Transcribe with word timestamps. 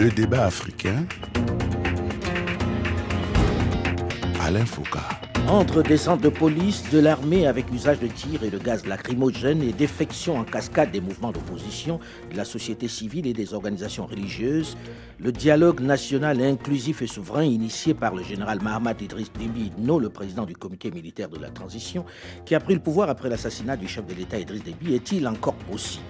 Le 0.00 0.08
débat 0.08 0.46
africain. 0.46 1.04
Alain 4.40 4.64
Foucault. 4.64 4.98
Entre 5.46 5.82
descente 5.82 6.22
de 6.22 6.30
police, 6.30 6.90
de 6.90 6.98
l'armée 6.98 7.46
avec 7.46 7.70
usage 7.70 8.00
de 8.00 8.06
tirs 8.06 8.42
et 8.42 8.48
de 8.48 8.56
gaz 8.56 8.86
lacrymogène 8.86 9.62
et 9.62 9.72
défection 9.72 10.38
en 10.38 10.44
cascade 10.44 10.90
des 10.90 11.02
mouvements 11.02 11.32
d'opposition, 11.32 12.00
de 12.32 12.36
la 12.38 12.46
société 12.46 12.88
civile 12.88 13.26
et 13.26 13.34
des 13.34 13.52
organisations 13.52 14.06
religieuses, 14.06 14.78
le 15.18 15.32
dialogue 15.32 15.80
national 15.82 16.40
inclusif 16.40 17.02
et 17.02 17.06
souverain 17.06 17.44
initié 17.44 17.92
par 17.92 18.14
le 18.14 18.22
général 18.22 18.62
Mahamat 18.62 19.02
Idriss 19.02 19.30
Déby 19.38 19.70
No, 19.76 19.98
le 19.98 20.08
président 20.08 20.46
du 20.46 20.56
comité 20.56 20.90
militaire 20.90 21.28
de 21.28 21.38
la 21.38 21.50
transition, 21.50 22.06
qui 22.46 22.54
a 22.54 22.60
pris 22.60 22.72
le 22.72 22.80
pouvoir 22.80 23.10
après 23.10 23.28
l'assassinat 23.28 23.76
du 23.76 23.86
chef 23.86 24.06
de 24.06 24.14
l'État 24.14 24.38
Idriss 24.38 24.64
Déby, 24.64 24.94
est-il 24.94 25.28
encore 25.28 25.56
possible? 25.56 26.04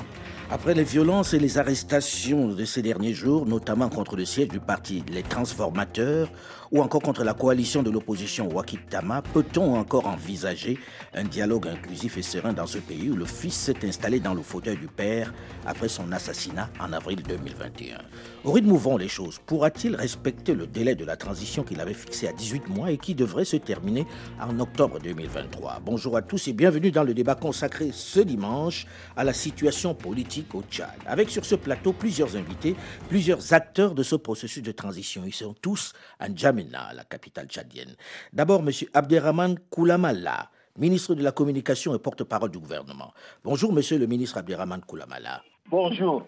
Après 0.53 0.75
les 0.75 0.83
violences 0.83 1.33
et 1.33 1.39
les 1.39 1.59
arrestations 1.59 2.49
de 2.49 2.65
ces 2.65 2.83
derniers 2.83 3.15
jours, 3.15 3.47
notamment 3.47 3.89
contre 3.89 4.17
le 4.17 4.25
siège 4.25 4.49
du 4.49 4.59
parti 4.59 5.05
Les 5.09 5.23
Transformateurs 5.23 6.29
ou 6.73 6.83
encore 6.83 7.03
contre 7.03 7.23
la 7.23 7.35
coalition 7.35 7.85
de 7.85 7.91
l'opposition 7.91 8.49
Wakitama, 8.53 9.23
peut-on 9.33 9.77
encore 9.77 10.09
envisager 10.09 10.79
un 11.15 11.25
dialogue 11.25 11.69
inclusif 11.69 12.19
et 12.19 12.23
serein 12.23 12.53
dans 12.53 12.67
ce 12.67 12.79
pays 12.79 13.11
où 13.11 13.17
le 13.17 13.27
fils 13.27 13.55
s'est 13.55 13.85
installé 13.85 14.19
dans 14.19 14.35
le 14.35 14.43
fauteuil 14.43 14.77
du 14.77 14.89
père 14.89 15.33
après 15.67 15.89
son 15.89 16.11
assassinat 16.11 16.69
en 16.81 16.93
avril 16.93 17.23
2021 17.23 17.99
Au 18.43 18.53
rythme 18.53 18.73
où 18.73 18.79
vont 18.79 18.97
les 18.97 19.09
choses, 19.09 19.39
pourra-t-il 19.45 19.95
respecter 19.95 20.55
le 20.55 20.67
délai 20.67 20.95
de 20.95 21.05
la 21.05 21.19
transition 21.19 21.63
qu'il 21.63 21.79
avait 21.79 21.93
fixé 21.93 22.27
à 22.27 22.33
18 22.33 22.69
mois 22.69 22.91
et 22.91 22.97
qui 22.97 23.15
devrait 23.15 23.45
se 23.45 23.57
terminer 23.57 24.07
en 24.41 24.59
octobre 24.61 24.99
2023 24.99 25.83
Bonjour 25.85 26.17
à 26.17 26.23
tous 26.23 26.49
et 26.49 26.55
bienvenue 26.55 26.91
dans 26.91 27.05
le 27.05 27.13
débat 27.13 27.35
consacré 27.35 27.91
ce 27.93 28.19
dimanche 28.19 28.87
à 29.15 29.25
la 29.25 29.35
situation 29.35 29.95
politique 29.95 30.55
au 30.55 30.63
Tchad. 30.63 30.89
Avec 31.05 31.29
sur 31.29 31.45
ce 31.45 31.55
plateau 31.55 31.93
plusieurs 31.93 32.35
invités, 32.35 32.77
plusieurs 33.11 33.53
acteurs 33.53 33.95
de 33.95 34.03
ce 34.03 34.17
processus 34.17 34.63
de 34.63 34.73
transition. 34.73 35.25
Ils 35.27 35.35
sont 35.35 35.55
tous 35.61 35.93
à 36.19 36.31
N'Djamena, 36.31 36.95
la 36.95 37.05
capitale 37.05 37.47
tchadienne. 37.47 37.95
D'abord, 38.33 38.61
M. 38.61 38.71
Abderrahman 38.95 39.59
Koulamala, 39.69 40.51
ministre 40.79 41.15
de 41.15 41.23
la 41.23 41.33
Communication 41.33 41.95
et 41.95 41.99
porte-parole 41.99 42.51
du 42.51 42.59
gouvernement. 42.59 43.13
Bonjour, 43.45 43.71
Monsieur 43.71 43.99
le 43.99 44.07
ministre 44.07 44.39
Abderrahman 44.39 44.81
Koulamala. 44.81 45.43
Bonjour. 45.69 46.27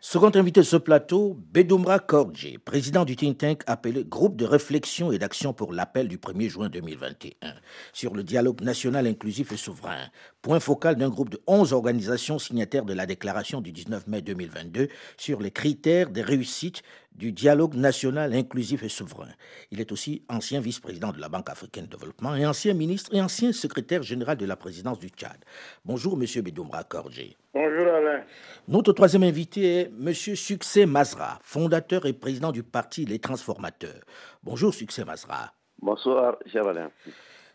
Second 0.00 0.30
invité 0.34 0.60
de 0.60 0.66
ce 0.66 0.76
plateau, 0.76 1.38
Bedoumra 1.52 1.98
Kordje, 1.98 2.58
président 2.64 3.04
du 3.04 3.16
think 3.16 3.38
tank 3.38 3.62
appelé 3.66 4.04
Groupe 4.04 4.36
de 4.36 4.44
réflexion 4.44 5.12
et 5.12 5.18
d'action 5.18 5.52
pour 5.52 5.72
l'appel 5.72 6.08
du 6.08 6.18
1er 6.18 6.48
juin 6.48 6.68
2021 6.68 7.54
sur 7.92 8.14
le 8.14 8.22
dialogue 8.22 8.60
national 8.60 9.06
inclusif 9.06 9.52
et 9.52 9.56
souverain, 9.56 10.08
point 10.42 10.60
focal 10.60 10.96
d'un 10.96 11.08
groupe 11.08 11.30
de 11.30 11.40
11 11.46 11.72
organisations 11.72 12.38
signataires 12.38 12.84
de 12.84 12.92
la 12.92 13.06
déclaration 13.06 13.60
du 13.60 13.72
19 13.72 14.06
mai 14.08 14.22
2022 14.22 14.88
sur 15.16 15.40
les 15.40 15.50
critères 15.50 16.10
de 16.10 16.20
réussite 16.20 16.82
du 17.14 17.32
dialogue 17.32 17.74
national 17.74 18.34
inclusif 18.34 18.82
et 18.82 18.88
souverain. 18.88 19.30
Il 19.70 19.80
est 19.80 19.92
aussi 19.92 20.22
ancien 20.28 20.60
vice-président 20.60 21.12
de 21.12 21.20
la 21.20 21.28
Banque 21.28 21.48
africaine 21.48 21.86
de 21.86 21.96
développement 21.96 22.34
et 22.34 22.44
ancien 22.44 22.74
ministre 22.74 23.14
et 23.14 23.20
ancien 23.20 23.52
secrétaire 23.52 24.02
général 24.02 24.36
de 24.36 24.46
la 24.46 24.56
présidence 24.56 24.98
du 24.98 25.08
Tchad. 25.08 25.38
Bonjour, 25.84 26.16
Monsieur 26.16 26.42
Bedoumra 26.42 26.82
Kordje. 26.84 27.36
Bonjour, 27.54 27.86
Alain. 27.86 28.24
Notre 28.66 28.94
troisième 28.94 29.24
invité 29.24 29.80
est 29.80 29.90
Monsieur 29.90 30.34
Succès 30.34 30.86
Mazra, 30.86 31.38
fondateur 31.42 32.06
et 32.06 32.14
président 32.14 32.50
du 32.50 32.62
parti 32.62 33.04
Les 33.04 33.18
Transformateurs. 33.18 34.00
Bonjour, 34.42 34.72
Succès 34.72 35.04
Mazra. 35.04 35.52
Bonsoir, 35.82 36.36
cher 36.50 36.66
Alain. 36.66 36.90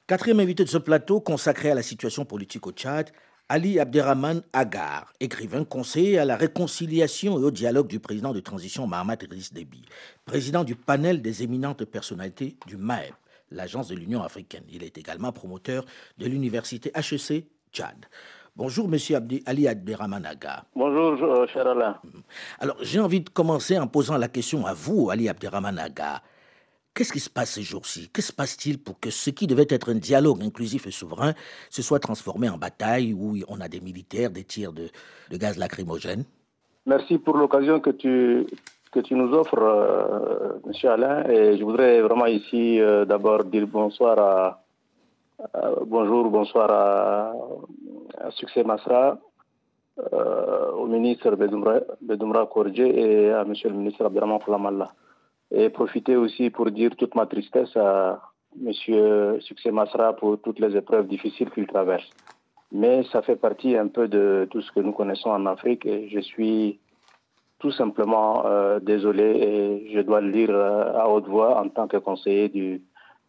Quatrième 0.05 0.39
invité 0.39 0.63
de 0.63 0.69
ce 0.69 0.77
plateau 0.77 1.19
consacré 1.19 1.71
à 1.71 1.73
la 1.73 1.81
situation 1.81 2.25
politique 2.25 2.67
au 2.67 2.71
Tchad, 2.71 3.09
Ali 3.47 3.79
Abderrahman 3.79 4.43
Agar, 4.53 5.11
écrivain 5.19 5.63
conseiller 5.63 6.19
à 6.19 6.25
la 6.25 6.37
réconciliation 6.37 7.39
et 7.39 7.43
au 7.43 7.49
dialogue 7.49 7.87
du 7.87 7.99
président 7.99 8.31
de 8.31 8.39
transition 8.39 8.85
Mahamat 8.85 9.17
Idriss 9.23 9.51
Déby, 9.51 9.81
président 10.25 10.63
du 10.63 10.75
panel 10.75 11.23
des 11.23 11.41
éminentes 11.41 11.85
personnalités 11.85 12.55
du 12.67 12.77
MAEP, 12.77 13.15
l'agence 13.49 13.87
de 13.87 13.95
l'Union 13.95 14.21
africaine. 14.21 14.63
Il 14.69 14.83
est 14.83 14.99
également 14.99 15.31
promoteur 15.31 15.85
de 16.19 16.27
l'université 16.27 16.91
HEC 16.93 17.47
Tchad. 17.73 18.05
Bonjour, 18.55 18.87
Monsieur 18.87 19.17
Abdi, 19.17 19.41
Ali 19.45 19.67
Abderrahman 19.67 20.25
Agar. 20.25 20.65
Bonjour, 20.75 21.23
euh, 21.23 21.47
cher 21.47 21.67
Alain. 21.67 21.97
Alors, 22.59 22.75
j'ai 22.81 22.99
envie 22.99 23.21
de 23.21 23.29
commencer 23.29 23.77
en 23.77 23.87
posant 23.87 24.17
la 24.17 24.27
question 24.27 24.65
à 24.65 24.73
vous, 24.73 25.09
Ali 25.09 25.29
Abderrahman 25.29 25.77
Agar. 25.77 26.21
Qu'est-ce 26.93 27.13
qui 27.13 27.19
se 27.19 27.29
passe 27.29 27.51
ces 27.51 27.61
jours-ci 27.61 28.09
Que 28.11 28.21
se 28.21 28.33
passe-t-il 28.33 28.77
pour 28.77 28.99
que 28.99 29.09
ce 29.09 29.29
qui 29.29 29.47
devait 29.47 29.67
être 29.69 29.91
un 29.91 29.95
dialogue 29.95 30.43
inclusif 30.43 30.87
et 30.87 30.91
souverain 30.91 31.33
se 31.69 31.81
soit 31.81 31.99
transformé 31.99 32.49
en 32.49 32.57
bataille 32.57 33.13
où 33.13 33.37
on 33.47 33.61
a 33.61 33.69
des 33.69 33.79
militaires, 33.79 34.31
des 34.31 34.43
tirs 34.43 34.73
de, 34.73 34.89
gaz 35.31 35.57
lacrymogène? 35.57 36.25
Merci 36.85 37.17
pour 37.17 37.37
l'occasion 37.37 37.79
que 37.79 37.91
tu, 37.91 38.47
que 38.91 38.99
tu 38.99 39.15
nous 39.15 39.31
offres, 39.33 39.61
euh, 39.61 40.59
Monsieur 40.65 40.89
Alain. 40.89 41.23
Et 41.29 41.57
je 41.57 41.63
voudrais 41.63 42.01
vraiment 42.01 42.25
ici 42.25 42.81
euh, 42.81 43.05
d'abord 43.05 43.45
dire 43.45 43.67
bonsoir 43.67 44.19
à, 44.19 44.63
bonjour, 45.85 46.29
bonsoir 46.29 46.69
à, 46.71 48.31
Succès 48.31 48.63
Masra, 48.63 49.17
euh, 50.13 50.71
au 50.71 50.85
ministre 50.85 51.35
Bedoumra 51.35 52.45
Kordje 52.45 52.79
et 52.79 53.31
à 53.31 53.43
Monsieur 53.45 53.69
le 53.69 53.75
ministre 53.75 54.05
Abdelrahman 54.05 54.39
Flamallah 54.41 54.91
et 55.51 55.69
profiter 55.69 56.15
aussi 56.15 56.49
pour 56.49 56.69
dire 56.71 56.95
toute 56.95 57.15
ma 57.15 57.25
tristesse 57.25 57.75
à 57.75 58.21
M. 58.61 59.39
Succès 59.41 59.71
Masra 59.71 60.13
pour 60.13 60.39
toutes 60.41 60.59
les 60.59 60.75
épreuves 60.75 61.07
difficiles 61.07 61.49
qu'il 61.51 61.67
traverse. 61.67 62.09
Mais 62.71 63.03
ça 63.11 63.21
fait 63.21 63.35
partie 63.35 63.75
un 63.75 63.87
peu 63.87 64.07
de 64.07 64.47
tout 64.51 64.61
ce 64.61 64.71
que 64.71 64.79
nous 64.79 64.91
connaissons 64.91 65.29
en 65.29 65.45
Afrique 65.45 65.85
et 65.85 66.07
je 66.09 66.19
suis 66.19 66.79
tout 67.59 67.71
simplement 67.71 68.45
euh, 68.45 68.79
désolé 68.79 69.23
et 69.23 69.93
je 69.93 69.99
dois 70.01 70.21
le 70.21 70.31
dire 70.31 70.49
euh, 70.51 70.93
à 70.93 71.09
haute 71.09 71.27
voix 71.27 71.59
en 71.59 71.67
tant 71.69 71.87
que 71.87 71.97
conseiller 71.97 72.47
du 72.49 72.81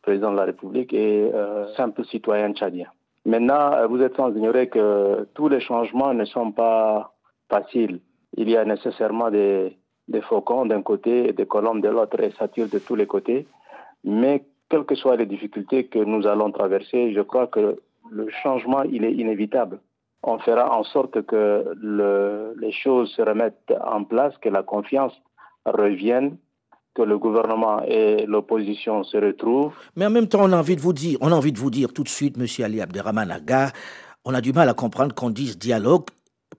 président 0.02 0.32
de 0.32 0.36
la 0.36 0.44
République 0.44 0.92
et 0.92 1.30
euh, 1.32 1.66
simple 1.76 2.04
citoyen 2.04 2.52
tchadien. 2.52 2.86
Maintenant, 3.24 3.86
vous 3.88 4.00
êtes 4.00 4.16
sans 4.16 4.34
ignorer 4.34 4.68
que 4.68 5.26
tous 5.34 5.48
les 5.48 5.60
changements 5.60 6.14
ne 6.14 6.24
sont 6.24 6.52
pas 6.52 7.12
faciles. 7.50 8.00
Il 8.36 8.48
y 8.48 8.56
a 8.56 8.64
nécessairement 8.64 9.30
des, 9.30 9.76
des 10.08 10.20
faucons 10.22 10.66
d'un 10.66 10.82
côté 10.82 11.28
et 11.28 11.32
des 11.32 11.46
colombes 11.46 11.82
de 11.82 11.88
l'autre 11.88 12.20
et 12.20 12.30
ça 12.38 12.48
tire 12.48 12.68
de 12.68 12.78
tous 12.78 12.94
les 12.94 13.06
côtés. 13.06 13.46
Mais 14.04 14.44
quelles 14.68 14.84
que 14.84 14.94
soient 14.94 15.16
les 15.16 15.26
difficultés 15.26 15.84
que 15.86 15.98
nous 15.98 16.26
allons 16.26 16.50
traverser, 16.50 17.12
je 17.12 17.20
crois 17.20 17.46
que 17.46 17.80
le 18.10 18.28
changement, 18.42 18.82
il 18.82 19.04
est 19.04 19.12
inévitable. 19.12 19.80
On 20.22 20.38
fera 20.38 20.76
en 20.76 20.84
sorte 20.84 21.22
que 21.22 21.64
le, 21.80 22.54
les 22.58 22.72
choses 22.72 23.10
se 23.12 23.22
remettent 23.22 23.72
en 23.84 24.04
place, 24.04 24.36
que 24.38 24.48
la 24.48 24.62
confiance 24.62 25.14
revienne, 25.64 26.36
que 26.94 27.02
le 27.02 27.18
gouvernement 27.18 27.82
et 27.86 28.26
l'opposition 28.26 29.04
se 29.04 29.16
retrouvent. 29.16 29.74
Mais 29.96 30.06
en 30.06 30.10
même 30.10 30.28
temps, 30.28 30.40
on 30.42 30.52
a 30.52 30.58
envie 30.58 30.76
de 30.76 30.80
vous 30.80 30.92
dire, 30.92 31.18
on 31.20 31.30
a 31.32 31.34
envie 31.34 31.52
de 31.52 31.58
vous 31.58 31.70
dire 31.70 31.92
tout 31.92 32.02
de 32.02 32.08
suite, 32.08 32.36
Monsieur 32.36 32.64
Ali 32.64 32.80
Abderrahman 32.80 33.30
Aga, 33.30 33.70
on 34.24 34.34
a 34.34 34.40
du 34.40 34.52
mal 34.52 34.68
à 34.68 34.74
comprendre 34.74 35.14
qu'on 35.14 35.30
dise 35.30 35.58
dialogue 35.58 36.04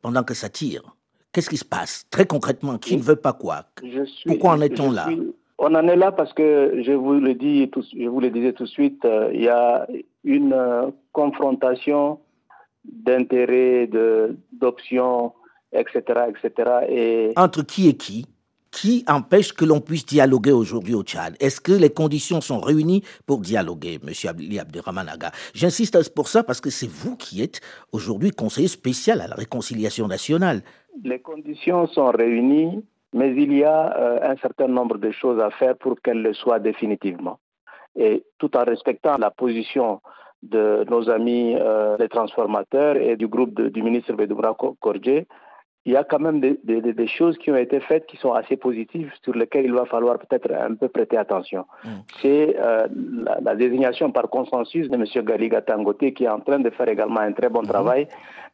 pendant 0.02 0.24
que 0.24 0.34
ça 0.34 0.50
tire. 0.50 0.84
Qu'est-ce 1.32 1.50
qui 1.50 1.58
se 1.58 1.66
passe? 1.66 2.06
Très 2.10 2.26
concrètement 2.26 2.78
Qui 2.78 2.98
ne 2.98 3.02
veut 3.02 3.16
pas 3.16 3.34
quoi? 3.34 3.66
Pourquoi 4.26 4.52
en 4.52 4.62
est-on 4.62 4.92
là? 4.92 5.08
On 5.58 5.76
en 5.76 5.88
est 5.88 5.96
là 5.96 6.12
parce 6.12 6.34
que 6.34 6.82
je 6.84 6.92
vous 6.92 7.14
le 7.14 7.36
dis, 7.36 7.70
je 7.96 8.08
vous 8.08 8.20
le 8.20 8.32
disais 8.32 8.52
tout 8.54 8.64
de 8.64 8.70
suite, 8.70 9.06
euh, 9.06 9.30
il 9.32 9.44
y 9.44 9.48
a 9.48 9.88
une 10.24 10.54
euh, 10.54 10.90
confrontation 11.12 12.20
d'intérêts, 12.84 13.88
d'options, 14.52 15.34
etc., 15.72 16.02
etc. 16.30 16.72
Et 16.90 17.34
entre 17.36 17.62
qui 17.64 17.90
et 17.90 17.94
qui? 17.96 18.26
Qui 18.72 19.04
empêche 19.08 19.54
que 19.54 19.66
l'on 19.66 19.82
puisse 19.82 20.06
dialoguer 20.06 20.52
aujourd'hui 20.52 20.96
au 20.96 21.04
Tchad? 21.04 21.36
Est-ce 21.40 21.62
que 21.62 21.74
les 21.74 21.90
conditions 21.90 22.42
sont 22.42 22.60
réunies 22.60 23.04
pour 23.26 23.40
dialoguer, 23.40 24.00
M. 24.02 24.14
Abdeli 24.28 24.60
Abderrahmanaga 24.60 25.32
J'insiste 25.54 26.14
pour 26.16 26.28
ça 26.28 26.44
parce 26.44 26.62
que 26.62 26.70
c'est 26.70 26.90
vous 26.90 27.16
qui 27.18 27.44
êtes 27.44 27.62
aujourd'hui 27.92 28.32
conseiller 28.32 28.70
spécial 28.70 29.22
à 29.22 29.28
la 29.28 29.36
réconciliation 29.36 30.08
nationale. 30.08 30.62
Les 31.04 31.20
conditions 31.20 31.88
sont 31.88 32.12
réunies, 32.12 32.84
mais 33.14 33.36
il 33.36 33.54
y 33.54 33.64
a 33.64 33.98
euh, 33.98 34.32
un 34.32 34.38
certain 34.38 34.68
nombre 34.68 34.98
de 34.98 35.12
choses 35.12 35.40
à 35.42 35.50
faire 35.52 35.78
pour 35.78 36.02
qu'elles 36.02 36.22
le 36.22 36.34
soient 36.34 36.60
définitivement. 36.60 37.40
Et 37.96 38.24
tout 38.38 38.56
en 38.56 38.64
respectant 38.64 39.18
la 39.18 39.32
position 39.32 40.02
de 40.44 40.86
nos 40.90 41.10
amis 41.10 41.56
euh, 41.56 41.98
les 42.00 42.10
transformateurs 42.10 42.96
et 42.96 43.16
du 43.16 43.28
groupe 43.28 43.62
du 43.62 43.84
ministre 43.84 44.14
Bedoumra 44.14 44.56
Kordje, 44.80 45.26
il 45.86 45.94
y 45.94 45.96
a 45.96 46.04
quand 46.04 46.20
même 46.20 46.40
des, 46.40 47.08
choses 47.08 47.38
qui 47.40 47.50
ont 47.50 47.56
été 47.56 47.80
faites 47.80 48.06
qui 48.06 48.18
sont 48.18 48.34
assez 48.34 48.56
positives, 48.56 49.12
sur 49.24 49.34
lesquelles 49.34 49.66
il 49.66 49.74
va 49.74 49.86
falloir 49.86 50.20
peut-être 50.20 50.52
un 50.54 50.76
peu 50.76 50.88
prêter 50.90 51.18
attention. 51.18 51.66
Mm. 51.84 51.90
C'est 52.22 52.56
euh, 52.60 52.88
la, 53.42 53.56
désignation 53.56 54.12
par 54.12 54.30
consensus 54.30 54.90
de 54.90 54.96
M. 54.96 55.06
Galiga 55.26 55.62
Tangote, 55.62 56.14
qui 56.14 56.26
est 56.26 56.30
en 56.30 56.40
train 56.40 56.60
de 56.60 56.70
faire 56.70 56.88
également 56.88 57.22
un 57.22 57.32
très 57.32 57.50
bon 57.50 57.64
mm-hmm. 57.64 57.68
travail, 57.68 58.08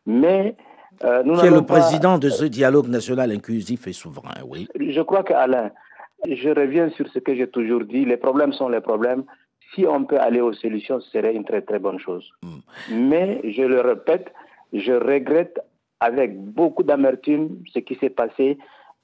mais... 0.06 0.56
Euh, 1.04 1.22
nous 1.24 1.36
qui 1.36 1.46
est 1.46 1.52
le 1.52 1.62
président 1.62 2.18
de 2.18 2.30
ce 2.30 2.46
dialogue 2.46 2.88
national 2.88 3.32
inclusif 3.32 3.86
et 3.88 3.94
souverain, 3.94 4.42
oui. 4.48 4.68
Je 4.80 5.02
crois 5.02 5.24
qu'Alain, 5.24 5.70
je 6.28 6.50
reviens 6.50 6.90
sur 6.92 7.08
ce 7.10 7.20
que 7.20 7.36
j'ai 7.36 7.48
toujours 7.48 7.84
dit, 7.84 8.06
les 8.06 8.18
problèmes 8.18 8.54
sont 8.54 8.70
les 8.70 8.82
problèmes. 8.82 9.24
Si 9.76 9.86
on 9.86 10.06
peut 10.06 10.18
aller 10.18 10.42
aux 10.42 10.54
solutions, 10.54 11.00
ce 11.02 11.12
serait 11.12 11.36
une 11.36 11.44
très 11.44 11.62
très 11.62 11.78
bonne 11.78 12.00
chose. 12.00 12.32
Mm. 12.42 13.10
Mais, 13.10 13.42
je 13.44 13.64
le 13.64 13.82
répète, 13.82 14.34
je 14.74 14.94
regrette 14.94 15.60
avec 16.00 16.38
beaucoup 16.38 16.84
d'amertume 16.84 17.64
ce 17.74 17.80
qui 17.80 17.96
s'est 17.96 18.10
passé 18.10 18.58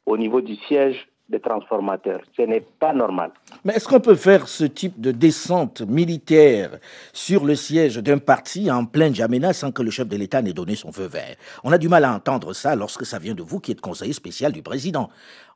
au 0.06 0.18
niveau 0.18 0.42
du 0.42 0.56
siège 0.68 1.08
des 1.30 1.40
transformateurs. 1.40 2.22
Ce 2.36 2.42
n'est 2.42 2.66
pas 2.80 2.94
normal. 2.94 3.32
Mais 3.64 3.74
est-ce 3.74 3.88
qu'on 3.88 4.00
peut 4.00 4.16
faire 4.16 4.48
ce 4.48 4.66
type 4.66 5.00
de 5.00 5.12
descente 5.12 5.82
militaire 5.82 6.78
sur 7.14 7.46
le 7.46 7.56
siège 7.56 7.98
d'un 7.98 8.18
parti 8.18 8.70
en 8.70 8.86
pleine 8.86 9.16
Jamena 9.16 9.54
sans 9.54 9.72
que 9.72 9.82
le 9.82 9.90
chef 9.90 10.08
de 10.08 10.18
l'État 10.18 10.42
n'ait 10.42 10.54
donné 10.54 10.76
son 10.76 10.92
feu 10.92 11.08
vert? 11.08 11.36
On 11.64 11.72
a 11.72 11.78
du 11.78 11.88
mal 11.88 12.04
à 12.04 12.14
entendre 12.14 12.54
ça 12.54 12.76
lorsque 12.76 13.06
ça 13.06 13.20
vient 13.20 13.36
de 13.36 13.42
vous 13.42 13.60
qui 13.60 13.72
êtes 13.72 13.82
conseiller 13.82 14.14
spécial 14.14 14.52
du 14.52 14.62
président. 14.62 15.10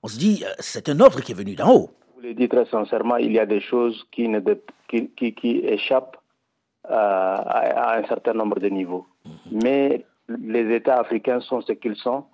On 0.04 0.08
se 0.08 0.18
dit, 0.18 0.44
euh, 0.46 0.50
c'est 0.60 0.90
un 0.90 1.00
ordre 1.00 1.22
qui 1.22 1.34
est 1.34 1.36
venu 1.36 1.56
d'en 1.56 1.74
haut. 1.74 1.90
Je 2.10 2.22
vous 2.22 2.28
le 2.28 2.34
dis 2.34 2.48
très 2.50 2.66
sincèrement, 2.66 3.18
il 3.18 3.34
y 3.34 3.40
a 3.40 3.46
des 3.46 3.60
choses 3.62 4.08
qui, 4.12 4.28
ne 4.30 4.40
qui, 4.88 5.34
qui, 5.34 5.58
échappent 5.66 6.18
euh, 6.90 6.94
à, 6.94 7.98
un 8.00 8.08
certain 8.08 8.34
nombre 8.34 8.60
de 8.60 8.70
niveaux. 8.70 9.06
Mhm. 9.26 9.62
Mais 9.64 10.06
les 10.30 10.76
États 10.76 11.00
africains 11.00 11.40
sont 11.40 11.62
ce 11.62 11.74
qu'ils 11.74 11.96
sont. 11.96 12.26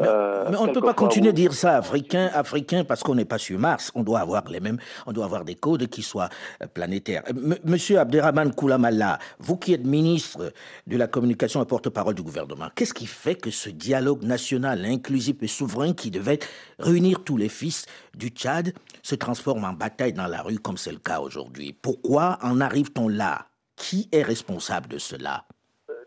Mais, 0.00 0.06
euh, 0.06 0.50
on 0.58 0.66
ne 0.66 0.72
peut 0.72 0.80
pas 0.80 0.94
continuer 0.94 1.28
à 1.28 1.32
dire 1.32 1.52
ça, 1.52 1.76
africain, 1.76 2.30
africain, 2.34 2.84
parce 2.84 3.02
qu'on 3.02 3.14
n'est 3.14 3.24
pas 3.24 3.38
sur 3.38 3.58
Mars. 3.58 3.92
On 3.94 4.02
doit 4.02 4.20
avoir 4.20 4.48
les 4.48 4.60
mêmes, 4.60 4.78
on 5.06 5.12
doit 5.12 5.24
avoir 5.24 5.44
des 5.44 5.54
codes 5.54 5.86
qui 5.88 6.02
soient 6.02 6.28
euh, 6.62 6.66
planétaires. 6.66 7.22
Monsieur 7.64 7.98
Abderrahman 7.98 8.52
Koulamalla, 8.52 9.18
vous 9.38 9.56
qui 9.56 9.72
êtes 9.74 9.84
ministre 9.84 10.52
de 10.86 10.96
la 10.96 11.06
communication 11.06 11.62
et 11.62 11.66
porte-parole 11.66 12.14
du 12.14 12.22
gouvernement, 12.22 12.68
qu'est-ce 12.74 12.94
qui 12.94 13.06
fait 13.06 13.36
que 13.36 13.50
ce 13.50 13.70
dialogue 13.70 14.22
national, 14.22 14.84
inclusif 14.84 15.36
et 15.42 15.46
souverain 15.46 15.92
qui 15.92 16.10
devait 16.10 16.40
réunir 16.78 17.22
tous 17.22 17.36
les 17.36 17.48
fils 17.48 17.86
du 18.16 18.28
Tchad 18.28 18.72
se 19.02 19.14
transforme 19.14 19.64
en 19.64 19.72
bataille 19.72 20.12
dans 20.12 20.26
la 20.26 20.42
rue 20.42 20.58
comme 20.58 20.76
c'est 20.76 20.92
le 20.92 20.98
cas 20.98 21.20
aujourd'hui? 21.20 21.76
Pourquoi 21.80 22.38
en 22.42 22.60
arrive-t-on 22.60 23.08
là? 23.08 23.46
Qui 23.76 24.08
est 24.12 24.22
responsable 24.22 24.88
de 24.88 24.98
cela? 24.98 25.44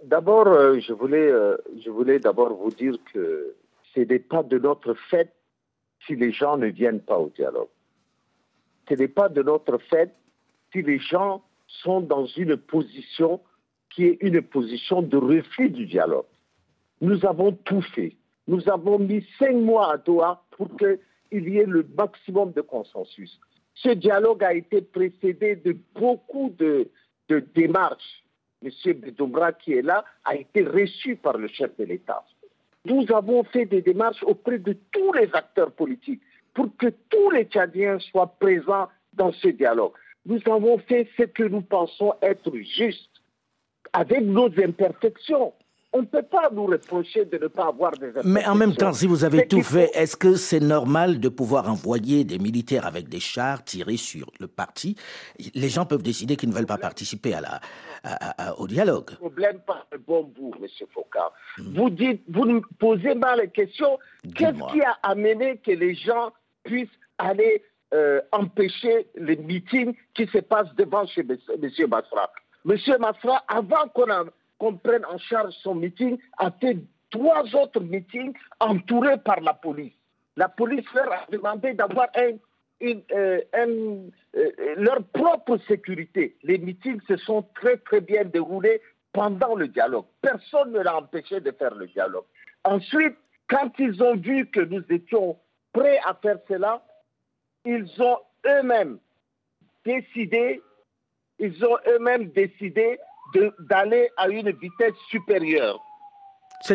D'abord, 0.04 0.48
euh, 0.48 0.80
je 0.80 0.92
voulais, 0.92 1.32
euh, 1.32 1.56
voulais 1.88 2.20
d'abord 2.20 2.54
vous 2.56 2.72
dire 2.72 2.96
que 3.14 3.56
ce 3.96 4.02
n'est 4.02 4.20
pas 4.20 4.44
de 4.44 4.60
notre 4.60 4.94
fait 5.10 5.32
si 6.06 6.16
les 6.16 6.34
gens 6.34 6.58
ne 6.58 6.68
viennent 6.68 7.00
pas 7.00 7.18
au 7.18 7.30
dialogue. 7.30 7.70
Ce 8.90 8.96
n'est 8.96 9.08
pas 9.08 9.30
de 9.30 9.42
notre 9.42 9.78
fait 9.78 10.14
si 10.74 10.82
les 10.82 11.00
gens 11.00 11.42
sont 11.68 12.02
dans 12.02 12.26
une 12.26 12.58
position 12.58 13.40
qui 13.90 14.06
est 14.06 14.18
une 14.20 14.42
position 14.42 15.02
de 15.02 15.16
refus 15.16 15.70
du 15.70 15.86
dialogue. 15.86 16.26
Nous 17.00 17.26
avons 17.26 17.54
tout 17.54 17.82
fait. 17.82 18.18
Nous 18.48 18.68
avons 18.68 19.00
mis 19.00 19.26
cinq 19.40 19.56
mois 19.56 19.94
à 19.94 19.98
Doha 19.98 20.44
pour 20.52 20.70
qu'il 20.76 21.48
y 21.50 21.60
ait 21.60 21.66
le 21.66 21.88
maximum 21.98 22.52
de 22.52 22.62
consensus. 22.62 23.40
Ce 23.76 23.90
dialogue 23.90 24.44
a 24.44 24.54
été 24.54 24.82
précédé 24.82 25.56
de 25.56 25.78
beaucoup 25.96 26.50
de 26.58 26.90
démarches 27.56 28.23
M. 28.64 28.94
Bedoumbra, 28.94 29.54
qui 29.54 29.74
est 29.74 29.82
là, 29.82 30.06
a 30.24 30.36
été 30.36 30.64
reçu 30.64 31.16
par 31.16 31.38
le 31.38 31.48
chef 31.48 31.76
de 31.78 31.86
l'État. 31.86 32.24
Nous 32.86 33.06
avons 33.14 33.44
fait 33.44 33.66
des 33.66 33.82
démarches 33.82 34.24
auprès 34.24 34.60
de 34.60 34.78
tous 34.92 35.14
les 35.14 35.30
acteurs 35.34 35.72
politiques 35.72 36.22
pour 36.54 36.68
que 36.78 36.88
tous 37.10 37.30
les 37.32 37.46
Tchadiens 37.46 38.00
soient 38.00 38.36
présents 38.40 38.88
dans 39.14 39.32
ce 39.32 39.48
dialogue. 39.50 39.94
Nous 40.26 40.40
avons 40.46 40.78
fait 40.78 41.08
ce 41.18 41.24
que 41.24 41.44
nous 41.44 41.62
pensons 41.62 42.14
être 42.22 42.56
juste, 42.58 43.10
avec 43.94 44.22
nos 44.22 44.48
imperfections 44.60 45.54
on 45.94 46.02
ne 46.02 46.06
peut 46.06 46.24
pas 46.24 46.50
nous 46.52 46.66
reprocher 46.66 47.26
de 47.26 47.38
ne 47.38 47.48
pas 47.48 47.68
avoir 47.68 47.92
des 47.92 48.12
Mais 48.24 48.46
en 48.48 48.56
même 48.56 48.76
temps, 48.76 48.94
si 48.94 49.06
vous 49.06 49.24
avez 49.24 49.48
tout 49.48 49.62
fait, 49.62 49.92
est-ce 49.94 50.18
que 50.18 50.36
c'est 50.36 50.60
normal 50.60 51.20
de 51.20 51.30
pouvoir 51.30 51.70
envoyer 51.70 52.24
des 52.24 52.40
militaires 52.40 52.88
avec 52.88 53.10
des 53.10 53.20
chars 53.20 53.64
tirer 53.64 53.98
sur 53.98 54.32
le 54.40 54.48
parti? 54.48 54.96
Les 55.54 55.70
gens 55.70 55.86
peuvent 55.86 56.02
décider 56.02 56.36
qu'ils 56.36 56.50
ne 56.50 56.56
veulent 56.56 56.66
pas 56.66 56.80
participer 56.80 57.36
à 57.36 57.42
la, 57.42 58.54
au 58.58 58.68
dialogue. 58.68 59.12
Le 59.12 59.18
problème 59.18 59.60
par 59.66 59.86
le 59.92 60.00
bon 60.00 60.24
bout, 60.24 60.54
M. 60.60 60.68
Foucault. 60.92 61.20
Hmm. 61.60 61.76
Vous 61.76 61.90
dites, 61.92 62.24
vous 62.28 62.46
nous 62.46 62.62
posez 62.80 63.14
mal 63.14 63.38
la 63.38 63.48
question. 63.48 64.00
Qu'est-ce 64.36 64.72
qui 64.72 64.82
a 64.82 64.98
amené 65.04 65.58
que 65.58 65.72
les 65.72 65.94
gens 65.94 66.32
puissent 66.64 66.90
aller 67.20 67.64
euh, 67.94 68.20
empêcher 68.32 69.08
les 69.16 69.36
meetings 69.36 69.94
qui 70.16 70.26
se 70.28 70.40
passent 70.40 70.74
devant 70.76 71.06
chez 71.06 71.22
M. 71.22 71.38
Masra 71.88 72.32
M. 72.68 72.78
Masra, 73.00 73.44
avant 73.48 73.88
qu'on 73.94 74.10
qu'on 74.64 74.78
prenne 74.78 75.04
en 75.06 75.18
charge 75.18 75.52
son 75.62 75.76
meeting, 75.76 76.18
a 76.38 76.50
fait 76.50 76.78
trois 77.12 77.44
autres 77.54 77.82
meetings 77.82 78.34
entourés 78.62 79.18
par 79.18 79.42
la 79.42 79.54
police. 79.54 79.92
La 80.38 80.48
police 80.48 80.86
leur 80.96 81.12
a 81.12 81.26
demandé 81.30 81.74
d'avoir 81.74 82.08
un, 82.16 82.38
euh, 82.82 83.42
euh, 83.56 84.10
leur 84.78 85.04
propre 85.12 85.58
sécurité. 85.68 86.38
Les 86.44 86.58
meetings 86.60 87.02
se 87.10 87.18
sont 87.18 87.46
très 87.56 87.76
très 87.76 88.00
bien 88.00 88.24
déroulés 88.24 88.82
pendant 89.12 89.54
le 89.56 89.68
dialogue. 89.68 90.06
Personne 90.22 90.72
ne 90.72 90.80
l'a 90.80 90.96
empêché 90.96 91.42
de 91.42 91.52
faire 91.52 91.76
le 91.76 91.88
dialogue. 91.88 92.26
Ensuite, 92.64 93.18
quand 93.50 93.70
ils 93.80 94.02
ont 94.02 94.16
vu 94.16 94.46
que 94.50 94.62
nous 94.62 94.84
étions 94.90 95.38
prêts 95.74 96.00
à 96.06 96.14
faire 96.14 96.38
cela, 96.48 96.82
ils 97.66 98.02
ont 98.02 98.18
eux-mêmes 98.46 98.98
décidé, 99.84 100.62
ils 101.38 101.66
ont 101.66 101.78
eux-mêmes 101.86 102.30
décidé 102.30 102.98
d'aller 103.60 104.10
à 104.18 104.28
une 104.30 104.52
vitesse 104.52 104.96
supérieure. 105.10 105.80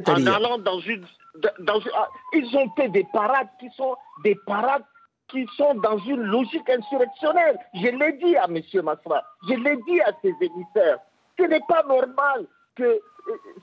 En 0.06 0.26
allant 0.26 0.58
dans 0.58 0.81
une, 0.81 1.06
ah, 1.44 2.08
ils 2.34 2.56
ont 2.56 2.70
fait 2.76 2.88
des 2.88 3.05
parades 3.12 3.49
qui 3.58 3.70
sont 3.70 3.96
des 4.22 4.37
parades 4.46 4.84
qui 5.28 5.46
sont 5.56 5.75
dans 5.75 5.99
une 5.99 6.22
logique 6.22 6.69
insurrectionnelle. 6.69 7.58
Je 7.75 7.88
l'ai 7.88 8.12
dit 8.14 8.37
à 8.37 8.44
M. 8.44 8.60
Masra, 8.82 9.22
je 9.49 9.55
l'ai 9.55 9.76
dit 9.76 10.00
à 10.02 10.12
ses 10.22 10.34
émissaires. 10.40 10.99
Ce 11.38 11.44
n'est 11.44 11.62
pas 11.69 11.82
normal 11.84 12.46
que 12.76 12.84
euh, 12.84 13.00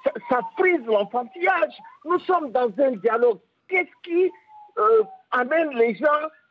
ça, 0.04 0.12
ça 0.30 0.40
frise 0.58 0.86
l'enfantillage. 0.86 1.74
Nous 2.06 2.20
sommes 2.20 2.52
dans 2.52 2.70
un 2.80 2.92
dialogue. 2.92 3.40
Qu'est-ce 3.68 3.90
qui 4.04 4.32
euh, 4.78 5.04
amène 5.32 5.70
les 5.72 5.96
gens 5.96 6.06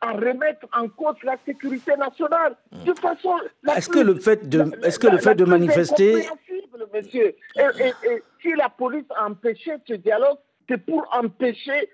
à 0.05 0.11
remettre 0.13 0.67
en 0.73 0.87
cause 0.87 1.15
la 1.23 1.37
sécurité 1.45 1.95
nationale. 1.97 2.55
De 2.85 2.93
façon. 2.93 3.35
Est-ce 3.75 3.89
que 3.89 3.99
le 3.99 4.15
fait 4.15 4.47
de, 4.47 4.65
est-ce 4.85 4.99
que 4.99 5.07
le 5.07 5.17
fait 5.17 5.35
de 5.35 5.45
manifester. 5.45 6.27
Monsieur. 6.93 7.35
Et, 7.57 8.21
si 8.41 8.53
la 8.55 8.69
police 8.69 9.05
a 9.15 9.27
empêché 9.27 9.71
ce 9.87 9.93
dialogue, 9.93 10.37
c'est 10.69 10.77
pour 10.77 11.07
empêcher, 11.11 11.89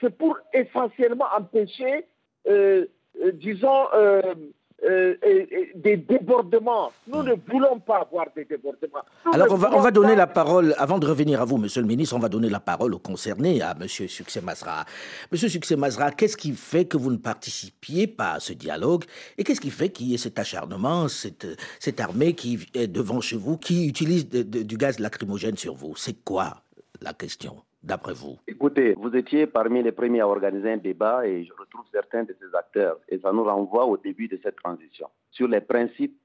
c'est 0.00 0.16
pour 0.16 0.38
essentiellement 0.52 1.26
empêcher, 1.36 2.04
euh, 2.48 2.86
euh, 3.22 3.32
disons, 3.32 3.86
euh, 3.94 4.34
des 4.82 5.96
débordements. 5.96 6.92
Nous 7.06 7.22
ne 7.22 7.34
voulons 7.50 7.80
pas 7.80 8.02
avoir 8.02 8.26
des 8.34 8.44
débordements. 8.44 9.02
Alors 9.32 9.48
on 9.50 9.56
va, 9.56 9.74
on 9.74 9.80
va 9.80 9.90
donner 9.90 10.14
la 10.14 10.26
parole, 10.26 10.74
avant 10.78 10.98
de 10.98 11.06
revenir 11.06 11.40
à 11.40 11.44
vous, 11.44 11.56
Monsieur 11.56 11.80
le 11.80 11.88
Ministre, 11.88 12.14
on 12.14 12.20
va 12.20 12.28
donner 12.28 12.48
la 12.48 12.60
parole 12.60 12.94
aux 12.94 12.98
concernés, 12.98 13.60
à 13.60 13.74
Monsieur 13.74 14.06
Succès 14.06 14.40
Mazra. 14.40 14.84
Monsieur 15.32 15.48
Succès 15.48 15.76
Mazra, 15.76 16.12
qu'est-ce 16.12 16.36
qui 16.36 16.52
fait 16.52 16.84
que 16.84 16.96
vous 16.96 17.10
ne 17.10 17.16
participiez 17.16 18.06
pas 18.06 18.32
à 18.34 18.40
ce 18.40 18.52
dialogue 18.52 19.04
et 19.36 19.44
qu'est-ce 19.44 19.60
qui 19.60 19.70
fait 19.70 19.88
qu'il 19.90 20.06
y 20.06 20.14
ait 20.14 20.18
cet 20.18 20.38
acharnement, 20.38 21.08
cette, 21.08 21.46
cette 21.80 22.00
armée 22.00 22.34
qui 22.34 22.58
est 22.74 22.86
devant 22.86 23.20
chez 23.20 23.36
vous, 23.36 23.56
qui 23.56 23.88
utilise 23.88 24.28
du 24.28 24.76
gaz 24.76 24.98
lacrymogène 25.00 25.56
sur 25.56 25.74
vous? 25.74 25.96
C'est 25.96 26.22
quoi 26.24 26.62
la 27.02 27.12
question? 27.12 27.56
D'après 27.82 28.14
vous 28.14 28.38
Écoutez, 28.46 28.94
vous 28.94 29.14
étiez 29.14 29.46
parmi 29.46 29.82
les 29.82 29.92
premiers 29.92 30.20
à 30.20 30.28
organiser 30.28 30.72
un 30.72 30.76
débat 30.76 31.26
et 31.26 31.44
je 31.44 31.52
retrouve 31.52 31.84
certains 31.92 32.24
de 32.24 32.34
ces 32.40 32.54
acteurs 32.56 32.98
et 33.08 33.18
ça 33.18 33.32
nous 33.32 33.44
renvoie 33.44 33.86
au 33.86 33.96
début 33.96 34.28
de 34.28 34.38
cette 34.42 34.56
transition 34.56 35.08
sur 35.30 35.48
les 35.48 35.60
principes 35.60 36.18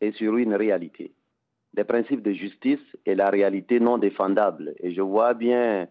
et 0.00 0.12
sur 0.12 0.36
une 0.36 0.54
réalité. 0.54 1.12
Des 1.74 1.84
principes 1.84 2.22
de 2.22 2.32
justice 2.32 2.80
et 3.06 3.14
la 3.14 3.30
réalité 3.30 3.78
non 3.78 3.98
défendable. 3.98 4.74
Et 4.80 4.92
je 4.92 5.02
vois 5.02 5.34
bien 5.34 5.86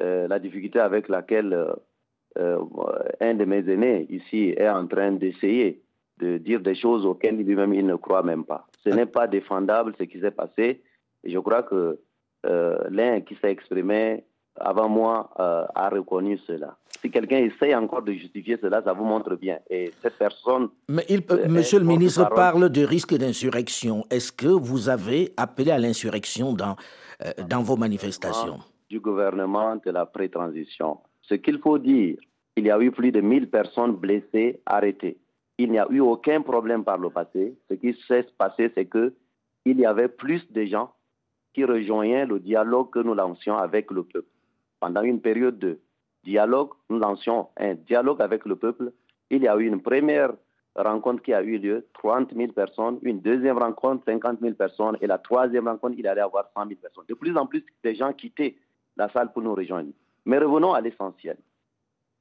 euh, 0.00 0.26
la 0.26 0.38
difficulté 0.38 0.80
avec 0.80 1.08
laquelle 1.08 1.52
euh, 1.52 1.72
euh, 2.38 2.58
un 3.20 3.34
de 3.34 3.44
mes 3.44 3.68
aînés 3.70 4.06
ici 4.10 4.54
est 4.56 4.68
en 4.68 4.86
train 4.86 5.12
d'essayer 5.12 5.82
de 6.18 6.38
dire 6.38 6.60
des 6.60 6.74
choses 6.74 7.06
auxquelles 7.06 7.36
lui-même 7.36 7.74
il 7.74 7.86
ne 7.86 7.96
croit 7.96 8.22
même 8.22 8.44
pas. 8.44 8.66
Ce 8.82 8.88
n'est 8.88 9.06
pas 9.06 9.28
défendable 9.28 9.94
ce 9.98 10.04
qui 10.04 10.20
s'est 10.20 10.30
passé 10.32 10.82
et 11.22 11.30
je 11.30 11.38
crois 11.38 11.62
que 11.62 12.00
l'un 12.90 13.20
qui 13.22 13.36
s'est 13.36 13.50
exprimé 13.50 14.24
avant 14.60 14.88
moi, 14.88 15.30
euh, 15.38 15.64
a 15.74 15.88
reconnu 15.88 16.38
cela. 16.46 16.76
Si 17.00 17.10
quelqu'un 17.10 17.38
essaye 17.38 17.74
encore 17.74 18.02
de 18.02 18.12
justifier 18.12 18.56
cela, 18.60 18.82
ça 18.82 18.92
vous 18.92 19.04
montre 19.04 19.34
bien. 19.36 19.58
Et 19.68 19.92
cette 20.00 20.16
personne. 20.16 20.68
Mais 20.88 21.04
il 21.08 21.22
euh, 21.30 21.48
Monsieur 21.48 21.78
le 21.78 21.84
ministre 21.84 22.28
parle 22.34 22.70
de 22.70 22.84
risque 22.84 23.14
d'insurrection. 23.14 24.04
Est-ce 24.10 24.32
que 24.32 24.46
vous 24.46 24.88
avez 24.88 25.32
appelé 25.36 25.70
à 25.70 25.78
l'insurrection 25.78 26.52
dans, 26.52 26.76
euh, 27.24 27.30
dans 27.48 27.62
vos 27.62 27.76
manifestations? 27.76 28.60
Du 28.88 29.00
gouvernement 29.00 29.76
de 29.84 29.90
la 29.90 30.06
pré-transition. 30.06 30.98
Ce 31.22 31.34
qu'il 31.34 31.58
faut 31.58 31.78
dire, 31.78 32.16
il 32.56 32.66
y 32.66 32.70
a 32.70 32.80
eu 32.80 32.90
plus 32.90 33.10
de 33.10 33.20
1000 33.20 33.50
personnes 33.50 33.92
blessées, 33.96 34.60
arrêtées. 34.64 35.18
Il 35.58 35.70
n'y 35.70 35.78
a 35.78 35.86
eu 35.90 36.00
aucun 36.00 36.42
problème 36.42 36.84
par 36.84 36.98
le 36.98 37.10
passé. 37.10 37.54
Ce 37.68 37.74
qui 37.74 37.96
s'est 38.06 38.26
passé, 38.38 38.70
c'est 38.74 38.86
que 38.86 39.14
il 39.64 39.78
y 39.78 39.86
avait 39.86 40.08
plus 40.08 40.50
de 40.52 40.64
gens 40.64 40.90
qui 41.54 41.64
rejoignaient 41.64 42.26
le 42.26 42.40
dialogue 42.40 42.90
que 42.90 42.98
nous 42.98 43.14
lancions 43.14 43.56
avec 43.56 43.90
le 43.90 44.04
peuple 44.04 44.28
pendant 44.84 45.02
une 45.02 45.22
période 45.22 45.58
de 45.58 45.80
dialogue, 46.24 46.72
nous 46.90 46.98
lancions 46.98 47.48
un 47.56 47.72
dialogue 47.72 48.20
avec 48.20 48.44
le 48.44 48.54
peuple. 48.54 48.92
Il 49.30 49.42
y 49.42 49.48
a 49.48 49.56
eu 49.56 49.66
une 49.66 49.80
première 49.80 50.34
rencontre 50.76 51.22
qui 51.22 51.32
a 51.32 51.42
eu 51.42 51.56
lieu, 51.56 51.86
30 51.94 52.34
000 52.34 52.52
personnes, 52.52 52.98
une 53.00 53.20
deuxième 53.20 53.56
rencontre, 53.56 54.04
50 54.04 54.40
000 54.40 54.54
personnes, 54.54 54.98
et 55.00 55.06
la 55.06 55.16
troisième 55.16 55.68
rencontre, 55.68 55.94
il 55.96 56.06
allait 56.06 56.20
avoir 56.20 56.50
100 56.54 56.66
000 56.68 56.80
personnes. 56.82 57.04
De 57.08 57.14
plus 57.14 57.34
en 57.34 57.46
plus, 57.46 57.64
des 57.82 57.94
gens 57.94 58.12
quittaient 58.12 58.56
la 58.98 59.08
salle 59.10 59.32
pour 59.32 59.40
nous 59.40 59.54
rejoindre. 59.54 59.90
Mais 60.26 60.36
revenons 60.36 60.74
à 60.74 60.82
l'essentiel. 60.82 61.38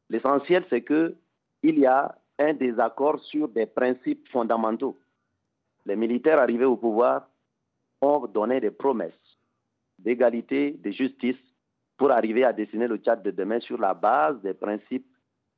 L'essentiel, 0.10 0.64
c'est 0.70 0.84
que 0.84 1.16
il 1.64 1.80
y 1.80 1.86
a 1.86 2.16
un 2.40 2.54
désaccord 2.54 3.20
sur 3.20 3.50
des 3.50 3.66
principes 3.66 4.26
fondamentaux. 4.30 4.98
Les 5.86 5.98
militaires 5.98 6.40
arrivés 6.40 6.66
au 6.66 6.78
pouvoir 6.78 7.28
ont 8.02 8.26
donné 8.28 8.62
des 8.62 8.72
promesses 8.72 9.23
d'égalité, 10.04 10.78
de 10.84 10.92
justice, 10.92 11.38
pour 11.98 12.12
arriver 12.12 12.44
à 12.44 12.54
dessiner 12.54 12.88
le 12.88 12.98
Tchad 12.98 13.24
de 13.24 13.32
demain 13.32 13.60
sur 13.60 13.78
la 13.80 13.94
base 13.94 14.42
des 14.42 14.54
principes 14.54 15.08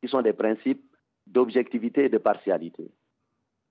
qui 0.01 0.07
sont 0.07 0.21
des 0.21 0.33
principes 0.33 0.83
d'objectivité 1.25 2.05
et 2.05 2.09
de 2.09 2.17
partialité. 2.17 2.91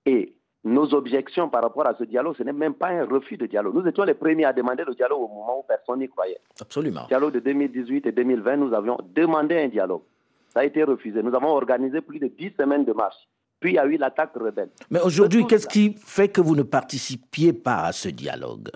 Et 0.05 0.35
nos 0.63 0.93
objections 0.93 1.47
par 1.47 1.61
rapport 1.61 1.87
à 1.87 1.95
ce 1.95 2.03
dialogue, 2.03 2.35
ce 2.37 2.43
n'est 2.43 2.51
même 2.51 2.73
pas 2.73 2.89
un 2.89 3.05
refus 3.05 3.37
de 3.37 3.45
dialogue. 3.45 3.75
Nous 3.75 3.87
étions 3.87 4.03
les 4.03 4.15
premiers 4.15 4.45
à 4.45 4.53
demander 4.53 4.83
le 4.85 4.95
dialogue 4.95 5.21
au 5.21 5.27
moment 5.27 5.59
où 5.59 5.63
personne 5.63 5.99
n'y 5.99 6.09
croyait. 6.09 6.39
Absolument. 6.59 7.03
Le 7.03 7.07
dialogue 7.07 7.33
de 7.33 7.39
2018 7.39 8.07
et 8.07 8.11
2020, 8.11 8.57
nous 8.57 8.73
avions 8.73 8.97
demandé 9.13 9.57
un 9.57 9.67
dialogue. 9.67 10.01
Ça 10.49 10.61
a 10.61 10.65
été 10.65 10.83
refusé. 10.83 11.21
Nous 11.21 11.35
avons 11.35 11.49
organisé 11.49 12.01
plus 12.01 12.19
de 12.19 12.27
dix 12.27 12.51
semaines 12.59 12.83
de 12.83 12.93
marche. 12.93 13.27
Puis 13.59 13.71
il 13.71 13.75
y 13.75 13.79
a 13.79 13.85
eu 13.85 13.97
l'attaque 13.97 14.33
rebelle. 14.35 14.69
Mais 14.89 15.01
aujourd'hui, 15.01 15.45
qu'est-ce 15.45 15.67
qui 15.67 15.95
fait 15.97 16.29
que 16.29 16.41
vous 16.41 16.55
ne 16.55 16.63
participiez 16.63 17.53
pas 17.53 17.83
à 17.83 17.91
ce 17.91 18.09
dialogue? 18.09 18.69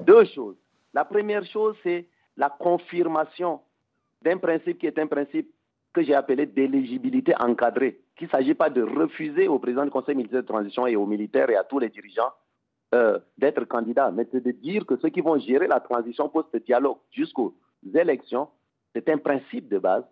Deux 0.00 0.24
choses. 0.24 0.56
La 0.94 1.04
première 1.04 1.44
chose, 1.44 1.76
c'est 1.82 2.08
la 2.36 2.50
confirmation 2.50 3.60
d'un 4.22 4.38
principe 4.38 4.78
qui 4.78 4.86
est 4.86 4.98
un 4.98 5.06
principe 5.06 5.50
que 5.92 6.02
j'ai 6.02 6.14
appelé 6.14 6.46
d'éligibilité 6.46 7.34
encadrée, 7.38 8.00
qu'il 8.16 8.26
ne 8.26 8.32
s'agit 8.32 8.54
pas 8.54 8.70
de 8.70 8.82
refuser 8.82 9.48
au 9.48 9.58
président 9.58 9.84
du 9.84 9.90
Conseil 9.90 10.14
militaire 10.14 10.42
de 10.42 10.46
transition 10.46 10.86
et 10.86 10.96
aux 10.96 11.06
militaires 11.06 11.50
et 11.50 11.56
à 11.56 11.64
tous 11.64 11.78
les 11.78 11.90
dirigeants 11.90 12.32
euh, 12.94 13.18
d'être 13.38 13.64
candidats, 13.64 14.10
mais 14.10 14.26
c'est 14.30 14.42
de 14.44 14.50
dire 14.52 14.86
que 14.86 14.96
ceux 14.98 15.08
qui 15.08 15.20
vont 15.20 15.38
gérer 15.38 15.66
la 15.66 15.80
transition 15.80 16.28
post-dialogue 16.28 16.98
jusqu'aux 17.10 17.54
élections, 17.94 18.48
c'est 18.94 19.08
un 19.08 19.18
principe 19.18 19.68
de 19.68 19.78
base, 19.78 20.04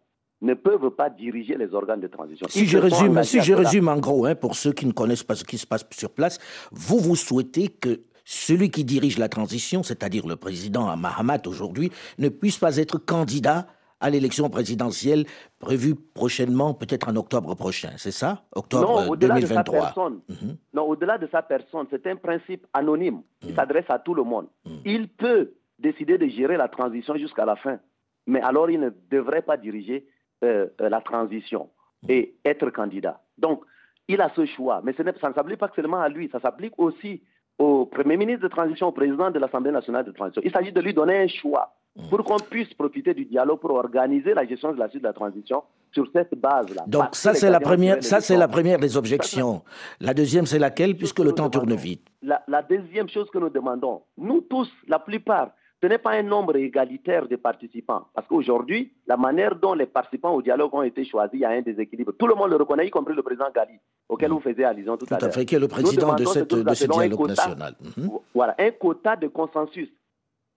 ne 0.42 0.54
peuvent 0.54 0.90
pas 0.90 1.10
diriger 1.10 1.56
les 1.56 1.74
organes 1.74 2.00
de 2.00 2.06
transition. 2.06 2.46
Si 2.48 2.66
je 2.66 2.78
résume, 2.78 3.22
si 3.22 3.42
je 3.42 3.52
résume 3.52 3.88
en 3.88 3.98
gros, 3.98 4.24
hein, 4.24 4.34
pour 4.34 4.54
ceux 4.54 4.72
qui 4.72 4.86
ne 4.86 4.92
connaissent 4.92 5.22
pas 5.22 5.34
ce 5.34 5.44
qui 5.44 5.58
se 5.58 5.66
passe 5.66 5.84
sur 5.90 6.10
place, 6.10 6.38
vous, 6.72 6.98
vous 6.98 7.16
souhaitez 7.16 7.68
que 7.68 8.00
celui 8.30 8.70
qui 8.70 8.84
dirige 8.84 9.18
la 9.18 9.28
transition, 9.28 9.82
c'est-à-dire 9.82 10.24
le 10.24 10.36
président 10.36 10.96
Mahamat 10.96 11.40
aujourd'hui, 11.46 11.90
ne 12.18 12.28
puisse 12.28 12.58
pas 12.58 12.76
être 12.76 12.96
candidat 12.96 13.66
à 13.98 14.08
l'élection 14.08 14.48
présidentielle 14.48 15.24
prévue 15.58 15.96
prochainement, 15.96 16.72
peut-être 16.72 17.08
en 17.08 17.16
octobre 17.16 17.56
prochain, 17.56 17.90
c'est 17.96 18.12
ça? 18.12 18.44
Octobre 18.54 19.04
non, 19.06 19.16
2023. 19.16 19.62
De 19.64 19.80
sa 19.80 19.82
personne, 19.82 20.20
mhm. 20.28 20.56
Non, 20.72 20.84
au-delà 20.84 21.18
de 21.18 21.26
sa 21.32 21.42
personne, 21.42 21.86
c'est 21.90 22.06
un 22.06 22.14
principe 22.14 22.68
anonyme 22.72 23.22
qui 23.40 23.48
mhm. 23.48 23.56
s'adresse 23.56 23.86
à 23.88 23.98
tout 23.98 24.14
le 24.14 24.22
monde. 24.22 24.46
Mhm. 24.64 24.80
Il 24.84 25.08
peut 25.08 25.54
décider 25.80 26.16
de 26.16 26.28
gérer 26.28 26.56
la 26.56 26.68
transition 26.68 27.16
jusqu'à 27.16 27.44
la 27.44 27.56
fin, 27.56 27.80
mais 28.28 28.40
alors 28.42 28.70
il 28.70 28.78
ne 28.78 28.90
devrait 29.10 29.42
pas 29.42 29.56
diriger 29.56 30.06
euh, 30.44 30.68
euh, 30.80 30.88
la 30.88 31.00
transition 31.00 31.68
et 32.08 32.36
être 32.44 32.70
candidat. 32.70 33.20
Donc, 33.38 33.64
il 34.06 34.20
a 34.20 34.30
ce 34.36 34.46
choix, 34.46 34.82
mais 34.84 34.92
ça 34.92 35.02
ne 35.02 35.12
s'applique 35.12 35.58
pas 35.58 35.70
seulement 35.74 36.00
à 36.00 36.08
lui, 36.08 36.28
ça 36.30 36.38
s'applique 36.40 36.74
aussi 36.78 37.22
au 37.60 37.84
Premier 37.84 38.16
ministre 38.16 38.42
de 38.42 38.48
transition, 38.48 38.88
au 38.88 38.92
président 38.92 39.30
de 39.30 39.38
l'Assemblée 39.38 39.70
nationale 39.70 40.04
de 40.06 40.12
transition. 40.12 40.40
Il 40.42 40.50
s'agit 40.50 40.72
de 40.72 40.80
lui 40.80 40.94
donner 40.94 41.18
un 41.18 41.28
choix 41.28 41.74
pour 42.08 42.24
qu'on 42.24 42.38
puisse 42.38 42.72
profiter 42.72 43.12
du 43.12 43.26
dialogue 43.26 43.60
pour 43.60 43.72
organiser 43.72 44.32
la 44.32 44.46
gestion 44.46 44.72
de 44.72 44.78
la 44.78 44.88
suite 44.88 45.02
de 45.02 45.08
la 45.08 45.12
transition 45.12 45.62
sur 45.92 46.06
cette 46.14 46.34
base-là. 46.34 46.84
Donc 46.86 47.14
ça 47.14 47.34
c'est 47.34 47.50
la 47.50 47.60
première, 47.60 48.02
ça 48.02 48.20
c'est 48.22 48.36
la 48.36 48.48
première 48.48 48.78
des 48.78 48.96
objections. 48.96 49.62
La 50.00 50.14
deuxième 50.14 50.46
c'est 50.46 50.58
laquelle, 50.58 50.96
puisque 50.96 51.18
le 51.18 51.32
temps 51.32 51.50
tourne 51.50 51.74
vite? 51.74 52.06
La, 52.22 52.42
la, 52.48 52.62
deuxième 52.62 53.08
chose 53.10 53.28
que 53.30 53.38
nous 53.38 53.50
demandons, 53.50 54.02
nous 54.16 54.40
tous, 54.40 54.70
la 54.88 54.98
plupart, 54.98 55.50
ce 55.82 55.86
n'est 55.86 55.98
pas 55.98 56.12
un 56.12 56.22
nombre 56.22 56.56
égalitaire 56.56 57.26
de 57.26 57.36
participants. 57.36 58.06
Parce 58.14 58.26
qu'aujourd'hui, 58.26 58.92
la 59.06 59.16
manière 59.16 59.56
dont 59.56 59.72
les 59.72 59.86
participants 59.86 60.34
au 60.34 60.42
dialogue 60.42 60.74
ont 60.74 60.82
été 60.82 61.04
choisis, 61.04 61.34
il 61.34 61.40
y 61.40 61.44
a 61.44 61.50
un 61.50 61.62
déséquilibre. 61.62 62.12
Tout 62.18 62.26
le 62.26 62.34
monde 62.34 62.50
le 62.50 62.56
reconnaît, 62.56 62.86
y 62.86 62.90
compris 62.90 63.14
le 63.14 63.22
président 63.22 63.50
Gali, 63.54 63.78
auquel 64.08 64.30
vous 64.30 64.40
faisiez 64.40 64.64
allusion 64.64 64.96
tout, 64.98 65.06
à 65.06 65.12
l'heure. 65.12 65.18
Tout 65.20 65.26
à 65.26 65.30
fait, 65.30 65.46
qui 65.46 65.54
est 65.54 65.58
le 65.58 65.68
président 65.68 66.14
de, 66.14 66.24
cette, 66.26 66.52
de 66.54 66.74
ce 66.74 66.86
dialogue 66.86 67.28
national. 67.28 67.74
Mhm. 67.96 68.10
Voilà, 68.34 68.54
un 68.58 68.70
quota 68.72 69.16
de 69.16 69.28
consensus 69.28 69.88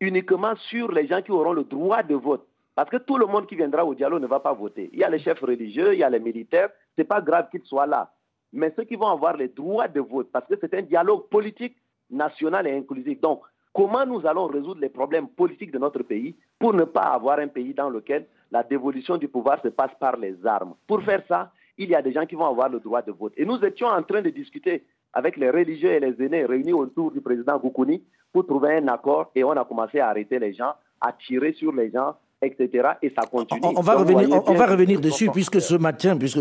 uniquement 0.01 0.55
sur 0.69 0.91
les 0.91 1.07
gens 1.07 1.21
qui 1.21 1.31
auront 1.31 1.53
le 1.53 1.63
droit 1.63 2.03
de 2.03 2.15
vote. 2.15 2.45
Parce 2.75 2.89
que 2.89 2.97
tout 2.97 3.17
le 3.17 3.25
monde 3.25 3.47
qui 3.47 3.55
viendra 3.55 3.85
au 3.85 3.95
dialogue 3.95 4.21
ne 4.21 4.27
va 4.27 4.39
pas 4.39 4.53
voter. 4.53 4.89
Il 4.91 4.99
y 4.99 5.03
a 5.03 5.09
les 5.09 5.19
chefs 5.19 5.39
religieux, 5.39 5.93
il 5.93 5.99
y 5.99 6.03
a 6.03 6.09
les 6.09 6.19
militaires. 6.19 6.69
Ce 6.97 7.01
n'est 7.01 7.07
pas 7.07 7.21
grave 7.21 7.47
qu'ils 7.49 7.63
soient 7.63 7.85
là. 7.85 8.11
Mais 8.51 8.73
ceux 8.75 8.83
qui 8.83 8.95
vont 8.95 9.07
avoir 9.07 9.37
les 9.37 9.47
droits 9.47 9.87
de 9.87 10.01
vote, 10.01 10.29
parce 10.33 10.47
que 10.47 10.55
c'est 10.59 10.73
un 10.73 10.81
dialogue 10.81 11.29
politique 11.29 11.77
national 12.09 12.67
et 12.67 12.75
inclusif. 12.75 13.21
Donc, 13.21 13.41
comment 13.73 14.05
nous 14.05 14.25
allons 14.25 14.47
résoudre 14.47 14.79
les 14.79 14.89
problèmes 14.89 15.27
politiques 15.27 15.71
de 15.71 15.79
notre 15.79 16.03
pays 16.03 16.35
pour 16.59 16.73
ne 16.73 16.83
pas 16.83 17.01
avoir 17.01 17.39
un 17.39 17.47
pays 17.47 17.73
dans 17.73 17.89
lequel 17.89 18.27
la 18.51 18.63
dévolution 18.63 19.17
du 19.17 19.27
pouvoir 19.27 19.61
se 19.61 19.69
passe 19.69 19.91
par 19.99 20.15
les 20.17 20.45
armes? 20.45 20.75
Pour 20.87 21.01
faire 21.01 21.23
ça, 21.27 21.51
il 21.77 21.89
y 21.89 21.95
a 21.95 22.01
des 22.01 22.13
gens 22.13 22.25
qui 22.25 22.35
vont 22.35 22.45
avoir 22.45 22.69
le 22.69 22.79
droit 22.79 23.01
de 23.01 23.11
vote. 23.11 23.33
Et 23.35 23.45
nous 23.45 23.59
étions 23.65 23.87
en 23.87 24.03
train 24.03 24.21
de 24.21 24.29
discuter 24.29 24.85
avec 25.11 25.37
les 25.37 25.49
religieux 25.49 25.91
et 25.91 25.99
les 25.99 26.23
aînés 26.23 26.45
réunis 26.45 26.73
autour 26.73 27.11
du 27.11 27.21
président 27.21 27.57
Goukouni 27.57 28.03
pour 28.31 28.45
trouver 28.45 28.77
un 28.77 28.87
accord 28.87 29.31
et 29.35 29.43
on 29.43 29.51
a 29.51 29.65
commencé 29.65 29.99
à 29.99 30.09
arrêter 30.09 30.39
les 30.39 30.53
gens, 30.53 30.73
à 31.01 31.11
tirer 31.13 31.53
sur 31.53 31.73
les 31.73 31.91
gens 31.91 32.15
etc. 32.43 32.89
Et 33.01 33.11
ça 33.17 33.25
continue. 33.25 33.61
On, 33.63 33.81
va 33.81 33.95
revenir, 33.95 34.29
on, 34.47 34.53
va 34.53 34.65
revenir 34.65 34.99
dessus, 34.99 35.29
puisque 35.31 35.61
ce 35.61 35.75
matin, 35.75 36.17
puisque 36.17 36.39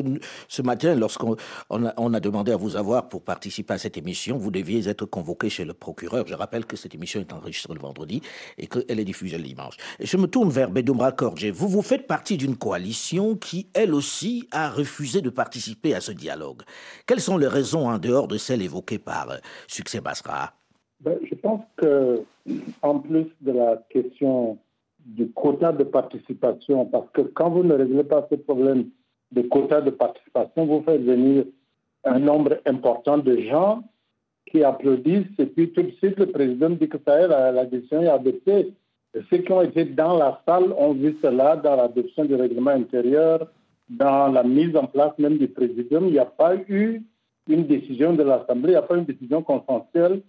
ce 0.49 0.63
matin, 0.63 0.95
lorsqu'on 0.95 1.37
on 1.71 2.15
a, 2.15 2.21
demandé 2.21 2.53
à 2.53 2.57
vous 2.57 2.77
avoir 2.77 3.09
pour 3.09 3.23
participer 3.23 3.75
à 3.75 3.79
cette 3.79 3.97
émission, 3.97 4.37
vous 4.37 4.51
deviez 4.51 4.89
être 4.89 5.07
convoqué 5.07 5.49
chez 5.49 5.65
le 5.65 5.75
procureur. 5.75 6.27
Je 6.27 6.35
rappelle 6.35 6.67
que 6.67 6.77
cette 6.77 6.95
émission 6.95 7.21
est 7.21 7.33
enregistrée 7.33 7.75
le 7.75 7.81
vendredi 7.81 8.23
et 8.59 8.67
qu'elle 8.67 8.99
est 9.01 9.05
diffusée 9.05 9.39
le 9.39 9.45
dimanche. 9.45 9.77
Et 9.99 10.07
je 10.07 10.17
me 10.17 10.27
tourne 10.27 10.51
vers 10.51 10.71
Bedoumra 10.71 11.13
Korje. 11.13 11.47
Vous, 11.47 11.69
vous 11.69 11.83
faites 11.83 12.07
partie 12.07 12.37
d'une 12.37 12.57
coalition 12.57 13.37
qui, 13.37 13.69
elle 13.75 13.95
aussi, 13.95 14.49
a 14.53 14.71
refusé 14.71 15.21
de 15.21 15.31
participer 15.31 15.95
à 15.95 16.01
ce 16.01 16.13
dialogue. 16.13 16.63
Quelles 17.07 17.21
sont 17.21 17.37
les 17.37 17.49
raisons 17.49 17.89
en 17.89 17.99
dehors 17.99 18.29
de 18.29 18.37
celles 18.37 18.63
évoquées 18.63 18.99
par 18.99 19.31
euh, 19.31 19.37
Succès 19.67 20.01
Basra? 20.01 20.53
Ben, 21.01 21.19
Je 21.29 21.35
pense 21.35 21.63
que, 21.77 22.23
en 22.83 22.99
plus 23.01 23.27
de 23.41 23.53
la 23.53 23.83
question 23.91 24.59
du 25.05 25.31
quota 25.33 25.73
de 25.73 25.85
participation, 25.85 26.87
parce 26.87 27.11
que 27.11 27.23
quand 27.23 27.51
vous 27.51 27.65
ne 27.65 27.75
réglez 27.75 28.05
pas 28.05 28.27
ce 28.31 28.37
problème 28.37 28.87
de 29.33 29.43
quota 29.43 29.81
de 29.81 29.91
participation, 29.91 30.67
vous 30.67 30.83
faites 30.83 31.03
venir 31.03 31.45
un 32.05 32.19
nombre 32.19 32.59
important 32.67 33.19
de 33.19 33.37
gens 33.39 33.83
qui 34.47 34.63
applaudissent, 34.65 35.39
et 35.39 35.47
puis 35.47 35.73
tout 35.73 35.83
de 35.83 35.91
suite 35.93 36.19
le 36.19 36.27
président 36.27 36.71
dit 36.71 36.89
que 36.89 36.99
ça 37.07 37.21
est, 37.21 37.29
la, 37.29 37.65
décision 37.65 38.03
est 38.03 38.09
adoptée. 38.09 38.75
Ceux 39.31 39.39
qui 39.39 39.53
ont 39.53 39.63
été 39.63 39.85
dans 39.85 40.17
la 40.17 40.41
salle 40.47 40.73
ont 40.77 40.93
vu 40.93 41.17
cela 41.23 41.57
dans 41.57 41.77
l'adoption 41.77 42.25
du 42.25 42.35
règlement 42.35 42.71
intérieur, 42.71 43.51
dans 43.89 44.29
la 44.33 44.43
mise 44.43 44.75
en 44.77 44.87
place 44.87 45.13
même 45.19 45.39
du 45.39 45.49
président. 45.49 46.01
Il 46.03 46.13
n'y 46.13 46.19
a 46.19 46.25
pas 46.25 46.57
eu 46.69 47.03
une 47.49 47.67
décision 47.67 48.15
de 48.15 48.23
l'Assemblée, 48.23 48.71
il 48.71 48.77
n'y 48.77 48.77
a 48.77 48.83
pas 48.83 48.97
eu 48.97 48.99
une 48.99 49.05
décision 49.05 49.43
consensuelle, 49.43 50.23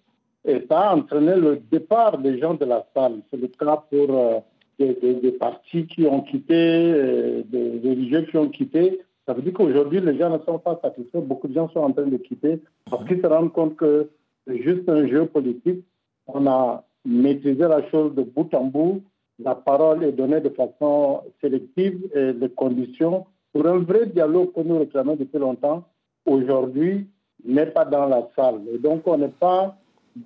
et 0.45 0.65
ça 0.69 0.89
a 0.89 0.95
entraîné 0.95 1.35
le 1.35 1.61
départ 1.71 2.17
des 2.17 2.39
gens 2.39 2.53
de 2.53 2.65
la 2.65 2.85
salle. 2.93 3.21
C'est 3.29 3.39
le 3.39 3.47
cas 3.47 3.83
pour... 3.89 4.43
Des, 4.79 5.31
partis 5.39 5.85
qui 5.85 6.05
ont 6.05 6.21
quitté, 6.21 6.55
euh, 6.55 7.43
des 7.45 7.79
religieux 7.83 8.23
qui 8.23 8.37
ont 8.37 8.49
quitté. 8.49 9.01
Ça 9.25 9.33
veut 9.33 9.41
dire 9.41 9.53
qu'aujourd'hui, 9.53 10.01
les 10.01 10.17
gens 10.17 10.29
ne 10.29 10.43
sont 10.43 10.59
pas 10.59 10.79
satisfaits. 10.81 11.19
Beaucoup 11.19 11.47
de 11.47 11.53
gens 11.53 11.69
sont 11.69 11.79
en 11.79 11.91
train 11.91 12.07
de 12.07 12.17
quitter 12.17 12.59
parce 12.89 13.05
qu'ils 13.07 13.21
se 13.21 13.27
rendent 13.27 13.53
compte 13.53 13.75
que 13.75 14.09
c'est 14.47 14.61
juste 14.61 14.89
un 14.89 15.07
jeu 15.07 15.25
politique. 15.27 15.83
On 16.27 16.47
a 16.47 16.83
maîtrisé 17.05 17.61
la 17.61 17.87
chose 17.89 18.15
de 18.15 18.23
bout 18.23 18.53
en 18.53 18.65
bout. 18.65 19.03
La 19.39 19.55
parole 19.55 20.03
est 20.03 20.11
donnée 20.11 20.41
de 20.41 20.49
façon 20.49 21.21
sélective 21.41 21.99
et 22.15 22.33
les 22.33 22.49
conditions 22.49 23.25
pour 23.53 23.67
un 23.67 23.77
vrai 23.77 24.07
dialogue 24.07 24.51
que 24.51 24.61
nous 24.61 24.79
réclamons 24.79 25.15
depuis 25.15 25.37
longtemps, 25.37 25.83
aujourd'hui, 26.25 27.07
n'est 27.45 27.67
pas 27.67 27.85
dans 27.85 28.07
la 28.07 28.27
salle. 28.35 28.61
Et 28.73 28.79
donc, 28.79 29.03
on 29.05 29.17
n'est 29.17 29.27
pas 29.27 29.77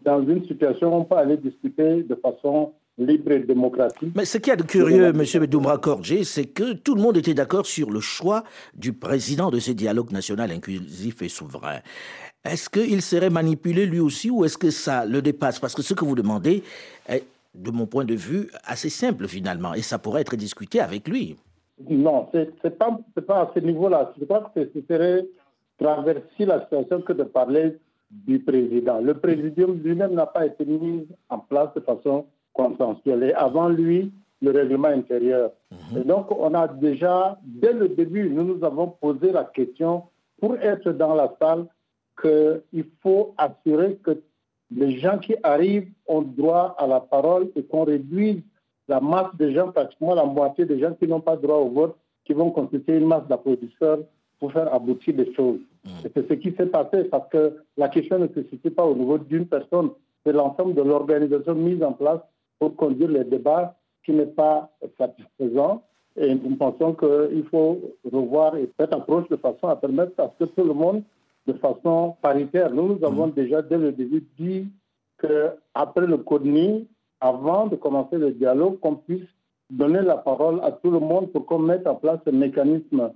dans 0.04 0.22
une 0.22 0.46
situation 0.46 0.94
où 0.94 1.01
on 1.01 1.04
peut 1.04 1.16
aller 1.16 1.38
discuter 1.38 2.04
de 2.04 2.16
façon 2.16 2.74
libre 2.98 3.32
et 3.32 3.39
démocratique. 3.39 4.12
Mais 4.16 4.25
ce 4.25 4.38
qu'il 4.38 4.50
y 4.50 4.54
a 4.54 4.56
de 4.56 4.63
curieux, 4.63 5.06
M. 5.06 5.46
Doumbra 5.46 5.77
Korje, 5.77 6.24
c'est 6.24 6.46
que 6.46 6.74
tout 6.74 6.96
le 6.96 7.01
monde 7.01 7.18
était 7.18 7.34
d'accord 7.34 7.66
sur 7.66 7.92
le 7.92 8.00
choix 8.00 8.44
du 8.74 8.94
président 8.94 9.51
de 9.51 9.60
ce 9.60 9.72
dialogue 9.72 10.12
national 10.12 10.51
inclusif 10.51 11.22
et 11.22 11.30
souverain. 11.30 11.80
Est-ce 12.44 12.70
qu'il 12.70 13.01
serait 13.01 13.30
manipulé 13.30 13.86
lui 13.86 14.00
aussi 14.00 14.30
ou 14.30 14.46
est-ce 14.46 14.58
que 14.58 14.72
ça 14.72 15.06
le 15.06 15.22
dépasse? 15.22 15.60
Parce 15.60 15.75
que 15.75 15.82
ce 15.82 15.94
que 15.94 16.06
vous 16.06 16.16
demandez 16.16 16.63
est, 17.08 17.24
de 17.54 17.72
mon 17.72 17.86
point 17.88 18.06
de 18.06 18.16
vue, 18.16 18.50
assez 18.63 18.89
simple 18.89 19.27
finalement 19.27 19.74
et 19.74 19.82
ça 19.82 20.00
pourrait 20.00 20.22
être 20.22 20.36
discuté 20.36 20.80
avec 20.80 21.08
lui. 21.08 21.36
Non, 21.89 22.27
ce 22.34 22.38
n'est 22.63 22.72
pas, 22.72 22.98
pas 23.27 23.42
à 23.42 23.51
ce 23.54 23.60
niveau-là. 23.60 24.13
Je 24.20 24.25
crois 24.25 24.51
que 24.56 24.70
ce 24.74 24.80
serait 24.88 25.25
traverser 25.77 26.46
la 26.46 26.62
situation 26.62 27.01
que 27.01 27.13
de 27.13 27.24
parler 27.24 27.77
du 28.10 28.39
président. 28.39 29.00
Le 29.00 29.13
président 29.16 29.68
lui-même 29.68 30.13
n'a 30.13 30.25
pas 30.25 30.46
été 30.46 30.66
mis 30.66 31.08
en 31.30 31.39
place 31.39 31.70
de 31.75 31.82
façon 31.82 32.25
consensuel. 32.58 33.24
Et 33.24 33.34
avant 33.34 33.70
lui, 33.70 34.12
le 34.42 34.52
règlement 34.52 34.90
intérieur. 34.90 35.52
Mhm. 35.72 36.02
Et 36.02 36.04
donc, 36.04 36.32
on 36.32 36.54
a 36.54 36.68
déjà, 36.68 37.40
dès 37.44 37.74
le 37.74 37.90
début, 37.90 38.30
nous 38.30 38.44
nous 38.44 38.64
avons 38.64 38.88
posé 38.88 39.32
la 39.32 39.46
question, 39.46 40.04
pour 40.40 40.56
être 40.58 40.92
dans 40.92 41.16
la 41.16 41.34
salle, 41.40 41.66
qu'il 42.22 42.86
faut 43.02 43.34
assurer 43.38 43.96
que 44.04 44.22
les 44.76 44.98
gens 44.98 45.18
qui 45.20 45.36
arrivent 45.44 45.90
ont 46.08 46.22
droit 46.22 46.76
à 46.78 46.88
la 46.88 47.00
parole 47.00 47.50
et 47.56 47.64
qu'on 47.64 47.86
réduise 47.86 48.42
la 48.88 49.00
masse 49.00 49.36
de 49.38 49.52
gens, 49.52 49.72
pratiquement 49.72 50.16
la 50.16 50.26
moitié 50.26 50.66
des 50.66 50.80
gens 50.80 50.94
qui 50.94 51.08
n'ont 51.08 51.22
pas 51.22 51.38
droit 51.38 51.58
au 51.58 51.70
vote, 51.70 51.96
qui 52.26 52.34
vont 52.34 52.52
constituer 52.52 52.98
une 52.98 53.06
masse 53.06 53.28
d'applaudisseurs 53.28 54.00
pour 54.40 54.52
faire 54.52 54.74
aboutir 54.74 55.16
les 55.16 55.34
choses. 55.34 55.60
Mm. 55.86 55.90
c'est 56.14 56.28
ce 56.28 56.34
qui 56.34 56.52
s'est 56.56 56.68
passé 56.68 57.06
parce 57.06 57.28
que 57.30 57.58
la 57.78 57.90
question 57.90 58.20
ne 58.20 58.28
se 58.28 58.44
situe 58.50 58.72
pas 58.72 58.86
au 58.86 58.96
niveau 58.96 59.18
d'une 59.18 59.48
personne, 59.48 59.90
c'est 60.26 60.34
l'ensemble 60.34 60.74
de 60.76 60.82
l'organisation 60.82 61.56
mise 61.56 61.82
en 61.84 61.94
place 61.94 62.22
pour 62.60 62.76
conduire 62.76 63.10
les 63.10 63.24
débats 63.24 63.76
qui 64.04 64.14
n'est 64.14 64.26
pas 64.26 64.70
satisfaisant. 64.98 65.84
Et 66.16 66.34
nous 66.34 66.56
pensons 66.56 66.94
qu'il 66.94 67.44
faut 67.52 67.80
revoir 68.12 68.54
cette 68.80 68.94
approche 68.94 69.28
de 69.30 69.36
façon 69.36 69.68
à 69.68 69.76
permettre 69.76 70.20
à 70.20 70.32
ce 70.40 70.46
que 70.46 70.50
tout 70.50 70.64
le 70.64 70.74
monde, 70.74 71.04
de 71.46 71.54
façon 71.54 72.16
paritaire, 72.22 72.74
nous, 72.74 72.96
nous 72.96 73.06
avons 73.06 73.28
mm. 73.28 73.34
déjà 73.34 73.62
dès 73.62 73.78
le 73.78 73.92
début 73.92 74.26
dit 74.40 74.68
qu'après 75.20 76.08
le 76.08 76.18
CODNI, 76.18 76.88
avant 77.22 77.68
de 77.68 77.76
commencer 77.76 78.18
le 78.18 78.32
dialogue, 78.32 78.80
qu'on 78.80 78.96
puisse 78.96 79.28
donner 79.70 80.02
la 80.02 80.18
parole 80.18 80.60
à 80.64 80.72
tout 80.72 80.92
le 80.92 81.00
monde 81.00 81.32
pour 81.32 81.46
qu'on 81.46 81.60
mette 81.60 81.88
en 81.88 81.96
place 81.96 82.20
un 82.26 82.32
mécanisme 82.32 83.12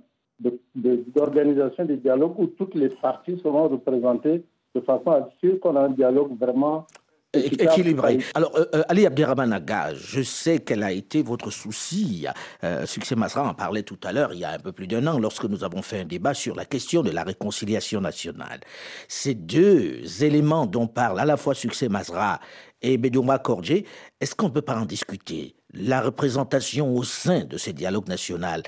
d'organisation 0.74 1.84
de, 1.84 1.94
des 1.94 1.96
dialogues 1.96 2.38
où 2.38 2.46
toutes 2.46 2.74
les 2.74 2.88
parties 2.88 3.38
seront 3.38 3.68
représentées 3.68 4.44
de 4.74 4.80
façon 4.80 5.10
à 5.10 5.28
ce 5.40 5.46
qu'on 5.56 5.76
a 5.76 5.82
un 5.82 5.90
dialogue 5.90 6.36
vraiment 6.38 6.86
équilibré. 7.34 8.18
Alors, 8.34 8.56
euh, 8.56 8.64
euh, 8.74 8.82
Ali 8.88 9.06
Abderrahman 9.06 9.52
Aga, 9.52 9.94
je 9.94 10.22
sais 10.22 10.60
quel 10.60 10.82
a 10.82 10.92
été 10.92 11.22
votre 11.22 11.50
souci. 11.50 12.26
Euh, 12.64 12.86
Succès 12.86 13.16
Masra 13.16 13.48
en 13.48 13.54
parlait 13.54 13.82
tout 13.82 13.98
à 14.04 14.12
l'heure, 14.12 14.32
il 14.32 14.40
y 14.40 14.44
a 14.44 14.50
un 14.50 14.58
peu 14.58 14.72
plus 14.72 14.86
d'un 14.86 15.06
an, 15.06 15.18
lorsque 15.18 15.44
nous 15.44 15.64
avons 15.64 15.82
fait 15.82 16.00
un 16.00 16.04
débat 16.04 16.34
sur 16.34 16.54
la 16.54 16.64
question 16.64 17.02
de 17.02 17.10
la 17.10 17.22
réconciliation 17.22 18.00
nationale. 18.00 18.60
Ces 19.08 19.34
deux 19.34 20.22
éléments 20.22 20.66
dont 20.66 20.86
parle 20.86 21.20
à 21.20 21.24
la 21.24 21.36
fois 21.36 21.54
Succès 21.54 21.88
Masra 21.88 22.40
et 22.82 22.98
Bedouma 22.98 23.38
Kordje, 23.38 23.84
est-ce 24.20 24.34
qu'on 24.34 24.48
ne 24.48 24.52
peut 24.52 24.62
pas 24.62 24.76
en 24.76 24.86
discuter? 24.86 25.54
La 25.72 26.00
représentation 26.00 26.94
au 26.94 27.02
sein 27.02 27.44
de 27.44 27.56
ces 27.56 27.72
dialogues 27.72 28.08
nationaux, 28.08 28.62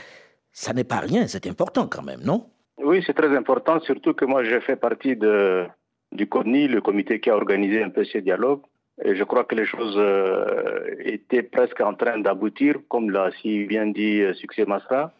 ça 0.52 0.72
n'est 0.72 0.84
pas 0.84 1.00
rien, 1.00 1.26
c'est 1.26 1.46
important 1.46 1.86
quand 1.88 2.02
même, 2.02 2.20
non? 2.22 2.46
Oui, 2.78 3.02
c'est 3.06 3.14
très 3.14 3.34
important, 3.36 3.80
surtout 3.80 4.14
que 4.14 4.24
moi, 4.24 4.44
je 4.44 4.60
fais 4.60 4.76
partie 4.76 5.16
de 5.16 5.66
du 6.12 6.26
CONI, 6.28 6.68
le 6.68 6.80
comité 6.80 7.20
qui 7.20 7.30
a 7.30 7.36
organisé 7.36 7.82
un 7.82 7.90
peu 7.90 8.04
ces 8.04 8.22
dialogues. 8.22 8.62
Et 9.02 9.16
je 9.16 9.24
crois 9.24 9.44
que 9.44 9.56
les 9.56 9.66
choses 9.66 9.96
euh, 9.96 10.94
étaient 11.00 11.42
presque 11.42 11.80
en 11.80 11.94
train 11.94 12.18
d'aboutir, 12.18 12.76
comme 12.88 13.10
l'a 13.10 13.30
si 13.42 13.64
bien 13.64 13.86
dit 13.86 14.20
euh, 14.20 14.34
Succès 14.34 14.64
Masra. 14.64 15.12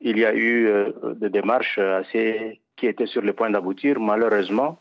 Il 0.00 0.18
y 0.18 0.24
a 0.24 0.34
eu 0.34 0.66
euh, 0.66 0.92
des 1.16 1.30
démarches 1.30 1.78
assez 1.78 2.60
qui 2.76 2.86
étaient 2.86 3.06
sur 3.06 3.22
le 3.22 3.32
point 3.32 3.50
d'aboutir. 3.50 3.98
Malheureusement, 3.98 4.78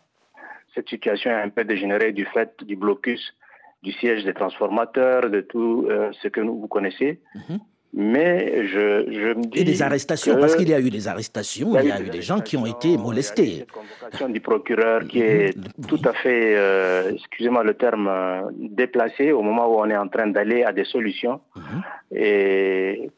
cette 0.76 0.90
situation 0.90 1.32
a 1.32 1.38
un 1.42 1.50
peu 1.50 1.64
dégénéré 1.64 2.12
du 2.12 2.26
fait 2.26 2.64
du 2.64 2.76
blocus 2.76 3.36
du 3.82 3.92
siège 3.92 4.24
des 4.24 4.34
transformateurs, 4.34 5.30
de 5.30 5.42
tout 5.42 5.90
ce 6.22 6.30
que 6.30 6.40
vous 6.40 6.70
connaissez. 6.70 7.20
Mhm. 7.36 7.60
Mais 7.96 8.68
je, 8.68 9.06
je, 9.12 9.38
me 9.38 9.46
dis. 9.46 9.60
Et 9.60 9.64
des 9.64 9.84
arrestations, 9.84 10.38
parce 10.38 10.56
qu'il 10.56 10.68
y 10.68 10.74
a 10.74 10.80
eu 10.80 10.90
des 10.90 11.08
arrestations, 11.08 11.78
il 11.80 11.86
y 11.88 11.92
a, 11.92 12.02
eu, 12.02 12.10
des 12.10 12.24
gens 12.24 12.40
qui 12.40 12.58
ont 12.58 12.66
été 12.66 12.98
molestés. 12.98 13.44
Il 13.44 13.50
y 13.50 13.56
a 13.56 13.60
cette 13.60 13.72
convocation 13.72 14.30
du 14.30 14.42
procureur 14.42 15.08
qui 15.08 15.20
est 15.22 15.56
tout 15.88 16.02
à 16.04 16.14
fait, 16.14 16.56
euh, 16.56 17.12
excusez-moi 17.14 17.64
le 17.64 17.76
terme, 17.76 18.08
euh, 18.08 18.42
déplacé 18.56 19.32
au 19.32 19.44
moment 19.44 19.68
où 19.68 19.80
on 19.80 19.90
est 19.92 19.98
en 19.98 20.08
train 20.08 20.26
d'aller 20.26 20.64
à 20.64 20.74
des 20.74 20.86
solutions. 20.86 21.40
Mhm. 21.56 21.84
Et 22.16 23.12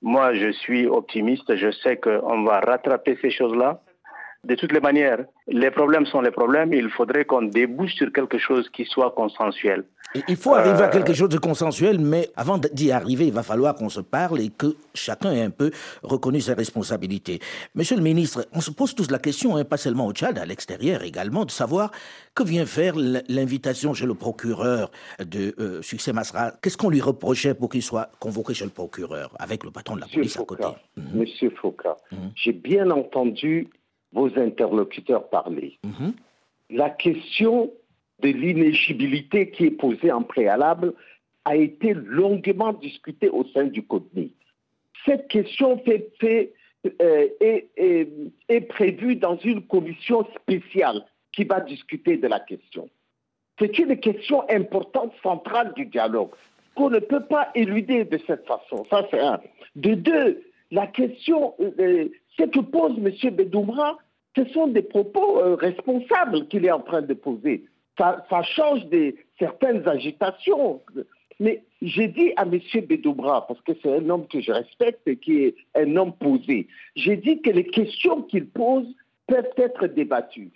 moi, 0.00 0.32
je 0.34 0.52
suis 0.52 0.86
optimiste. 0.86 1.56
Je 1.56 1.72
sais 1.72 1.96
qu'on 1.96 2.44
va 2.44 2.60
rattraper 2.60 3.18
ces 3.20 3.30
choses-là. 3.30 3.82
De 4.42 4.54
toutes 4.54 4.72
les 4.72 4.80
manières, 4.80 5.26
les 5.48 5.70
problèmes 5.70 6.06
sont 6.06 6.22
les 6.22 6.30
problèmes. 6.30 6.72
Il 6.72 6.88
faudrait 6.88 7.26
qu'on 7.26 7.42
débouche 7.42 7.94
sur 7.94 8.10
quelque 8.10 8.38
chose 8.38 8.70
qui 8.70 8.86
soit 8.86 9.10
consensuel. 9.10 9.84
Il 10.28 10.36
faut 10.36 10.54
arriver 10.54 10.82
à 10.82 10.88
euh, 10.88 10.90
quelque 10.90 11.12
chose 11.12 11.28
de 11.28 11.38
consensuel, 11.38 12.00
mais 12.00 12.30
avant 12.34 12.58
d'y 12.58 12.90
arriver, 12.90 13.26
il 13.26 13.32
va 13.32 13.44
falloir 13.44 13.76
qu'on 13.76 13.90
se 13.90 14.00
parle 14.00 14.40
et 14.40 14.48
que 14.48 14.74
chacun 14.92 15.32
ait 15.32 15.42
un 15.42 15.50
peu 15.50 15.70
reconnu 16.02 16.40
ses 16.40 16.54
responsabilités. 16.54 17.38
Monsieur 17.76 17.96
le 17.96 18.02
ministre, 18.02 18.46
on 18.52 18.60
se 18.60 18.72
pose 18.72 18.94
tous 18.94 19.10
la 19.10 19.18
question, 19.18 19.56
hein, 19.56 19.64
pas 19.64 19.76
seulement 19.76 20.06
au 20.06 20.12
Tchad, 20.12 20.36
à 20.38 20.46
l'extérieur 20.46 21.04
également, 21.04 21.44
de 21.44 21.50
savoir 21.50 21.92
que 22.34 22.42
vient 22.42 22.66
faire 22.66 22.94
l'invitation 22.96 23.94
chez 23.94 24.06
le 24.06 24.14
procureur 24.14 24.90
de 25.20 25.54
euh, 25.60 25.82
Succès 25.82 26.12
Masra. 26.12 26.52
Qu'est-ce 26.60 26.76
qu'on 26.76 26.90
lui 26.90 27.00
reprochait 27.00 27.54
pour 27.54 27.68
qu'il 27.68 27.82
soit 27.82 28.10
convoqué 28.18 28.54
chez 28.54 28.64
le 28.64 28.70
procureur, 28.70 29.32
avec 29.38 29.62
le 29.62 29.70
patron 29.70 29.94
de 29.94 30.00
la 30.00 30.08
police 30.08 30.36
à 30.36 30.44
côté? 30.44 30.66
Mhm. 30.96 31.20
Monsieur 31.20 31.50
Foucault, 31.50 31.96
mhm. 32.10 32.32
j'ai 32.34 32.52
bien 32.52 32.90
entendu 32.90 33.68
vos 34.12 34.38
interlocuteurs 34.38 35.28
parler. 35.28 35.78
Mhm. 35.84 36.12
La 36.70 36.90
question 36.90 37.72
de 38.22 38.28
l'inégibilité 38.28 39.50
qui 39.50 39.66
est 39.66 39.70
posée 39.70 40.12
en 40.12 40.22
préalable 40.22 40.94
a 41.44 41.56
été 41.56 41.94
longuement 41.94 42.72
discutée 42.72 43.28
au 43.28 43.44
sein 43.46 43.64
du 43.64 43.82
CODNI. 43.82 44.32
Cette 45.04 45.28
question 45.28 45.78
fait, 45.78 46.52
euh, 47.00 47.28
est, 47.40 48.60
prévue 48.68 49.16
dans 49.16 49.36
une 49.38 49.62
commission 49.66 50.26
spéciale 50.34 51.04
qui 51.32 51.44
va 51.44 51.60
discuter 51.60 52.16
de 52.16 52.26
la 52.26 52.40
question. 52.40 52.88
C'est 53.58 53.78
une 53.78 53.98
question 53.98 54.48
importante, 54.48 55.12
centrale 55.22 55.72
du 55.74 55.86
dialogue, 55.86 56.30
qu'on 56.74 56.90
ne 56.90 56.98
peut 56.98 57.24
pas 57.24 57.50
éluder 57.54 58.04
de 58.04 58.18
cette 58.26 58.46
façon. 58.46 58.84
Ça, 58.90 59.06
c'est 59.10 59.20
un. 59.20 59.40
De 59.76 59.94
deux, 59.94 60.42
la 60.70 60.86
question, 60.86 61.54
euh, 61.60 62.08
ce 62.40 62.46
que 62.46 62.60
pose 62.60 62.98
M. 62.98 63.34
Bedoumra, 63.34 63.98
ce 64.36 64.44
sont 64.46 64.68
des 64.68 64.82
propos 64.82 65.38
euh, 65.38 65.54
responsables 65.56 66.46
qu'il 66.48 66.64
est 66.64 66.70
en 66.70 66.80
train 66.80 67.02
de 67.02 67.14
poser. 67.14 67.64
Ça, 67.98 68.24
change 68.42 68.86
des, 68.86 69.16
certaines 69.38 69.86
agitations. 69.86 70.80
Mais 71.38 71.62
j'ai 71.82 72.08
dit 72.08 72.32
à 72.36 72.42
M. 72.42 72.58
Bedoubra, 72.86 73.46
parce 73.46 73.60
que 73.60 73.72
c'est 73.82 73.94
un 73.94 74.08
homme 74.08 74.26
que 74.26 74.40
je 74.40 74.52
respecte 74.52 75.06
et 75.06 75.16
qui 75.16 75.44
est 75.44 75.54
un 75.74 75.96
homme 75.96 76.12
posé, 76.14 76.66
j'ai 76.96 77.16
dit 77.16 77.42
que 77.42 77.50
les 77.50 77.66
questions 77.66 78.22
qu'il 78.22 78.46
pose 78.46 78.86
peuvent 79.26 79.52
être 79.56 79.86
débattues. 79.86 80.50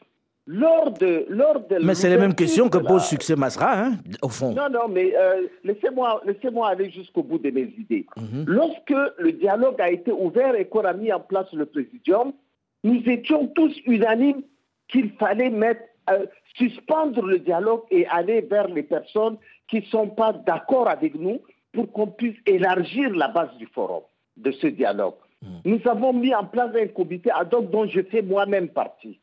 Lors 0.47 0.91
de, 0.93 1.25
lors 1.31 1.61
de 1.61 1.79
mais 1.83 1.95
c'est 1.95 2.11
les 2.11 2.19
mêmes 2.19 2.35
questions 2.35 2.69
que 2.69 2.77
pose 2.77 3.05
Succès 3.05 3.35
Masra, 3.35 3.81
hein, 3.81 3.93
au 4.21 4.29
fond. 4.29 4.53
Non, 4.53 4.69
non, 4.69 4.89
mais 4.91 5.15
euh, 5.17 5.47
laissez-moi 5.65 6.21
laissez 6.27 6.49
aller 6.63 6.91
jusqu'au 6.91 7.23
bout 7.23 7.39
de 7.39 7.51
mes 7.51 7.73
idées. 7.79 8.05
Mhm. 8.19 8.45
Lorsque 8.47 8.95
le 9.19 9.33
dialogue 9.33 9.81
a 9.81 9.91
été 9.91 10.13
ouvert 10.13 10.55
et 10.55 10.67
qu'on 10.67 10.85
a 10.85 10.93
mis 10.93 11.11
en 11.11 11.21
place 11.21 11.51
le 11.55 11.65
présidium, 11.65 12.35
nous 12.83 13.03
étions 13.07 13.47
tous 13.55 13.73
unanimes 13.87 14.43
qu'il 14.89 15.13
fallait 15.13 15.49
mettre, 15.49 15.81
euh, 16.11 16.27
suspendre 16.59 17.23
le 17.23 17.39
dialogue 17.39 17.85
et 17.91 18.07
aller 18.09 18.43
vers 18.43 18.69
les 18.69 18.83
personnes 18.83 19.39
qui 19.69 19.77
ne 19.77 19.87
sont 19.87 20.09
pas 20.09 20.35
d'accord 20.35 20.89
avec 20.89 21.15
nous 21.15 21.41
pour 21.73 21.91
qu'on 21.91 22.09
puisse 22.09 22.37
élargir 22.45 23.15
la 23.17 23.29
base 23.29 23.57
du 23.57 23.67
forum, 23.69 24.03
de 24.37 24.51
ce 24.53 24.67
dialogue. 24.67 25.15
Hmm. 25.41 25.61
Nous 25.65 25.81
avons 25.87 26.13
mis 26.13 26.35
en 26.35 26.45
place 26.45 26.77
un 26.79 26.89
comité 26.89 27.31
ad 27.31 27.55
hoc 27.55 27.71
dont 27.71 27.87
je 27.87 28.03
fais 28.03 28.21
moi-même 28.21 28.69
partie 28.69 29.19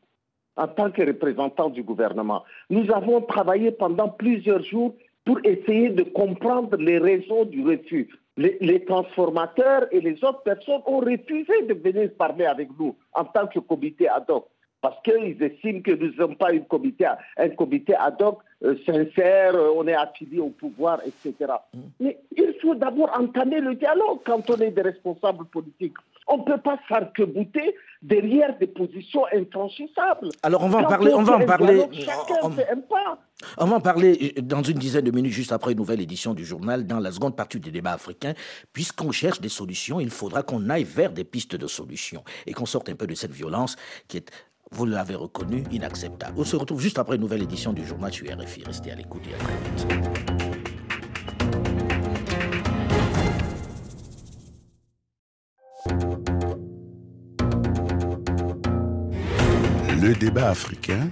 en 0.56 0.68
tant 0.68 0.90
que 0.90 1.02
représentant 1.02 1.70
du 1.70 1.82
gouvernement. 1.82 2.42
Nous 2.70 2.90
avons 2.92 3.20
travaillé 3.22 3.70
pendant 3.70 4.08
plusieurs 4.08 4.62
jours 4.62 4.94
pour 5.24 5.38
essayer 5.44 5.90
de 5.90 6.02
comprendre 6.02 6.76
les 6.76 6.98
raisons 6.98 7.44
du 7.44 7.64
refus 7.64 8.08
les, 8.36 8.84
transformateurs 8.84 9.86
et 9.90 10.00
les 10.00 10.22
autres 10.24 10.42
personnes 10.42 10.80
ont 10.86 11.00
refusé 11.00 11.62
de 11.68 11.74
venir 11.74 12.10
parler 12.16 12.46
avec 12.46 12.68
nous 12.78 12.96
en 13.12 13.24
tant 13.24 13.46
que 13.46 13.58
comité 13.58 14.08
ad 14.08 14.24
hoc 14.28 14.46
parce 14.82 15.00
qu'ils 15.04 15.40
estiment 15.42 15.80
que 15.80 15.92
nous 15.92 16.08
ne 16.08 16.12
sommes 16.12 16.36
pas 16.36 16.52
une 16.52 16.66
comité, 16.66 17.06
un 17.36 17.48
comité 17.50 17.94
ad 17.94 18.20
hoc 18.20 18.40
euh, 18.64 18.76
sincère, 18.84 19.54
euh, 19.54 19.70
on 19.76 19.86
est 19.86 19.94
affilié 19.94 20.40
au 20.40 20.50
pouvoir, 20.50 21.00
etc. 21.06 21.52
Mm. 21.72 21.78
Mais 22.00 22.18
il 22.36 22.54
faut 22.60 22.74
d'abord 22.74 23.10
entamer 23.18 23.60
le 23.60 23.76
dialogue 23.76 24.18
quand 24.26 24.50
on 24.50 24.56
est 24.56 24.70
des 24.70 24.82
responsables 24.82 25.46
politiques. 25.46 25.96
On 26.28 26.38
ne 26.38 26.44
peut 26.44 26.58
pas 26.58 26.78
s'arc-bouter 26.88 27.74
derrière 28.00 28.56
des 28.58 28.66
positions 28.66 29.24
infranchissables. 29.32 30.28
Alors 30.42 30.62
on 30.62 30.68
va 30.68 30.78
en 30.80 30.84
parler. 30.84 31.12
On 31.14 31.22
va 31.22 31.36
en 31.36 31.46
parler. 31.46 31.82
on, 33.58 33.66
va 33.66 33.76
en 33.76 33.80
parler 33.80 34.34
dans 34.42 34.62
une 34.62 34.78
dizaine 34.78 35.04
de 35.04 35.10
minutes, 35.10 35.32
juste 35.32 35.52
après 35.52 35.72
une 35.72 35.78
nouvelle 35.78 36.00
édition 36.00 36.34
du 36.34 36.44
journal, 36.44 36.86
dans 36.86 37.00
la 37.00 37.10
seconde 37.10 37.36
partie 37.36 37.58
des 37.58 37.72
débats 37.72 37.92
africains. 37.92 38.34
Puisqu'on 38.72 39.10
cherche 39.10 39.40
des 39.40 39.48
solutions, 39.48 39.98
il 39.98 40.10
faudra 40.10 40.42
qu'on 40.44 40.70
aille 40.70 40.84
vers 40.84 41.12
des 41.12 41.24
pistes 41.24 41.56
de 41.56 41.66
solutions 41.66 42.22
et 42.46 42.52
qu'on 42.52 42.66
sorte 42.66 42.88
un 42.88 42.94
peu 42.94 43.08
de 43.08 43.14
cette 43.14 43.32
violence 43.32 43.76
qui 44.06 44.18
est 44.18 44.30
vous 44.72 44.86
l'avez 44.86 45.14
reconnu, 45.14 45.64
inacceptable. 45.70 46.34
On 46.36 46.44
se 46.44 46.56
retrouve 46.56 46.80
juste 46.80 46.98
après 46.98 47.16
une 47.16 47.22
nouvelle 47.22 47.42
édition 47.42 47.72
du 47.72 47.86
journal 47.86 48.12
sur 48.12 48.26
RFI. 48.26 48.64
Restez 48.64 48.90
à 48.90 48.94
l'écoute 48.94 49.22
et 49.28 49.34
à 49.34 49.38
très. 49.38 49.52
Le 60.00 60.14
débat 60.14 60.48
africain. 60.50 61.08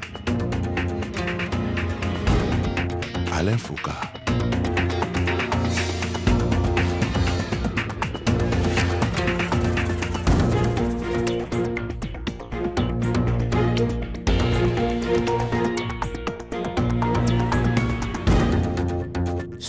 Alain 3.33 3.57
Foucault. 3.57 4.10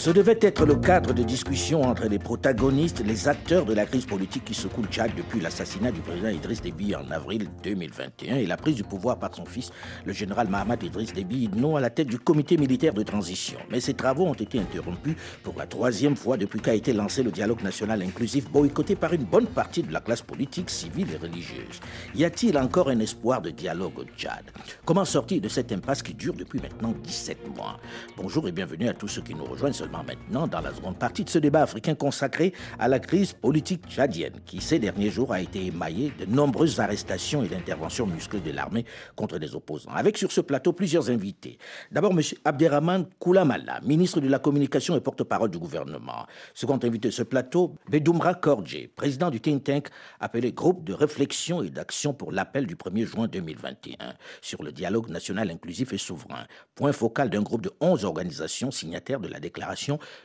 Ce 0.02 0.10
devait 0.10 0.40
être 0.42 0.66
le 0.66 0.74
cadre 0.74 1.14
de 1.14 1.22
discussion 1.22 1.84
entre 1.84 2.08
les 2.08 2.18
protagonistes, 2.18 3.04
les 3.06 3.28
acteurs 3.28 3.66
de 3.66 3.76
la 3.76 3.86
crise 3.86 4.08
politique 4.08 4.46
qui 4.46 4.56
secoue 4.56 4.82
le 4.82 4.88
Tchad 4.88 5.12
depuis 5.16 5.40
l'assassinat 5.40 5.92
du 5.92 6.02
président 6.02 6.30
Idriss 6.30 6.60
Déby 6.60 6.96
en 6.96 7.12
avril 7.12 7.48
2021 7.62 8.38
et 8.38 8.48
la 8.48 8.58
prise 8.58 8.74
du 8.74 8.84
pouvoir 8.84 9.20
par 9.20 9.36
son 9.36 9.46
fils, 9.46 9.70
le 10.04 10.12
général 10.12 10.48
Mahamad 10.48 10.82
Idriss 10.82 11.14
Déby, 11.14 11.52
non 11.56 11.76
à 11.76 11.82
la 11.82 11.92
tête 11.92 12.08
du 12.08 12.18
comité 12.18 12.58
militaire 12.58 12.96
de 12.96 13.04
transition. 13.04 13.60
Mais 13.70 13.80
ces 13.80 13.94
travaux 13.94 14.26
ont 14.26 14.34
été 14.34 14.58
interrompus 14.58 15.16
pour 15.44 15.54
la 15.56 15.68
troisième 15.68 16.16
fois 16.16 16.36
depuis 16.36 16.62
qu'a 16.62 16.74
été 16.74 16.94
lancé 16.94 17.22
le 17.22 17.30
dialogue 17.30 17.62
national 17.62 18.02
inclusif, 18.02 18.50
boycotté 18.50 18.96
par 18.96 19.14
une 19.14 19.26
bonne 19.26 19.46
partie 19.46 19.84
de 19.84 19.94
la 19.94 20.02
classe 20.02 20.24
politique, 20.24 20.72
civile 20.72 21.10
et 21.14 21.18
religieuse. 21.18 21.80
Y 22.16 22.26
a-t-il 22.26 22.58
encore 22.58 22.90
un 22.90 23.00
espoir 23.02 23.40
de 23.40 23.52
dialogue 23.52 24.00
au 24.00 24.06
Tchad? 24.18 24.46
Comment 24.84 25.06
sortir 25.06 25.42
de 25.42 25.48
cette 25.48 25.72
impasse 25.72 26.02
qui 26.02 26.16
dure 26.16 26.34
depuis 26.34 26.60
maintenant 26.60 26.96
17 27.04 27.56
mois? 27.56 27.80
Bonjour 28.18 28.48
et 28.48 28.52
bienvenue 28.52 28.88
à 28.88 28.96
tous 28.96 29.08
ceux 29.08 29.22
qui 29.22 29.36
nous 29.36 29.46
rejoignent 29.46 29.74
maintenant 30.06 30.48
dans 30.48 30.62
la 30.62 30.74
seconde 30.74 30.98
partie 30.98 31.24
de 31.24 31.30
ce 31.30 31.40
débat 31.40 31.64
africain 31.64 31.96
consacré 31.96 32.54
à 32.80 32.88
la 32.88 33.00
crise 33.00 33.34
politique 33.34 33.88
tchadienne, 33.88 34.34
qui 34.46 34.62
ces 34.62 34.80
derniers 34.80 35.10
jours 35.10 35.34
a 35.34 35.42
été 35.42 35.66
émaillée 35.66 36.12
de 36.18 36.26
nombreuses 36.26 36.80
arrestations 36.80 37.44
et 37.44 37.48
d'interventions 37.48 38.08
musclées 38.08 38.40
de 38.40 38.52
l'armée 38.52 38.86
contre 39.16 39.38
les 39.38 39.56
opposants. 39.56 39.92
Avec 39.92 40.18
sur 40.18 40.32
ce 40.32 40.42
plateau 40.42 40.74
plusieurs 40.74 41.10
invités. 41.10 41.58
D'abord, 41.92 42.12
M. 42.12 42.22
Abderrahman 42.46 43.06
Koulamala, 43.20 43.82
ministre 43.82 44.20
de 44.20 44.28
la 44.28 44.40
Communication 44.40 44.96
et 44.96 45.02
porte-parole 45.02 45.52
du 45.52 45.60
gouvernement. 45.60 46.26
Second 46.54 46.80
invité 46.84 47.10
de 47.10 47.14
ce 47.14 47.24
plateau, 47.24 47.76
Bedoumra 47.90 48.34
Kordje, 48.36 48.88
président 48.96 49.30
du 49.30 49.40
think 49.40 49.64
tank 49.64 49.90
appelé 50.20 50.52
Groupe 50.52 50.84
de 50.84 50.94
réflexion 50.94 51.64
et 51.64 51.70
d'action 51.70 52.14
pour 52.14 52.32
l'appel 52.32 52.68
du 52.68 52.76
1er 52.76 53.06
juin 53.06 53.28
2021 53.28 54.14
sur 54.42 54.64
le 54.64 54.72
dialogue 54.72 55.10
national 55.10 55.50
inclusif 55.50 55.94
et 55.94 55.98
souverain, 55.98 56.46
point 56.76 56.92
focal 56.92 57.30
d'un 57.30 57.42
groupe 57.42 57.62
de 57.62 57.72
11 57.80 58.06
organisations 58.06 58.72
signataires 58.72 59.20
de 59.20 59.28
la 59.28 59.40
déclaration 59.40 59.81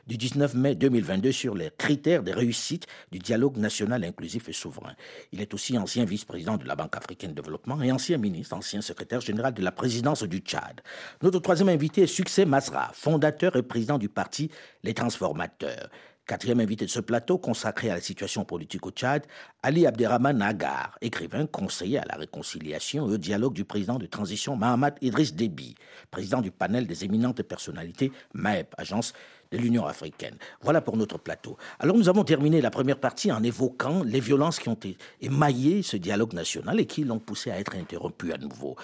du 0.06 0.16
19 0.16 0.54
mai 0.54 0.74
2022 0.74 1.32
sur 1.32 1.54
les 1.54 1.70
critères 1.76 2.22
de 2.22 2.32
réussite 2.32 2.86
du 3.12 3.18
dialogue 3.18 3.56
national 3.56 4.04
inclusif 4.04 4.48
et 4.48 4.52
souverain. 4.52 4.94
Il 5.32 5.40
est 5.40 5.54
aussi 5.54 5.78
ancien 5.78 6.04
vice-président 6.04 6.56
de 6.56 6.66
la 6.66 6.76
Banque 6.76 6.96
africaine 6.96 7.32
de 7.32 7.40
développement 7.40 7.80
et 7.82 7.92
ancien 7.92 8.18
ministre, 8.18 8.56
ancien 8.56 8.80
secrétaire 8.80 9.20
général 9.20 9.54
de 9.54 9.62
la 9.62 9.72
présidence 9.72 10.22
du 10.24 10.38
Tchad. 10.38 10.80
Notre 11.22 11.38
troisième 11.40 11.68
invité 11.68 12.02
est 12.02 12.06
Succès 12.06 12.44
Masra, 12.44 12.90
fondateur 12.94 13.56
et 13.56 13.62
président 13.62 13.98
du 13.98 14.08
parti 14.08 14.50
Les 14.82 14.94
Transformateurs. 14.94 15.88
Quatrième 16.26 16.58
invité 16.58 16.84
de 16.84 16.90
ce 16.90 16.98
plateau 16.98 17.38
consacré 17.38 17.88
à 17.88 17.94
la 17.94 18.00
situation 18.00 18.44
politique 18.44 18.84
au 18.84 18.90
Tchad, 18.90 19.24
Ali 19.62 19.86
Abderrahman 19.86 20.36
Nagar, 20.36 20.98
écrivain, 21.00 21.46
conseiller 21.46 21.98
à 21.98 22.04
la 22.04 22.16
réconciliation 22.16 23.08
et 23.08 23.12
au 23.14 23.16
dialogue 23.16 23.54
du 23.54 23.64
président 23.64 23.96
de 23.96 24.06
transition 24.06 24.56
Mahamad 24.56 24.96
Idriss 25.02 25.36
Déby, 25.36 25.76
président 26.10 26.40
du 26.40 26.50
panel 26.50 26.88
des 26.88 27.04
éminentes 27.04 27.44
personnalités 27.44 28.10
MAEP, 28.34 28.74
agence 28.76 29.12
de 29.52 29.58
l'Union 29.58 29.86
africaine. 29.86 30.36
Voilà 30.62 30.80
pour 30.80 30.96
notre 30.96 31.18
plateau. 31.18 31.56
Alors 31.78 31.96
nous 31.96 32.08
avons 32.08 32.24
terminé 32.24 32.60
la 32.60 32.70
première 32.70 32.98
partie 32.98 33.32
en 33.32 33.42
évoquant 33.42 34.02
les 34.02 34.20
violences 34.20 34.58
qui 34.58 34.68
ont 34.68 34.78
émaillé 35.20 35.82
ce 35.82 35.96
dialogue 35.96 36.32
national 36.32 36.80
et 36.80 36.86
qui 36.86 37.04
l'ont 37.04 37.18
poussé 37.18 37.50
à 37.50 37.58
être 37.58 37.74
interrompu 37.76 38.32
à 38.32 38.38
nouveau. 38.38 38.76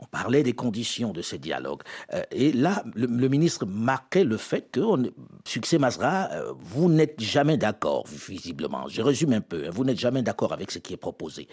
On 0.00 0.06
parlait 0.06 0.42
des 0.42 0.54
conditions 0.54 1.12
de 1.12 1.22
ces 1.22 1.38
dialogues. 1.38 1.82
Euh, 2.12 2.22
et 2.32 2.52
là, 2.52 2.84
le, 2.94 3.28
ministre 3.28 3.64
marquait 3.64 4.24
le 4.24 4.36
fait 4.36 4.68
que, 4.72 4.80
succès 5.46 5.78
Masra, 5.78 6.30
euh, 6.32 6.52
vous 6.58 6.90
n'êtes 6.90 7.20
jamais 7.20 7.56
d'accord, 7.56 8.04
visiblement. 8.06 8.88
Je 8.88 9.02
résume 9.02 9.34
un 9.34 9.40
peu. 9.40 9.66
Hein. 9.66 9.70
vous 9.72 9.84
n'êtes 9.84 10.00
jamais 10.00 10.22
d'accord 10.22 10.52
avec 10.52 10.72
ce 10.72 10.80
qui 10.80 10.94
est 10.94 10.98
proposé. 10.98 11.46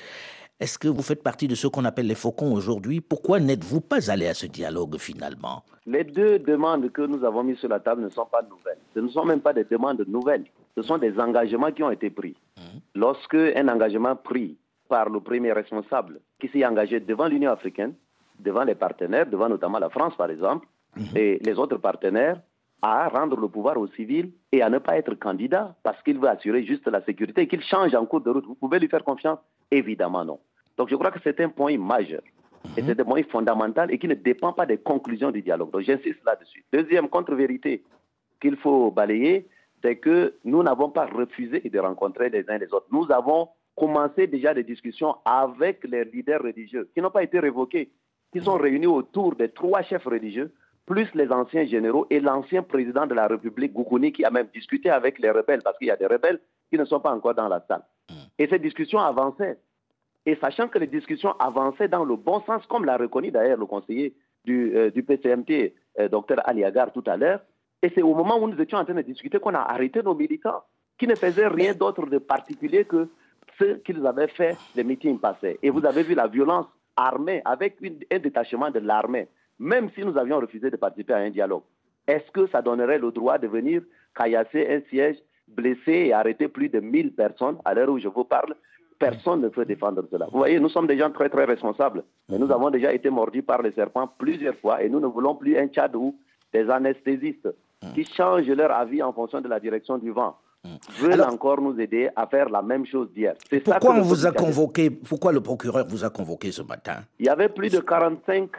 Est-ce 0.62 0.78
que 0.78 0.88
vous 0.88 1.02
faites 1.02 1.24
partie 1.24 1.48
de 1.48 1.56
ceux 1.56 1.72
qu'on 1.72 1.86
appelle 1.86 2.06
les 2.06 2.14
faucons 2.14 2.54
aujourd'hui? 2.54 3.02
Pourquoi 3.02 3.40
n'êtes-vous 3.40 3.82
pas 3.82 4.12
allé 4.12 4.28
à 4.28 4.36
ce 4.36 4.46
dialogue 4.46 5.00
finalement? 5.00 5.64
Les 5.88 6.04
deux 6.04 6.38
demandes 6.38 6.92
que 6.92 7.02
nous 7.02 7.26
avons 7.26 7.44
mises 7.44 7.58
sur 7.58 7.68
la 7.68 7.80
table 7.80 8.04
ne 8.04 8.10
sont 8.10 8.28
pas 8.28 8.44
nouvelles. 8.44 8.78
Ce 8.94 9.00
ne 9.00 9.08
sont 9.08 9.26
même 9.26 9.42
pas 9.42 9.54
des 9.54 9.64
demandes 9.64 10.06
nouvelles. 10.08 10.46
Ce 10.78 10.84
sont 10.84 11.00
des 11.00 11.20
engagements 11.20 11.72
qui 11.72 11.82
ont 11.82 11.90
été 11.90 12.12
pris. 12.12 12.36
Mmh. 12.58 12.62
Lorsque 12.94 13.34
un 13.34 13.68
engagement 13.70 14.16
pris 14.16 14.56
par 14.88 15.10
le 15.10 15.20
premier 15.20 15.52
responsable 15.52 16.20
qui 16.40 16.48
s'est 16.50 16.64
engagé 16.64 17.00
devant 17.00 17.26
l'Union 17.26 17.52
africaine, 17.52 17.96
devant 18.40 18.64
les 18.64 18.76
partenaires, 18.76 19.26
devant 19.26 19.50
notamment 19.50 19.80
la 19.80 19.90
France 19.90 20.16
par 20.16 20.30
exemple, 20.30 20.68
mhm. 20.96 21.18
et 21.18 21.40
les 21.44 21.58
autres 21.58 21.78
partenaires, 21.78 22.40
à 22.84 23.08
rendre 23.08 23.38
le 23.40 23.48
pouvoir 23.48 23.78
aux 23.78 23.88
civils 23.88 24.32
et 24.52 24.62
à 24.62 24.70
ne 24.70 24.78
pas 24.78 24.98
être 24.98 25.16
candidat 25.16 25.76
parce 25.82 26.02
qu'il 26.04 26.20
veut 26.20 26.30
assurer 26.30 26.64
juste 26.66 26.88
la 26.88 27.04
sécurité 27.04 27.42
et 27.42 27.48
qu'il 27.48 27.64
change 27.64 27.96
en 27.96 28.06
cours 28.06 28.22
de 28.22 28.30
route. 28.30 28.46
Vous 28.46 28.56
pouvez 28.56 28.78
lui 28.78 28.90
faire 28.90 29.04
confiance? 29.04 29.40
Évidemment 29.72 30.26
non. 30.26 30.40
Donc 30.82 30.90
je 30.90 30.96
crois 30.96 31.12
que 31.12 31.20
c'est 31.24 31.40
un 31.42 31.50
point 31.50 31.78
majeur. 31.78 32.24
Et 32.76 32.82
mhm. 32.82 32.88
c'est 32.88 33.00
un 33.00 33.04
point 33.04 33.22
fondamental 33.30 33.94
et 33.94 34.00
qui 34.00 34.08
ne 34.08 34.16
dépend 34.16 34.52
pas 34.52 34.66
des 34.66 34.80
conclusions 34.80 35.30
du 35.30 35.44
dialogue. 35.44 35.70
Donc 35.70 35.84
j'insiste 35.84 36.26
là-dessus. 36.26 36.66
Deuxième 36.74 37.08
contre-vérité 37.08 37.84
qu'il 38.42 38.56
faut 38.56 38.90
balayer, 38.90 39.48
c'est 39.84 39.98
que 39.98 40.34
nous 40.44 40.64
n'avons 40.64 40.90
pas 40.90 41.06
refusé 41.06 41.60
de 41.60 41.78
rencontrer 41.78 42.32
les 42.32 42.50
uns 42.50 42.58
les 42.58 42.74
autres. 42.74 42.88
Nous 42.92 43.12
avons 43.12 43.50
commencé 43.76 44.26
déjà 44.26 44.56
des 44.56 44.64
discussions 44.64 45.18
avec 45.24 45.84
les 45.84 46.04
leaders 46.04 46.42
religieux 46.42 46.90
qui 46.96 47.00
n'ont 47.00 47.12
pas 47.12 47.22
été 47.22 47.38
révoqués 47.38 47.92
qui 48.34 48.42
sont 48.42 48.58
réunis 48.58 48.88
autour 48.88 49.36
des 49.36 49.50
trois 49.50 49.84
chefs 49.84 50.06
religieux, 50.06 50.52
plus 50.88 51.14
les 51.14 51.30
anciens 51.30 51.66
généraux 51.66 52.08
et 52.10 52.20
l'ancien 52.20 52.64
président 52.64 53.06
de 53.06 53.14
la 53.14 53.28
République, 53.28 53.72
Goukouni, 53.72 54.14
qui 54.14 54.26
a 54.26 54.32
même 54.32 54.48
discuté 54.52 54.90
avec 54.90 55.20
les 55.20 55.30
rebelles, 55.30 55.62
parce 55.64 55.78
qu'il 55.78 55.90
y 55.90 55.92
a 55.92 55.96
des 55.96 56.08
rebelles 56.08 56.40
qui 56.72 56.80
ne 56.80 56.86
sont 56.86 57.00
pas 57.00 57.14
encore 57.14 57.36
dans 57.36 57.50
la 57.50 57.64
salle. 57.68 57.84
Et 58.40 58.48
ces 58.48 58.58
discussions 58.58 59.00
avançaient. 59.00 59.60
Et 60.26 60.36
sachant 60.36 60.68
que 60.68 60.78
les 60.78 60.88
discussions 60.88 61.34
avançaient 61.40 61.88
dans 61.88 62.06
le 62.06 62.16
bon 62.16 62.42
sens, 62.42 62.66
comme 62.68 62.86
l'a 62.86 62.98
reconnu 62.98 63.32
d'ailleurs 63.32 63.58
le 63.58 63.66
conseiller 63.66 64.16
du, 64.46 64.76
euh, 64.76 64.92
PCMT, 64.92 65.74
euh, 66.00 66.08
docteur 66.10 66.48
Ali 66.48 66.64
Agar, 66.64 66.92
tout 66.92 67.04
à 67.08 67.18
l'heure, 67.18 67.42
et 67.82 67.92
c'est 67.96 68.04
au 68.04 68.14
moment 68.14 68.38
où 68.38 68.48
nous 68.48 68.62
étions 68.62 68.78
en 68.78 68.86
train 68.86 68.94
de 68.94 69.02
discuter 69.02 69.40
qu'on 69.40 69.56
a 69.56 69.60
arrêté 69.60 70.04
nos 70.04 70.14
militants, 70.14 70.64
qui 71.00 71.08
ne 71.08 71.16
faisaient 71.16 71.48
rien 71.48 71.74
d'autre 71.74 72.06
de 72.06 72.20
particulier 72.20 72.86
que 72.86 73.10
ce 73.60 73.78
qu'ils 73.80 74.06
avaient 74.06 74.28
fait 74.28 74.56
les 74.76 74.84
meetings 74.84 75.20
passés. 75.20 75.58
Et 75.64 75.72
vous 75.72 75.86
avez 75.86 76.04
vu 76.04 76.14
la 76.14 76.28
violence 76.28 76.68
armée, 76.96 77.42
avec 77.46 77.78
un 78.12 78.20
détachement 78.20 78.70
de 78.70 78.80
l'armée, 78.80 79.28
même 79.58 79.90
si 79.96 80.06
nous 80.06 80.18
avions 80.18 80.40
refusé 80.40 80.70
de 80.70 80.76
participer 80.76 81.14
à 81.14 81.18
un 81.18 81.30
dialogue, 81.32 81.64
est-ce 82.08 82.30
que 82.32 82.48
ça 82.48 82.62
donnerait 82.62 83.00
le 83.00 83.12
droit 83.12 83.38
de 83.38 83.48
venir 83.48 83.82
caillasser 84.16 84.68
un 84.70 84.82
siège, 84.90 85.18
blesser 85.48 86.08
et 86.08 86.14
arrêter 86.14 86.48
plus 86.48 86.70
de 86.70 86.80
1000 86.80 87.14
personnes 87.14 87.58
à 87.66 87.74
l'heure 87.74 87.90
où 87.90 88.00
je 88.00 88.08
vous 88.08 88.24
parle 88.24 88.56
Personne 89.02 89.42
ne 89.42 89.50
peut 89.50 89.66
défendre 89.66 90.04
cela. 90.12 90.28
Vous 90.32 90.38
voyez, 90.38 90.60
nous 90.60 90.70
sommes 90.70 90.86
des 90.86 90.98
gens 90.98 91.10
très 91.10 91.28
très 91.28 91.46
responsables, 91.46 92.04
mais 92.30 92.38
nous 92.38 92.52
avons 92.52 92.70
déjà 92.70 92.94
été 92.94 93.10
mordus 93.10 93.42
par 93.42 93.62
les 93.64 93.72
serpents 93.72 94.08
plusieurs 94.08 94.56
fois 94.56 94.84
et 94.84 94.90
nous 94.90 95.00
ne 95.00 95.08
voulons 95.08 95.36
plus 95.36 95.58
un 95.58 95.68
Tchad 95.68 95.96
où 95.96 96.16
des 96.54 96.70
anesthésistes 96.70 97.50
qui 97.96 98.06
changent 98.06 98.48
leur 98.48 98.72
avis 98.72 99.02
en 99.02 99.12
fonction 99.12 99.42
de 99.42 99.48
la 99.48 99.60
direction 99.60 99.98
du 99.98 100.12
vent 100.12 100.36
veulent 101.00 101.22
encore 101.24 101.60
nous 101.60 101.80
aider 101.80 102.10
à 102.16 102.28
faire 102.28 102.50
la 102.50 102.62
même 102.62 102.86
chose 102.86 103.12
d'hier. 103.12 103.34
Pourquoi 103.64 103.96
on 103.96 104.02
vous 104.02 104.28
a 104.28 104.32
convoqué 104.32 104.92
Pourquoi 104.92 105.32
le 105.32 105.42
procureur 105.42 105.88
vous 105.88 106.06
a 106.06 106.12
convoqué 106.12 106.52
ce 106.52 106.62
matin? 106.62 106.98
Il 107.20 107.26
y 107.26 107.30
avait 107.30 107.50
plus 107.50 107.70
de 107.70 107.80
45 107.80 108.50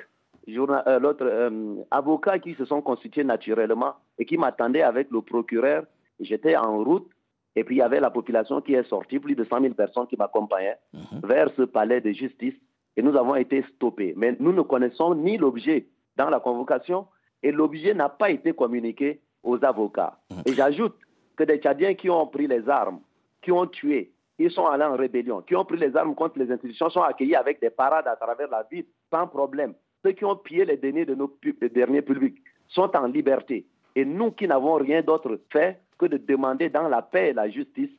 euh, 0.49 1.15
euh, 1.21 1.75
avocats 1.93 2.41
qui 2.41 2.55
se 2.55 2.65
sont 2.65 2.83
constitués 2.83 3.23
naturellement 3.23 3.95
et 4.19 4.25
qui 4.25 4.37
m'attendaient 4.37 4.83
avec 4.83 5.09
le 5.13 5.23
procureur. 5.23 5.85
J'étais 6.19 6.57
en 6.57 6.83
route 6.83 7.09
et 7.55 7.65
puis 7.65 7.77
il 7.77 7.79
y 7.79 7.83
avait 7.83 8.01
la 8.01 8.11
population 8.11 8.61
qui 8.61 8.75
est 8.75 8.89
sortie, 8.89 9.19
plus 9.19 9.35
de 9.35 9.45
100 9.45 9.61
000 9.61 9.75
personnes 9.75 10.07
qui 10.07 10.17
m'accompagnaient 10.17 10.79
mhm. 10.93 11.21
vers 11.25 11.51
ce 11.57 11.63
palais 11.63 12.01
de 12.01 12.13
justice 12.13 12.55
et 12.97 13.03
nous 13.03 13.17
avons 13.17 13.35
été 13.35 13.63
stoppés. 13.75 14.15
Mais 14.17 14.37
nous 14.39 14.53
ne 14.53 14.63
connaissons 14.63 15.15
ni 15.15 15.37
l'objet 15.37 15.87
dans 16.17 16.31
la 16.31 16.41
convocation 16.41 17.07
et 17.43 17.53
l'objet 17.53 17.95
n'a 17.95 18.09
pas 18.09 18.31
été 18.31 18.53
communiqué 18.53 19.21
aux 19.43 19.63
avocats. 19.65 20.19
Mhm. 20.31 20.43
Et 20.47 20.55
j'ajoute 20.55 20.97
que 21.37 21.45
des 21.45 21.59
Tchadiens 21.59 21.95
qui 21.95 22.09
ont 22.11 22.27
pris 22.27 22.47
les 22.47 22.69
armes, 22.69 23.01
qui 23.43 23.53
ont 23.53 23.67
tué, 23.67 24.13
ils 24.39 24.51
sont 24.51 24.67
allés 24.67 24.85
en 24.85 24.97
rébellion, 24.97 25.43
qui 25.43 25.55
ont 25.55 25.65
pris 25.65 25.79
les 25.79 25.95
armes 25.97 26.15
contre 26.15 26.39
les 26.39 26.51
institutions, 26.51 26.91
sont 26.91 27.03
accueillis 27.03 27.37
avec 27.37 27.61
des 27.61 27.71
parades 27.71 28.09
à 28.09 28.17
travers 28.17 28.49
la 28.49 28.67
ville, 28.71 28.87
sans 29.11 29.27
problème. 29.27 29.75
Ceux 30.05 30.13
qui 30.13 30.25
ont 30.25 30.37
pillé 30.37 30.65
les 30.65 30.77
derniers 30.77 31.05
de 31.05 31.15
nos 31.15 31.33
derniers 31.75 32.03
publics 32.03 32.39
sont 32.69 32.91
en 32.97 33.07
liberté. 33.07 33.67
Et 33.95 34.05
nous 34.05 34.33
qui 34.33 34.49
n'avons 34.49 34.75
rien 34.75 35.03
d'autre 35.03 35.39
fait 35.51 35.79
que 36.03 36.07
de 36.07 36.17
demander 36.17 36.69
dans 36.69 36.89
la 36.89 37.01
paix 37.01 37.31
et 37.31 37.33
la 37.33 37.49
justice, 37.49 37.91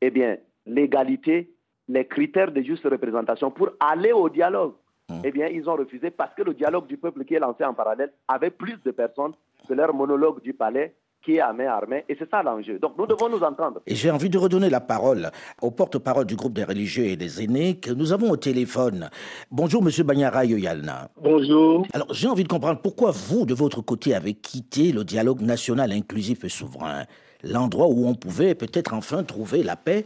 eh 0.00 0.10
bien, 0.10 0.38
l'égalité, 0.64 1.52
les 1.88 2.06
critères 2.06 2.52
de 2.52 2.62
juste 2.62 2.84
représentation 2.84 3.50
pour 3.50 3.70
aller 3.78 4.12
au 4.12 4.30
dialogue. 4.30 4.74
Mmh. 5.10 5.20
Eh 5.24 5.30
bien, 5.30 5.46
ils 5.48 5.68
ont 5.68 5.76
refusé 5.76 6.10
parce 6.10 6.34
que 6.34 6.42
le 6.42 6.54
dialogue 6.54 6.86
du 6.86 6.96
peuple 6.96 7.24
qui 7.24 7.34
est 7.34 7.38
lancé 7.38 7.64
en 7.64 7.74
parallèle 7.74 8.12
avait 8.28 8.50
plus 8.50 8.78
de 8.82 8.90
personnes 8.92 9.32
que 9.68 9.74
leur 9.74 9.92
monologue 9.92 10.40
du 10.42 10.54
palais 10.54 10.94
qui 11.22 11.34
est 11.34 11.40
à 11.40 11.52
main 11.52 11.66
armée, 11.66 12.04
et 12.08 12.16
c'est 12.18 12.30
ça 12.30 12.42
l'enjeu. 12.42 12.78
Donc 12.78 12.96
nous 12.96 13.06
devons 13.06 13.28
nous 13.28 13.42
entendre. 13.42 13.82
Et 13.86 13.94
j'ai 13.94 14.10
envie 14.10 14.30
de 14.30 14.38
redonner 14.38 14.70
la 14.70 14.80
parole 14.80 15.30
au 15.60 15.70
porte-parole 15.70 16.24
du 16.24 16.34
groupe 16.34 16.54
des 16.54 16.64
religieux 16.64 17.04
et 17.04 17.16
des 17.16 17.42
aînés 17.42 17.78
que 17.78 17.90
nous 17.90 18.14
avons 18.14 18.30
au 18.30 18.38
téléphone. 18.38 19.10
Bonjour, 19.50 19.82
Monsieur 19.82 20.02
Banyara 20.02 20.46
Yoyalna. 20.46 21.10
Bonjour. 21.20 21.86
Alors 21.92 22.12
j'ai 22.14 22.26
envie 22.26 22.44
de 22.44 22.48
comprendre 22.48 22.80
pourquoi 22.80 23.10
vous, 23.10 23.44
de 23.44 23.52
votre 23.52 23.82
côté, 23.82 24.14
avez 24.14 24.32
quitté 24.32 24.92
le 24.92 25.04
dialogue 25.04 25.42
national 25.42 25.92
inclusif 25.92 26.42
et 26.44 26.48
souverain, 26.48 27.04
l'endroit 27.44 27.88
où 27.88 28.06
on 28.06 28.14
pouvait 28.14 28.54
peut-être 28.54 28.94
enfin 28.94 29.22
trouver 29.24 29.62
la 29.62 29.76
paix 29.76 30.04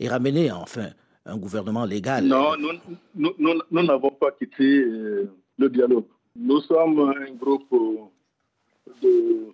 et 0.00 0.08
ramener 0.08 0.50
enfin 0.52 0.88
un 1.24 1.36
gouvernement 1.36 1.84
légal. 1.84 2.24
Non, 2.24 2.52
nous 3.14 3.82
n'avons 3.82 4.10
pas 4.10 4.30
quitté 4.32 4.78
euh, 4.78 5.30
le 5.58 5.68
dialogue. 5.68 6.04
Nous 6.36 6.60
sommes 6.60 7.00
un 7.00 7.32
groupe 7.34 7.68
de 9.02 9.52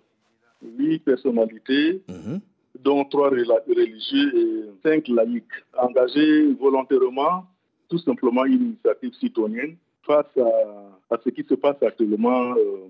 huit 0.77 0.99
personnalités, 0.99 2.01
mhm. 2.07 2.39
dont 2.79 3.05
trois 3.05 3.29
religieux 3.29 4.37
et 4.37 4.65
cinq 4.83 5.07
laïcs, 5.07 5.45
engagés 5.77 6.53
volontairement, 6.53 7.45
tout 7.89 7.99
simplement 7.99 8.45
une 8.45 8.73
initiative 8.73 9.13
citoyenne 9.19 9.77
face 10.05 10.37
à, 10.37 11.17
ce 11.23 11.29
qui 11.29 11.43
se 11.47 11.55
passe 11.55 11.81
actuellement 11.81 12.55
euh, 12.55 12.87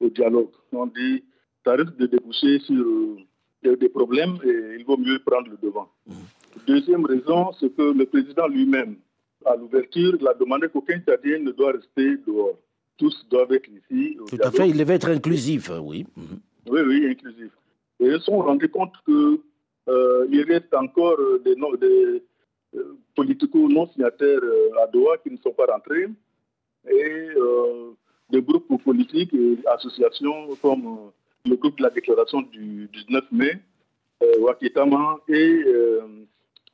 au 0.00 0.08
dialogue. 0.08 0.50
On 0.72 0.86
dit 0.86 1.24
ça 1.64 1.72
risque 1.72 1.96
de 1.96 2.06
déboucher 2.06 2.58
sur 2.60 3.16
des, 3.64 3.88
problèmes 3.88 4.36
et 4.44 4.76
il 4.78 4.84
vaut 4.84 4.96
mieux 4.96 5.18
prendre 5.24 5.48
le 5.48 5.56
devant. 5.62 5.88
Deuxième 6.66 7.04
raison, 7.04 7.52
c'est 7.58 7.74
que 7.74 7.82
le 7.82 8.06
président 8.06 8.46
lui-même, 8.46 8.96
à 9.44 9.56
l'ouverture, 9.56 10.16
il 10.20 10.28
a 10.28 10.34
demandé 10.34 10.68
qu'aucun 10.68 10.98
Tchadien 11.00 11.38
ne 11.40 11.50
doit 11.52 11.72
rester 11.72 12.16
dehors. 12.26 12.58
Tous 12.96 13.26
doivent 13.28 13.52
être 13.52 13.68
ici. 13.68 14.16
Tout 14.28 14.38
à 14.40 14.50
fait, 14.50 14.68
il 14.68 14.78
devait 14.78 14.94
être 14.94 15.08
inclusif, 15.08 15.70
oui. 15.82 16.06
Mhm. 16.16 16.40
Oui, 16.70 16.80
oui, 16.86 17.06
inclusif. 17.10 17.50
Et 18.00 18.06
ils 18.06 18.12
se 18.12 18.26
sont 18.26 18.38
rendus 18.38 18.68
compte 18.68 18.92
qu'il 19.04 19.38
euh, 19.88 20.44
reste 20.48 20.72
encore 20.74 21.18
des, 21.44 21.54
des 21.54 22.22
euh, 22.76 22.96
politico 23.14 23.68
non 23.68 23.88
signataires 23.88 24.40
euh, 24.42 24.82
à 24.82 24.86
Doha 24.86 25.18
qui 25.18 25.30
ne 25.30 25.36
sont 25.38 25.52
pas 25.52 25.66
rentrés 25.66 26.06
et 26.90 27.28
des 28.30 28.42
groupes 28.42 28.82
politiques 28.82 29.32
et 29.32 29.56
associations 29.74 30.54
comme 30.60 31.10
le 31.44 31.56
groupe 31.56 31.78
de 31.78 31.82
la 31.82 31.90
déclaration 31.90 32.42
du 32.42 32.88
19 32.92 33.24
mai, 33.32 33.58
Wakitama 34.40 35.18
et 35.28 35.64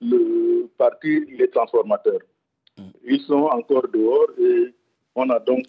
le 0.01 0.67
parti 0.79 1.27
Les 1.37 1.49
Transformateurs. 1.49 2.21
Mm. 2.79 2.83
Ils 3.05 3.21
sont 3.23 3.49
encore 3.51 3.89
dehors 3.89 4.31
et 4.39 4.73
on 5.15 5.29
a 5.31 5.41
donc 5.41 5.67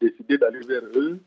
décidé 0.00 0.38
d'aller 0.38 0.60
vers 0.66 0.82
eux 0.96 1.20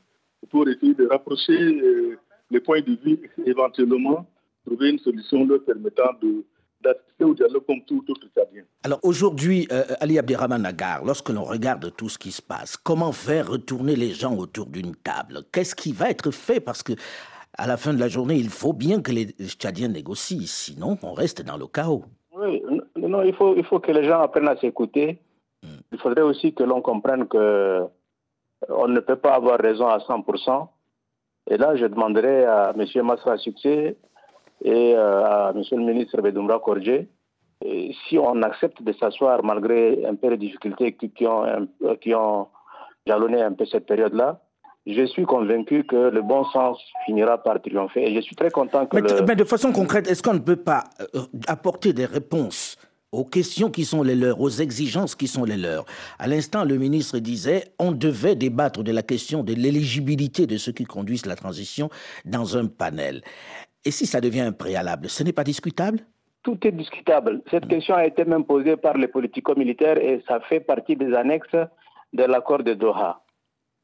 pour 0.50 0.68
essayer 0.68 0.94
de 0.94 1.08
rapprocher 1.08 2.18
les 2.52 2.60
points 2.60 2.82
de 2.82 2.98
vue 3.04 3.32
éventuellement 3.46 4.28
trouver 4.66 4.90
une 4.90 5.00
solution 5.00 5.46
leur 5.46 5.64
permettant 5.64 6.12
de 6.22 6.44
d'assister 6.86 7.24
au 7.24 7.34
dialogue 7.34 7.66
comme 7.66 7.82
tout 7.86 8.04
autre 8.08 8.28
Tchadien. 8.34 8.64
Alors 8.84 9.00
aujourd'hui, 9.04 9.68
euh, 9.72 9.84
Ali 10.00 10.20
Abderrahman 10.20 10.62
Nagar, 10.62 11.04
lorsque 11.04 11.30
l'on 11.30 11.44
regarde 11.44 11.92
tout 11.96 12.10
ce 12.10 12.18
qui 12.18 12.32
se 12.32 12.42
passe, 12.42 12.78
comment 12.78 13.12
faire 13.12 13.50
retourner 13.50 13.96
les 13.96 14.12
gens 14.12 14.36
autour 14.36 14.68
d'une 14.68 14.96
table? 14.96 15.42
Qu'est-ce 15.52 15.76
qui 15.76 15.92
va 15.92 16.10
être 16.10 16.32
fait? 16.32 16.60
Parce 16.60 16.84
que 16.84 16.94
à 17.58 17.68
la 17.68 17.78
fin 17.78 17.94
de 17.94 18.00
la 18.00 18.08
journée, 18.08 18.36
il 18.36 18.50
faut 18.50 18.74
bien 18.74 19.02
que 19.02 19.12
les 19.12 19.26
Tchadiens 19.26 19.88
négocient, 19.88 20.46
sinon 20.46 20.98
on 21.04 21.14
reste 21.14 21.42
dans 21.42 21.58
le 21.58 21.68
chaos. 21.68 22.04
Oui, 22.38 22.62
non, 22.96 23.24
il 23.24 23.34
faut, 23.34 23.56
il 23.56 23.64
faut 23.64 23.80
que 23.80 23.92
les 23.92 24.04
gens 24.04 24.22
apprennent 24.22 24.48
à 24.48 24.58
s'écouter. 24.58 25.20
Hmm. 25.64 25.80
Il 25.92 25.98
faudrait 26.00 26.22
aussi 26.22 26.54
que 26.54 26.64
l'on 26.64 26.82
comprenne 26.82 27.28
que 27.28 27.82
on 28.70 28.88
ne 28.88 29.00
peut 29.00 29.16
pas 29.16 29.36
avoir 29.36 29.60
raison 29.60 29.88
à 29.88 29.98
100%. 30.00 30.68
Et 31.48 31.58
là, 31.58 31.76
je 31.76 31.86
demanderai 31.86 32.46
à 32.46 32.74
M. 32.76 33.06
Massa 33.06 33.38
Succès 33.38 33.96
et 34.64 34.96
euh, 34.96 35.24
à 35.24 35.54
M. 35.56 35.64
le 35.72 35.94
ministre 35.94 36.22
Bedoumra 36.22 36.60
Korje 36.60 37.08
si 38.08 38.18
on 38.18 38.42
accepte 38.42 38.82
de 38.84 38.94
s'asseoir 38.94 39.44
malgré 39.44 40.06
un 40.06 40.16
peu 40.16 40.30
de 40.30 40.36
difficultés 40.36 40.94
qui, 40.94 41.26
ont, 41.26 41.46
euh, 41.46 41.96
qui 42.02 42.14
ont 42.14 42.48
jalonné 43.08 43.42
un 43.42 43.54
peu 43.54 43.66
cette 43.66 43.86
période-là, 43.86 44.42
je 44.86 45.06
suis 45.06 45.26
convaincu 45.26 45.84
que 45.84 46.10
le 46.10 46.22
bon 46.22 46.44
sens 46.46 46.80
finira 47.06 47.42
par 47.42 47.62
triompher 47.62 48.04
et 48.04 48.16
je 48.16 48.22
suis 48.22 48.36
très 48.36 48.52
content 48.52 48.86
que. 48.86 48.98
Mais, 48.98 49.26
mais 49.28 49.36
de 49.36 49.44
façon 49.44 49.72
concrète, 49.72 50.08
est-ce 50.10 50.22
qu'on 50.22 50.34
ne 50.34 50.40
peut 50.40 50.56
pas 50.56 50.84
euh, 51.16 51.22
apporter 51.48 51.92
des 51.92 52.06
réponses 52.06 52.78
aux 53.12 53.26
questions 53.26 53.72
qui 53.72 53.86
sont 53.86 54.04
les 54.04 54.16
leurs, 54.16 54.40
aux 54.42 54.50
exigences 54.50 55.16
qui 55.16 55.28
sont 55.28 55.44
les 55.44 55.58
leurs? 55.58 55.86
À 56.20 56.28
l'instant, 56.28 56.66
le 56.66 56.78
ministre 56.78 57.18
disait 57.18 57.64
on 57.80 57.94
devait 57.94 58.36
débattre 58.36 58.84
de 58.84 58.92
la 58.92 59.02
question 59.02 59.44
de 59.44 59.54
l'éligibilité 59.54 60.46
de 60.46 60.58
ceux 60.58 60.72
qui 60.72 60.84
conduisent 60.84 61.26
la 61.26 61.36
transition 61.36 61.90
dans 62.26 62.56
un 62.56 62.68
panel. 62.68 63.24
Et 63.86 63.92
si 63.92 64.06
ça 64.06 64.20
devient 64.20 64.42
un 64.42 64.52
préalable, 64.52 65.10
ce 65.10 65.24
n'est 65.24 65.34
pas 65.34 65.44
discutable? 65.44 66.00
Tout 66.44 66.58
est 66.68 66.72
discutable. 66.72 67.42
Cette 67.50 67.68
question 67.68 67.96
a 67.96 68.06
été 68.06 68.26
même 68.26 68.46
posée 68.46 68.78
par 68.78 68.98
les 68.98 69.08
politico-militaires 69.08 69.98
et 69.98 70.24
ça 70.28 70.40
fait 70.42 70.60
partie 70.60 70.96
des 70.96 71.14
annexes 71.14 71.56
de 72.14 72.24
l'accord 72.24 72.64
de 72.64 72.74
Doha. 72.74 73.22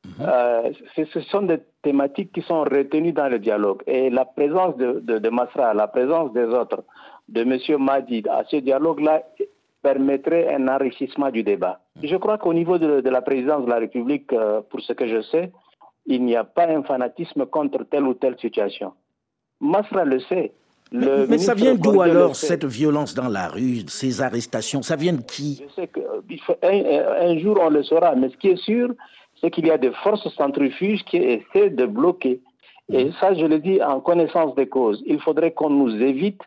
Mhm. 0.06 0.26
Euh, 0.28 0.72
ce 1.14 1.22
sont 1.22 1.44
des 1.44 1.60
thématiques 1.84 2.32
qui 2.32 2.42
sont 2.42 2.64
retenues 2.64 3.14
dans 3.14 3.30
le 3.30 3.40
dialogue. 3.40 3.84
Et 3.86 4.10
la 4.10 4.26
présence 4.26 4.76
de, 4.78 5.00
de, 5.00 5.20
de 5.20 5.30
Masra, 5.30 5.74
la 5.74 5.88
présence 5.88 6.34
des 6.34 6.46
autres, 6.46 6.84
de 7.30 7.42
M. 7.42 7.80
Madid 7.80 8.28
à 8.28 8.44
ce 8.50 8.58
dialogue-là 8.58 9.24
permettrait 9.82 10.54
un 10.54 10.68
enrichissement 10.68 11.30
du 11.30 11.44
débat. 11.44 11.80
Mm. 11.96 12.08
Je 12.08 12.16
crois 12.18 12.38
qu'au 12.38 12.54
niveau 12.54 12.78
de, 12.78 13.08
la 13.08 13.22
présidence 13.22 13.66
de 13.66 13.70
la 13.70 13.80
République, 13.80 14.32
euh, 14.34 14.62
pour 14.70 14.82
ce 14.82 14.94
que 14.94 15.08
je 15.08 15.22
sais, 15.22 15.52
il 16.06 16.24
n'y 16.24 16.36
a 16.36 16.44
pas 16.44 16.68
un 16.68 16.84
fanatisme 16.84 17.46
contre 17.46 17.84
telle 17.84 18.04
ou 18.04 18.14
telle 18.14 18.38
situation. 18.40 18.94
Masra 19.62 20.04
le 20.04 20.20
sait. 20.22 20.52
mais, 20.92 21.38
ça 21.38 21.54
vient 21.54 21.76
d'où 21.76 22.02
alors 22.02 22.36
cette 22.36 22.66
violence 22.66 23.14
dans 23.14 23.30
la 23.30 23.48
rue, 23.48 23.88
ces 23.88 24.22
arrestations 24.22 24.82
Ça 24.82 24.96
vient 24.96 25.14
de 25.14 25.22
qui? 25.22 25.64
Je 25.64 25.82
sais 25.82 25.88
qu'un 25.88 27.38
jour 27.38 27.60
on 27.62 27.70
le 27.70 27.84
saura, 27.84 28.16
mais 28.16 28.30
ce 28.30 28.38
qui 28.38 28.50
est 28.50 28.62
sûr, 28.64 28.90
c'est 29.40 29.52
qu'il 29.52 29.68
y 29.68 29.72
a 29.72 29.78
des 29.78 29.92
forces 30.04 30.28
centrifuges 30.36 31.04
qui 31.06 31.18
essaient 31.18 31.70
de 31.70 31.86
bloquer. 31.86 32.42
Et 32.92 33.06
mm. 33.06 33.14
ça, 33.20 33.34
je 33.34 33.46
le 33.46 33.60
dis 33.60 33.82
en 33.82 34.02
connaissance 34.02 34.54
des 34.56 34.68
causes. 34.68 35.02
Il 35.06 35.22
faudrait 35.22 35.52
qu'on 35.52 35.70
nous 35.70 35.96
évite 36.02 36.42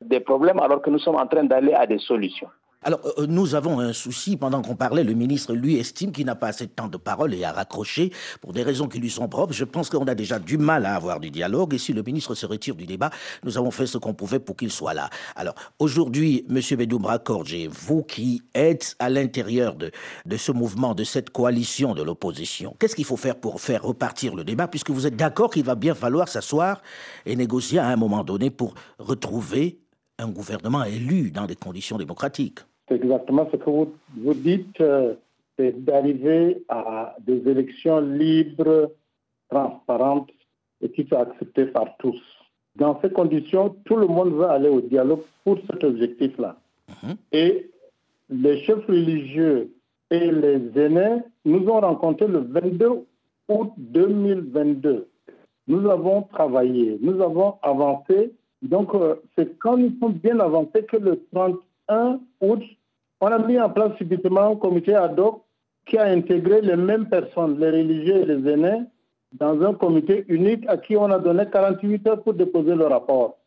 des 0.00 0.20
problèmes 0.20 0.60
alors 0.60 0.80
que 0.80 0.90
nous 0.90 1.00
sommes 1.00 1.16
en 1.16 1.26
train 1.26 1.44
d'aller 1.44 1.72
à 1.72 1.86
des 1.86 1.98
solutions. 1.98 2.48
Alors, 2.82 3.00
euh, 3.18 3.26
nous 3.26 3.56
avons 3.56 3.80
un 3.80 3.92
souci. 3.92 4.36
Pendant 4.36 4.62
qu'on 4.62 4.76
parlait, 4.76 5.02
le 5.02 5.14
ministre, 5.14 5.52
lui, 5.52 5.76
estime 5.78 6.12
qu'il 6.12 6.26
n'a 6.26 6.36
pas 6.36 6.48
assez 6.48 6.66
de 6.66 6.70
temps 6.70 6.86
de 6.86 6.96
parole 6.96 7.34
et 7.34 7.42
a 7.42 7.52
raccroché 7.52 8.12
pour 8.40 8.52
des 8.52 8.62
raisons 8.62 8.86
qui 8.86 9.00
lui 9.00 9.10
sont 9.10 9.28
propres. 9.28 9.52
Je 9.52 9.64
pense 9.64 9.90
qu'on 9.90 10.06
a 10.06 10.14
déjà 10.14 10.38
du 10.38 10.58
mal 10.58 10.86
à 10.86 10.94
avoir 10.94 11.18
du 11.18 11.30
dialogue. 11.30 11.74
Et 11.74 11.78
si 11.78 11.92
le 11.92 12.02
ministre 12.02 12.36
se 12.36 12.46
retire 12.46 12.76
du 12.76 12.86
débat, 12.86 13.10
nous 13.42 13.58
avons 13.58 13.72
fait 13.72 13.86
ce 13.86 13.98
qu'on 13.98 14.14
pouvait 14.14 14.38
pour 14.38 14.56
qu'il 14.56 14.70
soit 14.70 14.94
là. 14.94 15.10
Alors, 15.34 15.54
aujourd'hui, 15.80 16.44
Monsieur 16.48 16.76
Bedoum 16.76 17.06
Korje, 17.24 17.66
vous 17.68 18.04
qui 18.04 18.42
êtes 18.54 18.94
à 19.00 19.10
l'intérieur 19.10 19.74
de, 19.74 19.90
de 20.24 20.36
ce 20.36 20.52
mouvement, 20.52 20.94
de 20.94 21.04
cette 21.04 21.30
coalition 21.30 21.94
de 21.94 22.02
l'opposition, 22.02 22.76
qu'est-ce 22.78 22.94
qu'il 22.94 23.04
faut 23.04 23.16
faire 23.16 23.36
pour 23.36 23.60
faire 23.60 23.82
repartir 23.82 24.36
le 24.36 24.44
débat, 24.44 24.68
puisque 24.68 24.90
vous 24.90 25.06
êtes 25.06 25.16
d'accord 25.16 25.50
qu'il 25.50 25.64
va 25.64 25.74
bien 25.74 25.94
falloir 25.94 26.28
s'asseoir 26.28 26.80
et 27.26 27.34
négocier 27.34 27.80
à 27.80 27.88
un 27.88 27.96
moment 27.96 28.22
donné 28.22 28.50
pour 28.50 28.74
retrouver 28.98 29.80
un 30.18 30.28
gouvernement 30.28 30.84
élu 30.84 31.30
dans 31.30 31.46
des 31.46 31.56
conditions 31.56 31.96
démocratiques. 31.96 32.60
C'est 32.88 32.96
exactement 32.96 33.48
ce 33.50 33.56
que 33.56 33.70
vous, 33.70 33.92
vous 34.16 34.34
dites, 34.34 34.80
euh, 34.80 35.14
c'est 35.56 35.84
d'arriver 35.84 36.64
à 36.68 37.16
des 37.20 37.48
élections 37.48 38.00
libres, 38.00 38.92
transparentes 39.48 40.30
et 40.80 40.90
qui 40.90 41.06
soient 41.06 41.22
acceptées 41.22 41.66
par 41.66 41.96
tous. 41.98 42.20
Dans 42.76 43.00
ces 43.00 43.10
conditions, 43.10 43.76
tout 43.84 43.96
le 43.96 44.06
monde 44.06 44.34
va 44.34 44.52
aller 44.52 44.68
au 44.68 44.80
dialogue 44.80 45.22
pour 45.44 45.58
cet 45.70 45.82
objectif-là. 45.82 46.56
Mhm. 47.02 47.16
Et 47.32 47.70
les 48.30 48.60
chefs 48.64 48.86
religieux 48.86 49.72
et 50.10 50.30
les 50.30 50.60
aînés 50.80 51.18
nous 51.44 51.66
ont 51.68 51.80
rencontrés 51.80 52.28
le 52.28 52.40
22 52.40 53.06
août 53.48 53.72
2022. 53.78 55.08
Nous 55.66 55.90
avons 55.90 56.22
travaillé, 56.22 56.98
nous 57.02 57.20
avons 57.20 57.56
avancé 57.62 58.32
donc, 58.62 58.94
euh, 58.94 59.16
c'est 59.36 59.58
quand 59.58 59.76
nous 59.76 59.92
sommes 60.00 60.14
bien 60.14 60.40
avancés 60.40 60.84
que 60.84 60.96
le 60.96 61.24
31 61.32 62.20
août, 62.40 62.62
on 63.20 63.26
a 63.26 63.38
mis 63.38 63.58
en 63.58 63.70
place 63.70 63.96
subitement 63.96 64.52
un 64.52 64.56
comité 64.56 64.94
ad 64.94 65.18
hoc 65.18 65.42
qui 65.86 65.96
a 65.96 66.04
intégré 66.04 66.60
les 66.60 66.76
mêmes 66.76 67.08
personnes, 67.08 67.58
les 67.58 67.70
religieux 67.70 68.16
et 68.16 68.26
les 68.26 68.52
aînés, 68.52 68.82
dans 69.32 69.60
un 69.62 69.74
comité 69.74 70.24
unique 70.28 70.66
à 70.68 70.76
qui 70.76 70.96
on 70.96 71.10
a 71.10 71.18
donné 71.18 71.44
48 71.50 72.06
heures 72.06 72.22
pour 72.22 72.34
déposer 72.34 72.74
le 72.74 72.86
rapport. 72.86 73.38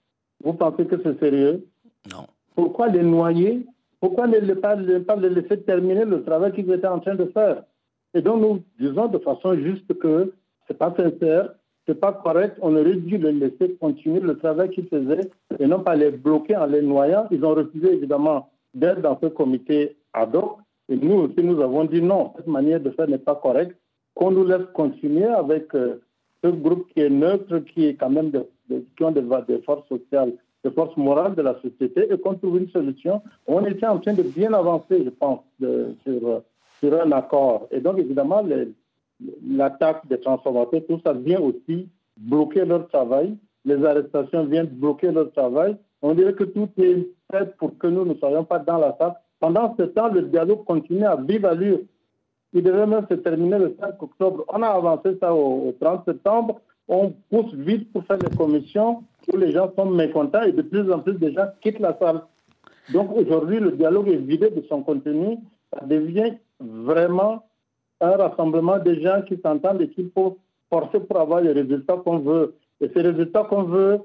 Vous 0.43 0.53
pensez 0.53 0.85
que 0.85 0.95
c'est 1.03 1.19
sérieux? 1.19 1.67
Non. 2.11 2.25
Pourquoi 2.55 2.87
les 2.87 3.03
noyer? 3.03 3.65
Pourquoi 3.99 4.27
ne 4.27 4.53
pas, 4.53 4.75
pas 4.75 5.15
les 5.15 5.29
laisser 5.29 5.61
terminer 5.61 6.05
le 6.05 6.23
travail 6.23 6.51
qu'ils 6.53 6.71
étaient 6.71 6.87
en 6.87 6.99
train 6.99 7.15
de 7.15 7.25
faire? 7.25 7.63
Et 8.13 8.21
donc, 8.21 8.41
nous 8.41 8.63
disons 8.79 9.07
de 9.07 9.19
façon 9.19 9.55
juste 9.55 9.93
que 9.99 10.33
ce 10.67 10.73
n'est 10.73 10.77
pas 10.77 10.93
sincère, 10.97 11.53
c'est 11.87 11.99
pas 11.99 12.13
correct. 12.13 12.57
On 12.61 12.75
aurait 12.75 12.95
dû 12.95 13.17
les 13.17 13.31
laisser 13.31 13.75
continuer 13.79 14.19
le 14.19 14.37
travail 14.37 14.69
qu'ils 14.69 14.87
faisaient 14.87 15.29
et 15.59 15.67
non 15.67 15.79
pas 15.79 15.95
les 15.95 16.11
bloquer 16.11 16.55
en 16.55 16.65
les 16.65 16.81
noyant. 16.81 17.27
Ils 17.31 17.43
ont 17.43 17.55
refusé 17.55 17.93
évidemment 17.93 18.49
d'être 18.73 19.01
dans 19.01 19.19
ce 19.21 19.27
comité 19.27 19.97
ad 20.13 20.35
hoc. 20.35 20.57
Et 20.89 20.95
nous 20.95 21.15
aussi, 21.15 21.43
nous 21.43 21.61
avons 21.61 21.85
dit 21.85 22.01
non, 22.01 22.33
cette 22.35 22.47
manière 22.47 22.79
de 22.79 22.91
faire 22.91 23.07
n'est 23.07 23.17
pas 23.17 23.35
correcte. 23.35 23.75
Qu'on 24.13 24.31
nous 24.31 24.45
laisse 24.45 24.65
continuer 24.73 25.25
avec 25.25 25.73
euh, 25.73 26.01
ce 26.43 26.49
groupe 26.49 26.87
qui 26.93 26.99
est 26.99 27.09
neutre, 27.09 27.59
qui 27.59 27.85
est 27.85 27.95
quand 27.95 28.09
même 28.09 28.29
de, 28.29 28.45
qui 28.97 29.03
ont 29.03 29.11
des, 29.11 29.23
forces 29.65 29.87
sociales, 29.87 30.33
des 30.63 30.71
forces 30.71 30.95
morales 30.97 31.33
de 31.35 31.41
la 31.41 31.55
société, 31.61 32.11
et 32.11 32.17
qu'on 32.17 32.35
trouve 32.35 32.57
une 32.57 32.69
solution. 32.69 33.21
On 33.47 33.65
était 33.65 33.87
en 33.87 33.99
train 33.99 34.13
de 34.13 34.23
bien 34.23 34.53
avancer, 34.53 35.01
je 35.03 35.09
pense, 35.09 35.39
sur, 36.03 36.41
sur 36.79 37.01
un 37.01 37.11
accord. 37.13 37.67
Et 37.71 37.79
donc, 37.79 37.99
évidemment, 37.99 38.41
les, 38.41 38.67
l'attaque 39.47 40.07
des 40.07 40.19
transformateurs, 40.19 40.81
tout 40.87 40.99
ça 41.03 41.13
vient 41.13 41.39
aussi 41.39 41.89
bloquer 42.17 42.65
leur 42.65 42.87
travail. 42.87 43.35
Les 43.65 43.83
arrestations 43.83 44.45
viennent 44.45 44.67
bloquer 44.67 45.11
leur 45.11 45.31
travail. 45.31 45.77
On 46.01 46.13
dirait 46.13 46.33
que 46.33 46.43
tout 46.43 46.69
est 46.77 47.07
fait 47.31 47.55
pour 47.57 47.77
que 47.77 47.87
nous 47.87 48.05
ne 48.05 48.15
soyons 48.15 48.43
pas 48.43 48.59
dans 48.59 48.77
la 48.77 48.95
salle. 48.97 49.13
Pendant 49.39 49.75
ce 49.77 49.83
temps, 49.83 50.09
le 50.09 50.23
dialogue 50.23 50.63
continue 50.65 51.05
à 51.05 51.15
vive 51.15 51.45
allure. 51.45 51.79
Il 52.53 52.63
devait 52.63 52.87
même 52.87 53.05
se 53.09 53.15
terminer 53.15 53.59
le 53.59 53.75
5 53.79 54.01
octobre. 54.01 54.43
On 54.49 54.61
a 54.61 54.67
avancé 54.67 55.17
ça 55.19 55.33
au, 55.33 55.73
30 55.79 56.05
septembre. 56.05 56.59
on 56.87 57.13
pousse 57.29 57.53
vite 57.53 57.91
pour 57.93 58.03
faire 58.05 58.17
des 58.17 58.35
commissions 58.35 59.03
où 59.31 59.37
les 59.37 59.51
gens 59.51 59.71
sont 59.77 59.85
mécontents 59.85 60.41
et 60.43 60.51
de 60.51 60.61
plus 60.61 60.91
en 60.91 60.99
plus 60.99 61.13
de 61.13 61.31
gens 61.31 61.47
quittent 61.61 61.79
la 61.79 61.97
salle. 61.97 62.21
Donc 62.93 63.15
aujourd'hui, 63.15 63.59
le 63.59 63.71
dialogue 63.71 64.09
est 64.09 64.17
vidé 64.17 64.49
de 64.49 64.61
son 64.67 64.81
contenu. 64.83 65.37
Ça 65.73 65.85
devient 65.85 66.33
vraiment 66.59 67.43
un 68.01 68.17
rassemblement 68.17 68.79
de 68.79 68.95
gens 68.95 69.21
qui 69.27 69.39
s'entendent 69.43 69.81
et 69.81 69.89
qui 69.89 70.11
faut 70.13 70.37
forcer 70.69 70.99
pour 70.99 71.19
avoir 71.19 71.41
les 71.41 71.51
résultats 71.51 71.97
qu'on 71.97 72.19
veut. 72.19 72.55
Et 72.81 72.89
ces 72.93 73.01
résultats 73.01 73.43
qu'on 73.43 73.63
veut, 73.63 73.99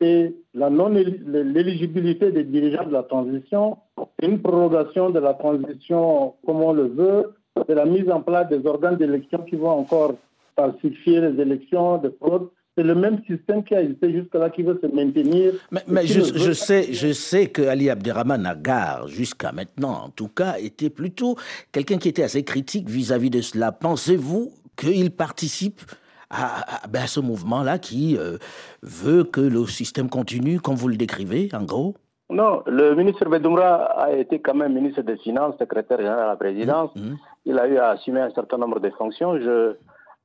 c'est 0.00 0.34
la 0.54 0.68
non-éligibilité 0.68 2.32
des 2.32 2.44
dirigeants 2.44 2.86
de 2.86 2.92
la 2.92 3.02
transition, 3.02 3.78
une 4.22 4.40
prorogation 4.42 5.10
de 5.10 5.20
la 5.20 5.34
transition 5.34 6.34
comme 6.44 6.62
on 6.62 6.72
le 6.72 6.88
veut, 6.88 7.34
c'est 7.66 7.74
la 7.74 7.86
mise 7.86 8.10
en 8.10 8.20
place 8.20 8.48
des 8.48 8.66
organes 8.66 8.96
d'élection 8.96 9.38
qui 9.38 9.56
vont 9.56 9.70
encore 9.70 10.14
falsifier 10.56 11.20
les 11.20 11.40
élections, 11.40 11.98
de 11.98 12.10
fraude. 12.20 12.48
C'est 12.76 12.84
le 12.84 12.94
même 12.94 13.22
système 13.26 13.64
qui 13.64 13.74
a 13.74 13.82
existé 13.82 14.12
jusque-là 14.12 14.50
qui 14.50 14.62
veut 14.62 14.78
se 14.82 14.86
maintenir. 14.86 15.54
Mais, 15.88 16.06
je, 16.06 16.52
sais, 16.52 16.92
je 16.92 17.12
sais 17.12 17.46
que 17.46 17.62
Ali 17.62 17.88
Abderrahman 17.88 18.44
Agar, 18.44 19.08
jusqu'à 19.08 19.50
maintenant 19.50 20.04
en 20.04 20.10
tout 20.10 20.28
cas, 20.28 20.56
était 20.58 20.90
plutôt 20.90 21.36
quelqu'un 21.72 21.96
qui 21.96 22.08
était 22.08 22.22
assez 22.22 22.44
critique 22.44 22.88
vis-à-vis 22.88 23.30
de 23.30 23.40
cela. 23.40 23.72
Pensez-vous 23.72 24.52
qu'il 24.76 25.10
participe 25.10 25.80
à, 26.28 26.86
ben, 26.88 27.06
ce 27.06 27.20
mouvement-là 27.20 27.78
qui 27.78 28.18
euh, 28.18 28.36
veut 28.82 29.24
que 29.24 29.40
le 29.40 29.64
système 29.66 30.10
continue, 30.10 30.60
comme 30.60 30.74
vous 30.74 30.88
le 30.88 30.96
décrivez, 30.96 31.48
en 31.54 31.62
gros? 31.64 31.94
Non, 32.28 32.62
le 32.66 32.94
ministre 32.94 33.24
Bedoumra 33.24 33.84
a 33.84 34.12
été 34.12 34.40
quand 34.40 34.54
même 34.54 34.74
ministre 34.74 35.00
des 35.02 35.16
Finances, 35.18 35.54
secrétaire 35.58 35.98
général 35.98 36.20
à 36.20 36.26
la 36.26 36.36
présidence. 36.36 36.94
Mmh, 36.96 37.00
mmh. 37.00 37.16
Il 37.46 37.58
a 37.58 37.68
eu 37.68 37.78
à 37.78 37.90
assumer 37.90 38.20
un 38.20 38.30
certain 38.30 38.58
nombre 38.58 38.80
de 38.80 38.90
fonctions. 38.90 39.38
Je, 39.38 39.76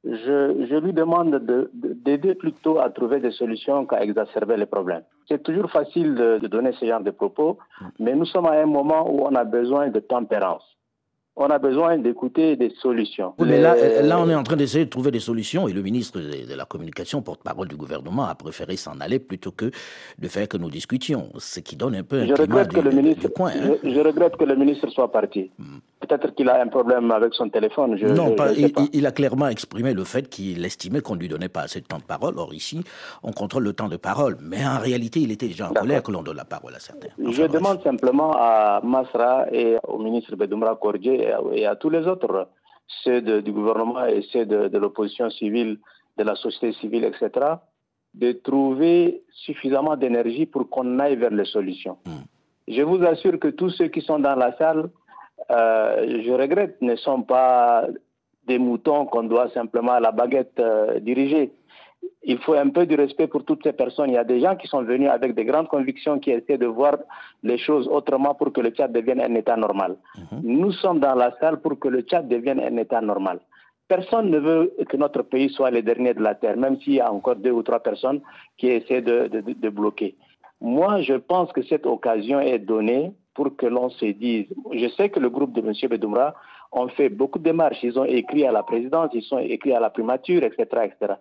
je, 0.03 0.65
je 0.69 0.75
lui 0.75 0.93
demande 0.93 1.41
d'aider 1.73 2.35
plutôt 2.35 2.79
à 2.79 2.89
trouver 2.89 3.19
des 3.19 3.31
solutions 3.31 3.85
qu'à 3.85 4.03
exacerber 4.03 4.57
les 4.57 4.65
problèmes. 4.65 5.03
C'est 5.27 5.43
toujours 5.43 5.69
facile 5.69 6.15
de, 6.15 6.39
de, 6.39 6.47
donner 6.47 6.71
ce 6.73 6.85
genre 6.85 7.01
de 7.01 7.11
propos, 7.11 7.57
mais 7.99 8.15
nous 8.15 8.25
sommes 8.25 8.47
à 8.47 8.53
un 8.53 8.65
moment 8.65 9.09
où 9.09 9.21
on 9.25 9.35
a 9.35 9.43
besoin 9.43 9.89
de 9.89 9.99
tempérance 9.99 10.71
on 11.35 11.49
a 11.49 11.59
besoin 11.59 11.97
d'écouter 11.97 12.55
des 12.55 12.71
solutions. 12.81 13.33
mais 13.39 13.59
là, 13.59 13.75
là, 14.01 14.19
on 14.19 14.29
est 14.29 14.35
en 14.35 14.43
train 14.43 14.57
d'essayer 14.57 14.85
de 14.85 14.89
trouver 14.89 15.11
des 15.11 15.19
solutions 15.19 15.67
et 15.67 15.73
le 15.73 15.81
ministre 15.81 16.19
de, 16.19 16.53
la 16.53 16.65
Communication, 16.65 17.21
porte-parole 17.21 17.67
du 17.67 17.75
gouvernement, 17.75 18.25
a 18.25 18.35
préféré 18.35 18.75
s'en 18.75 18.99
aller 18.99 19.19
plutôt 19.19 19.51
que 19.51 19.71
de 20.19 20.27
faire 20.27 20.47
que 20.47 20.57
nous 20.57 20.69
discutions, 20.69 21.29
ce 21.37 21.59
qui 21.59 21.75
donne 21.75 21.95
un 21.95 22.03
peu 22.03 22.21
un 22.21 22.27
je 22.27 22.33
climat 22.33 22.65
que 22.65 22.79
le 22.79 22.91
ministre, 22.91 23.29
coin. 23.29 23.51
Hein. 23.51 23.75
Je, 23.83 23.99
regrette 23.99 24.35
que 24.35 24.43
le 24.43 24.55
ministre 24.55 24.89
soit 24.89 25.11
parti. 25.11 25.51
Hmm. 25.57 25.79
Peut-être 26.01 26.33
qu'il 26.33 26.49
a 26.49 26.59
un 26.59 26.67
problème 26.67 27.11
avec 27.11 27.33
son 27.35 27.49
téléphone. 27.49 27.95
non, 28.13 28.35
il, 28.91 29.05
a 29.05 29.11
clairement 29.11 29.47
exprimé 29.47 29.93
le 29.93 30.03
fait 30.03 30.27
qu'il 30.27 30.65
estimait 30.65 31.01
qu'on 31.01 31.15
ne 31.15 31.19
lui 31.19 31.27
donnait 31.27 31.47
pas 31.47 31.61
assez 31.61 31.79
de 31.79 31.85
temps 31.85 31.99
de 31.99 32.03
parole. 32.03 32.33
Or, 32.37 32.53
ici, 32.55 32.83
on 33.21 33.31
contrôle 33.31 33.63
le 33.63 33.73
temps 33.73 33.87
de 33.87 33.97
parole. 33.97 34.37
Mais 34.41 34.65
en 34.65 34.79
réalité, 34.79 35.19
il 35.19 35.31
était 35.31 35.47
déjà 35.47 35.69
en 35.69 35.73
colère 35.73 36.01
que 36.01 36.11
l'on 36.11 36.23
donne 36.23 36.37
la 36.37 36.45
parole 36.45 36.73
à 36.73 36.79
certains. 36.79 37.09
je 37.19 37.43
demande 37.43 37.83
simplement 37.83 38.31
à 38.35 38.81
Masra 38.83 39.45
et 39.53 39.77
au 39.87 39.99
ministre 39.99 40.35
Bedoumra 40.35 40.75
Kordje 40.75 41.07
et 41.53 41.65
à, 41.67 41.75
tous 41.75 41.91
les 41.91 42.07
autres, 42.07 42.47
ceux 43.03 43.21
du 43.21 43.51
gouvernement 43.51 44.03
et 44.05 44.23
ceux 44.31 44.47
de, 44.47 44.77
l'opposition 44.79 45.29
civile, 45.29 45.77
de 46.17 46.23
la 46.23 46.35
société 46.35 46.73
civile, 46.79 47.03
etc., 47.05 47.29
de 48.15 48.31
trouver 48.33 49.23
suffisamment 49.31 49.95
d'énergie 49.95 50.47
pour 50.47 50.67
qu'on 50.67 50.99
aille 50.99 51.15
vers 51.15 51.29
les 51.31 51.45
solutions. 51.45 51.97
Hmm. 52.05 52.23
Je 52.67 52.81
vous 52.81 53.03
assure 53.03 53.39
que 53.39 53.49
tous 53.49 53.69
ceux 53.69 53.87
qui 53.87 54.01
sont 54.01 54.19
dans 54.19 54.35
la 54.35 54.55
salle, 54.57 54.89
euh, 55.51 56.21
je 56.23 56.31
regrette, 56.31 56.81
ne 56.81 56.95
sont 56.95 57.21
pas 57.21 57.87
des 58.47 58.57
moutons 58.57 59.05
qu'on 59.05 59.23
doit 59.23 59.49
simplement 59.49 59.93
à 59.93 59.99
la 59.99 60.11
baguette 60.11 60.59
euh, 60.59 60.99
diriger 60.99 61.51
il 62.23 62.37
faut 62.39 62.53
un 62.53 62.69
peu 62.69 62.85
de 62.85 62.95
respect 62.95 63.27
pour 63.27 63.43
toutes 63.45 63.63
ces 63.63 63.73
personnes. 63.73 64.09
Il 64.09 64.13
y 64.13 64.17
a 64.17 64.23
des 64.23 64.39
gens 64.39 64.55
qui 64.55 64.67
sont 64.67 64.83
venus 64.83 65.09
avec 65.09 65.33
des 65.33 65.45
grandes 65.45 65.67
convictions, 65.67 66.19
qui 66.19 66.31
essaient 66.31 66.57
de 66.57 66.67
voir 66.67 66.97
les 67.43 67.57
choses 67.57 67.87
autrement 67.87 68.35
pour 68.35 68.53
que 68.53 68.61
le 68.61 68.69
Tchad 68.69 68.91
devienne 68.91 69.21
un 69.21 69.33
État 69.35 69.55
normal. 69.55 69.97
Mhm. 70.17 70.41
Nous 70.43 70.71
sommes 70.71 70.99
dans 70.99 71.15
la 71.15 71.35
salle 71.39 71.61
pour 71.61 71.79
que 71.79 71.87
le 71.87 72.01
Tchad 72.01 72.27
devienne 72.27 72.59
un 72.59 72.77
État 72.77 73.01
normal. 73.01 73.39
Personne 73.87 74.29
ne 74.29 74.39
veut 74.39 74.73
que 74.87 74.97
notre 74.97 75.23
pays 75.23 75.49
soit 75.49 75.71
le 75.71 75.81
dernier 75.81 76.13
de 76.13 76.21
la 76.21 76.35
Terre, 76.35 76.57
même 76.57 76.79
s'il 76.79 76.93
y 76.93 77.01
a 77.01 77.11
encore 77.11 77.35
deux 77.35 77.51
ou 77.51 77.63
trois 77.63 77.79
personnes 77.79 78.21
qui 78.57 78.67
essaient 78.67 79.01
de, 79.01 79.27
de 79.27 79.69
bloquer. 79.69 80.15
Moi, 80.61 81.01
je 81.01 81.15
pense 81.15 81.51
que 81.51 81.63
cette 81.63 81.85
occasion 81.85 82.39
est 82.39 82.59
donnée 82.59 83.11
pour 83.33 83.55
que 83.55 83.65
l'on 83.65 83.89
se 83.89 84.05
dise. 84.05 84.47
Je 84.73 84.87
sais 84.89 85.09
que 85.09 85.19
le 85.19 85.29
groupe 85.29 85.53
de 85.53 85.61
M. 85.61 85.73
Bedoumra 85.89 86.33
ont 86.71 86.87
fait 86.89 87.09
beaucoup 87.09 87.39
de 87.39 87.43
démarches. 87.43 87.83
Ils 87.83 87.97
ont 87.97 88.05
écrit 88.05 88.45
à 88.45 88.51
la 88.51 88.63
présidence, 88.63 89.11
ils 89.13 89.27
ont 89.33 89.39
écrit 89.39 89.73
à 89.73 89.79
la 89.79 89.89
primature, 89.89 90.43
etc. 90.43 90.65
etc 90.83 91.15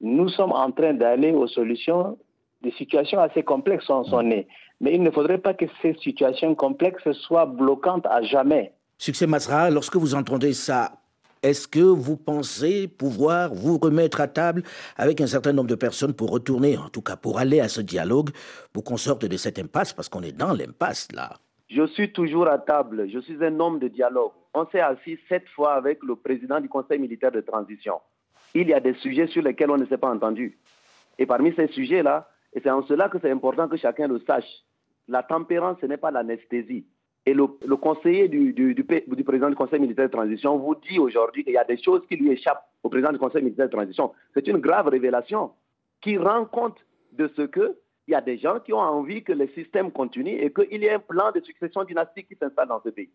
nous 0.00 0.28
sommes 0.28 0.52
en 0.52 0.70
train 0.70 0.94
d'aller 0.94 1.32
aux 1.32 1.48
solutions. 1.48 2.18
Des 2.62 2.72
situations 2.72 3.20
assez 3.20 3.42
complexes 3.42 3.86
sont, 3.86 4.22
nées. 4.22 4.46
Mais 4.80 4.94
il 4.94 5.02
ne 5.02 5.10
faudrait 5.10 5.38
pas 5.38 5.54
que 5.54 5.66
ces 5.82 5.94
situations 6.02 6.54
complexes 6.54 7.10
soient 7.12 7.46
bloquantes 7.46 8.06
à 8.06 8.22
jamais. 8.22 8.72
Succès 8.96 9.26
Masra, 9.26 9.70
lorsque 9.70 9.96
vous 9.96 10.14
entendez 10.14 10.54
ça, 10.54 10.92
est-ce 11.42 11.68
que 11.68 11.80
vous 11.80 12.16
pensez 12.16 12.88
pouvoir 12.88 13.52
vous 13.52 13.76
remettre 13.76 14.20
à 14.22 14.28
table 14.28 14.62
avec 14.96 15.20
un 15.20 15.26
certain 15.26 15.52
nombre 15.52 15.68
de 15.68 15.74
personnes 15.74 16.14
pour 16.14 16.30
retourner, 16.30 16.78
en 16.78 16.88
tout 16.88 17.02
cas 17.02 17.16
pour 17.16 17.38
aller 17.38 17.60
à 17.60 17.68
ce 17.68 17.82
dialogue, 17.82 18.30
pour 18.72 18.82
qu'on 18.82 18.96
sorte 18.96 19.26
de 19.26 19.36
cette 19.36 19.58
impasse, 19.58 19.92
parce 19.92 20.08
qu'on 20.08 20.22
est 20.22 20.32
dans 20.32 20.54
l'impasse 20.54 21.08
là? 21.12 21.34
Je 21.74 21.86
suis 21.88 22.12
toujours 22.12 22.46
à 22.46 22.58
table, 22.58 23.08
je 23.08 23.18
suis 23.18 23.44
un 23.44 23.58
homme 23.58 23.78
de 23.80 23.88
dialogue. 23.88 24.32
On 24.54 24.64
s'est 24.66 24.80
assis 24.80 25.18
sept 25.28 25.48
fois 25.48 25.74
avec 25.74 26.02
le 26.04 26.14
président 26.14 26.60
du 26.60 26.68
Conseil 26.68 26.98
militaire 26.98 27.32
de 27.32 27.40
transition 27.40 27.94
il 28.54 28.68
y 28.68 28.74
a 28.74 28.80
des 28.80 28.94
sujets 28.94 29.26
sur 29.26 29.42
lesquels 29.42 29.70
on 29.70 29.76
ne 29.76 29.86
s'est 29.86 29.98
pas 29.98 30.10
entendu. 30.10 30.58
Et 31.18 31.26
parmi 31.26 31.52
ces 31.54 31.66
sujets-là, 31.68 32.28
et 32.52 32.60
c'est 32.60 32.70
en 32.70 32.82
cela 32.84 33.08
que 33.08 33.18
c'est 33.20 33.30
important 33.30 33.68
que 33.68 33.76
chacun 33.76 34.08
le 34.08 34.20
sache, 34.20 34.48
la 35.08 35.22
tempérance, 35.22 35.76
ce 35.80 35.86
n'est 35.86 35.96
pas 35.96 36.10
l'anesthésie. 36.10 36.86
Et 37.26 37.34
le, 37.34 37.46
conseiller 37.76 38.28
du, 38.28 38.54
président 39.24 39.48
du 39.48 39.56
Conseil 39.56 39.80
militaire 39.80 40.06
de 40.06 40.12
transition 40.12 40.58
vous 40.58 40.74
dit 40.74 40.98
aujourd'hui 40.98 41.42
qu'il 41.42 41.54
y 41.54 41.58
a 41.58 41.64
des 41.64 41.82
choses 41.82 42.02
qui 42.08 42.16
lui 42.16 42.30
échappent 42.30 42.66
au 42.82 42.88
président 42.88 43.12
du 43.12 43.18
Conseil 43.18 43.42
militaire 43.42 43.66
de 43.66 43.72
transition. 43.72 44.12
C'est 44.34 44.46
une 44.46 44.58
grave 44.58 44.88
révélation 44.88 45.52
qui 46.00 46.18
rend 46.18 46.44
compte 46.44 46.78
de 47.12 47.30
ce 47.34 47.42
que 47.42 47.76
il 48.06 48.12
y 48.12 48.14
a 48.14 48.20
des 48.20 48.38
gens 48.38 48.60
qui 48.60 48.72
ont 48.72 48.78
envie 48.78 49.22
que 49.22 49.32
le 49.32 49.48
système 49.48 49.90
continue 49.90 50.32
et 50.32 50.52
qu'il 50.52 50.82
y 50.82 50.86
ait 50.86 50.94
un 50.94 50.98
plan 50.98 51.32
de 51.32 51.40
succession 51.40 51.84
dynastique 51.84 52.28
qui 52.28 52.36
s'installe 52.36 52.68
dans 52.68 52.82
ce 52.82 52.90
pays. 52.90 53.10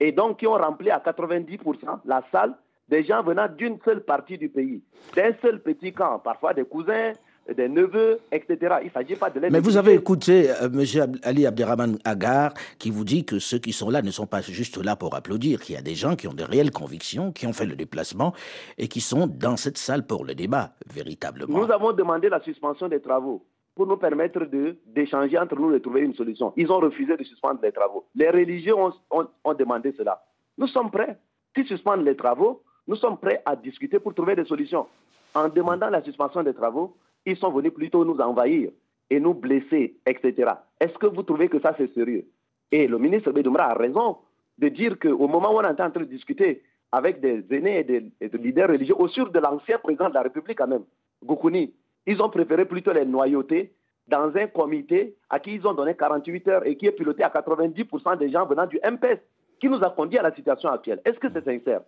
Et 0.00 0.12
donc 0.12 0.38
qui 0.38 0.46
ont 0.46 0.54
rempli 0.56 0.90
à 0.90 0.98
90% 0.98 2.00
la 2.04 2.24
salle 2.32 2.54
des 2.88 3.04
gens 3.04 3.22
venant 3.22 3.48
d'une 3.48 3.78
seule 3.84 4.04
partie 4.04 4.38
du 4.38 4.48
pays, 4.48 4.82
d'un 5.14 5.32
seul 5.40 5.62
petit 5.62 5.92
camp, 5.92 6.18
parfois 6.18 6.52
des 6.54 6.64
cousins, 6.64 7.12
des 7.56 7.68
neveux, 7.68 8.20
etc. 8.30 8.76
Il 8.82 8.86
ne 8.86 8.90
s'agit 8.90 9.16
pas 9.16 9.30
de 9.30 9.40
Mais 9.40 9.60
vous 9.60 9.76
avez 9.76 9.94
écouté 9.94 10.50
euh, 10.50 10.68
M. 10.72 11.18
Ali 11.22 11.46
Abderrahman 11.46 11.98
Agar 12.04 12.54
qui 12.78 12.90
vous 12.90 13.04
dit 13.04 13.24
que 13.24 13.38
ceux 13.38 13.58
qui 13.58 13.72
sont 13.72 13.90
là 13.90 14.02
ne 14.02 14.10
sont 14.10 14.26
pas 14.26 14.40
juste 14.40 14.82
là 14.82 14.96
pour 14.96 15.14
applaudir, 15.14 15.60
qu'il 15.60 15.74
y 15.74 15.78
a 15.78 15.82
des 15.82 15.94
gens 15.94 16.14
qui 16.16 16.28
ont 16.28 16.34
de 16.34 16.44
réelles 16.44 16.70
convictions, 16.70 17.32
qui 17.32 17.46
ont 17.46 17.52
fait 17.52 17.66
le 17.66 17.74
déplacement 17.74 18.32
et 18.78 18.88
qui 18.88 19.00
sont 19.00 19.26
dans 19.26 19.56
cette 19.56 19.78
salle 19.78 20.06
pour 20.06 20.24
le 20.24 20.34
débat, 20.34 20.74
véritablement. 20.92 21.58
Nous 21.58 21.72
avons 21.72 21.92
demandé 21.92 22.28
la 22.28 22.40
suspension 22.40 22.88
des 22.88 23.00
travaux 23.00 23.44
pour 23.74 23.86
nous 23.86 23.96
permettre 23.96 24.46
d'échanger 24.86 25.38
entre 25.38 25.56
nous 25.56 25.70
et 25.70 25.74
de 25.74 25.78
trouver 25.78 26.02
une 26.02 26.14
solution. 26.14 26.52
Ils 26.56 26.70
ont 26.70 26.78
refusé 26.78 27.16
de 27.16 27.24
suspendre 27.24 27.60
les 27.62 27.72
travaux. 27.72 28.06
Les 28.14 28.28
religieux 28.28 28.74
ont, 28.74 28.92
ont 29.10 29.54
demandé 29.54 29.92
cela. 29.96 30.22
Nous 30.58 30.66
sommes 30.66 30.90
prêts. 30.90 31.18
S'ils 31.54 31.66
suspendent 31.66 32.04
les 32.04 32.16
travaux, 32.16 32.62
nous 32.86 32.96
sommes 32.96 33.18
prêts 33.18 33.42
à 33.44 33.56
discuter 33.56 33.98
pour 33.98 34.14
trouver 34.14 34.36
des 34.36 34.44
solutions. 34.44 34.86
En 35.34 35.48
demandant 35.48 35.88
la 35.88 36.02
suspension 36.02 36.42
des 36.42 36.54
travaux, 36.54 36.96
ils 37.24 37.36
sont 37.36 37.50
venus 37.50 37.72
plutôt 37.72 38.04
nous 38.04 38.18
envahir 38.18 38.70
et 39.08 39.20
nous 39.20 39.34
blesser, 39.34 39.96
etc. 40.06 40.52
Est-ce 40.80 40.98
que 40.98 41.06
vous 41.06 41.22
trouvez 41.22 41.48
que 41.48 41.60
ça 41.60 41.74
c'est 41.78 41.92
sérieux? 41.94 42.26
Et 42.70 42.86
le 42.86 42.98
ministre 42.98 43.30
Bedoumra 43.32 43.70
a 43.70 43.74
raison 43.74 44.18
de 44.58 44.68
dire 44.68 44.98
qu'au 44.98 45.28
moment 45.28 45.54
où 45.54 45.58
on 45.58 45.62
est 45.62 45.68
en 45.68 45.74
train 45.74 45.88
de 45.90 46.04
discuter 46.04 46.62
avec 46.90 47.20
des 47.20 47.44
aînés 47.50 47.78
et 47.80 47.84
des, 47.84 48.38
leaders 48.38 48.68
religieux, 48.68 48.94
au 48.98 49.08
sur 49.08 49.30
de 49.30 49.38
l'ancien 49.38 49.78
président 49.78 50.08
de 50.08 50.14
la 50.14 50.22
République 50.22 50.58
quand 50.58 50.66
même, 50.66 50.84
Goukouni, 51.24 51.72
ils 52.06 52.20
ont 52.22 52.28
préféré 52.28 52.64
plutôt 52.64 52.92
les 52.92 53.04
noyauter 53.04 53.72
dans 54.08 54.34
un 54.36 54.46
comité 54.46 55.16
à 55.30 55.38
qui 55.38 55.54
ils 55.54 55.66
ont 55.66 55.74
donné 55.74 55.94
48 55.94 56.48
heures 56.48 56.66
et 56.66 56.76
qui 56.76 56.86
est 56.86 56.92
piloté 56.92 57.22
à 57.22 57.28
90% 57.28 58.18
des 58.18 58.30
gens 58.30 58.46
venant 58.46 58.66
du 58.66 58.78
MPS, 58.84 59.20
qui 59.60 59.68
nous 59.68 59.82
a 59.82 59.90
conduit 59.90 60.18
à 60.18 60.22
la 60.22 60.34
situation 60.34 60.70
actuelle. 60.70 61.00
Est-ce 61.04 61.18
que 61.18 61.28
c'est 61.32 61.44
sincère? 61.44 61.82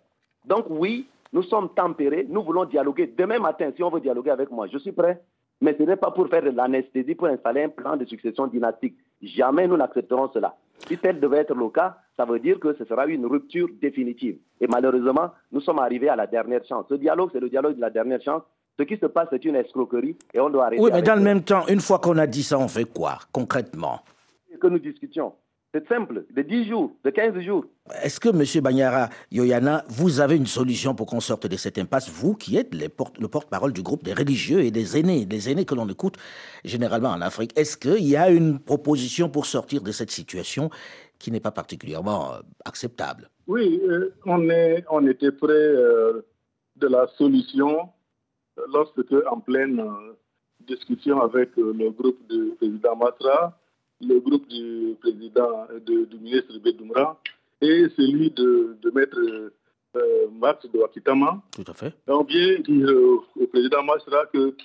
Donc 0.45 0.65
oui, 0.69 1.07
nous 1.33 1.43
sommes 1.43 1.69
tempérés, 1.73 2.25
nous 2.29 2.43
voulons 2.43 2.65
dialoguer. 2.65 3.13
Demain 3.17 3.39
matin, 3.39 3.71
si 3.75 3.83
on 3.83 3.89
veut 3.89 3.99
dialoguer 3.99 4.31
avec 4.31 4.49
moi, 4.51 4.67
je 4.67 4.77
suis 4.77 4.91
prêt. 4.91 5.21
Mais 5.61 5.75
ce 5.77 5.83
n'est 5.83 5.95
pas 5.95 6.11
pour 6.11 6.27
faire 6.27 6.43
de 6.43 6.49
l'anesthésie, 6.49 7.15
pour 7.15 7.27
installer 7.27 7.63
un 7.63 7.69
plan 7.69 7.95
de 7.95 8.05
succession 8.05 8.47
dynastique. 8.47 8.95
Jamais 9.21 9.67
nous 9.67 9.77
n'accepterons 9.77 10.29
cela. 10.33 10.55
Si 10.87 10.97
tel 10.97 11.19
devait 11.19 11.37
être 11.37 11.55
le 11.55 11.69
cas, 11.69 11.97
ça 12.17 12.25
veut 12.25 12.39
dire 12.39 12.59
que 12.59 12.73
ce 12.73 12.83
sera 12.85 13.05
une 13.07 13.25
rupture 13.25 13.69
définitive. 13.81 14.37
Et 14.59 14.67
malheureusement, 14.67 15.31
nous 15.51 15.61
sommes 15.61 15.79
arrivés 15.79 16.09
à 16.09 16.15
la 16.15 16.27
dernière 16.27 16.63
chance. 16.65 16.85
Ce 16.89 16.95
dialogue, 16.95 17.29
c'est 17.31 17.39
le 17.39 17.49
dialogue 17.49 17.75
de 17.75 17.81
la 17.81 17.89
dernière 17.89 18.21
chance. 18.21 18.43
Ce 18.77 18.83
qui 18.83 18.97
se 18.97 19.05
passe, 19.05 19.27
c'est 19.31 19.45
une 19.45 19.55
escroquerie 19.55 20.17
et 20.33 20.39
on 20.39 20.49
doit 20.49 20.65
arrêter. 20.65 20.81
Oui, 20.81 20.91
mais 20.93 21.01
dans 21.01 21.15
le 21.15 21.21
même 21.21 21.43
temps, 21.43 21.65
une 21.67 21.79
fois 21.79 21.99
qu'on 21.99 22.17
a 22.17 22.27
dit 22.27 22.43
ça, 22.43 22.59
on 22.59 22.67
fait 22.67 22.85
quoi 22.85 23.19
concrètement? 23.31 24.01
Que 24.59 24.67
nous 24.67 24.79
discutions. 24.79 25.33
C'est 25.73 25.85
simple, 25.89 26.23
de 26.33 26.41
10 26.41 26.69
jours, 26.69 26.95
de 27.03 27.09
15 27.09 27.37
jours. 27.41 27.65
Est-ce 28.01 28.17
que, 28.21 28.29
M. 28.29 28.63
Banyara 28.63 29.09
Yoyana, 29.29 29.83
vous 29.89 30.21
avez 30.21 30.37
une 30.37 30.45
solution 30.45 30.95
pour 30.95 31.05
qu'on 31.05 31.19
sorte 31.19 31.47
de 31.47 31.57
cette 31.57 31.77
impasse, 31.77 32.09
vous 32.09 32.33
qui 32.33 32.55
êtes 32.55 32.73
le 32.73 33.27
porte-parole 33.27 33.73
du 33.73 33.81
groupe 33.81 34.01
des 34.01 34.13
religieux 34.13 34.61
et 34.61 34.71
des 34.71 34.97
aînés, 34.97 35.25
des 35.25 35.49
aînés 35.49 35.65
que 35.65 35.75
l'on 35.75 35.89
écoute 35.89 36.15
généralement 36.63 37.09
en 37.09 37.19
Afrique? 37.19 37.51
Est-ce 37.59 37.75
qu'il 37.75 38.07
y 38.07 38.15
a 38.15 38.29
une 38.29 38.59
proposition 38.59 39.27
pour 39.27 39.45
sortir 39.45 39.81
de 39.81 39.91
cette 39.91 40.11
situation 40.11 40.69
qui 41.19 41.29
n'est 41.29 41.41
pas 41.41 41.51
particulièrement 41.51 42.35
euh, 42.35 42.37
acceptable? 42.63 43.29
Oui, 43.47 43.81
euh, 43.89 44.15
on, 44.25 44.49
est, 44.49 44.85
on 44.89 45.05
était 45.07 45.33
près 45.33 45.51
euh, 45.51 46.25
de 46.77 46.87
la 46.87 47.05
solution 47.17 47.89
lorsque, 48.71 48.99
en 49.29 49.39
pleine 49.39 49.83
discussion 50.61 51.21
avec 51.21 51.49
le 51.57 51.89
groupe 51.91 52.19
du 52.29 52.53
président 52.57 52.95
Matra, 52.95 53.57
le 54.01 54.19
groupe 54.19 54.47
du 54.47 54.95
président, 54.99 55.67
du 55.85 56.17
ministre 56.19 56.57
Bedoumra 56.59 57.19
et 57.61 57.87
celui 57.95 58.31
de, 58.31 58.77
de 58.81 58.91
maître 58.91 59.17
euh, 59.95 60.27
Max 60.39 60.65
de 60.69 60.77
Wakitama. 60.77 61.41
Tout 61.51 61.63
à 61.67 61.73
fait. 61.73 61.93
On 62.07 62.23
vient 62.23 62.59
dire 62.59 62.89
au 63.39 63.47
président 63.47 63.83
Matra 63.83 64.25
que 64.27 64.55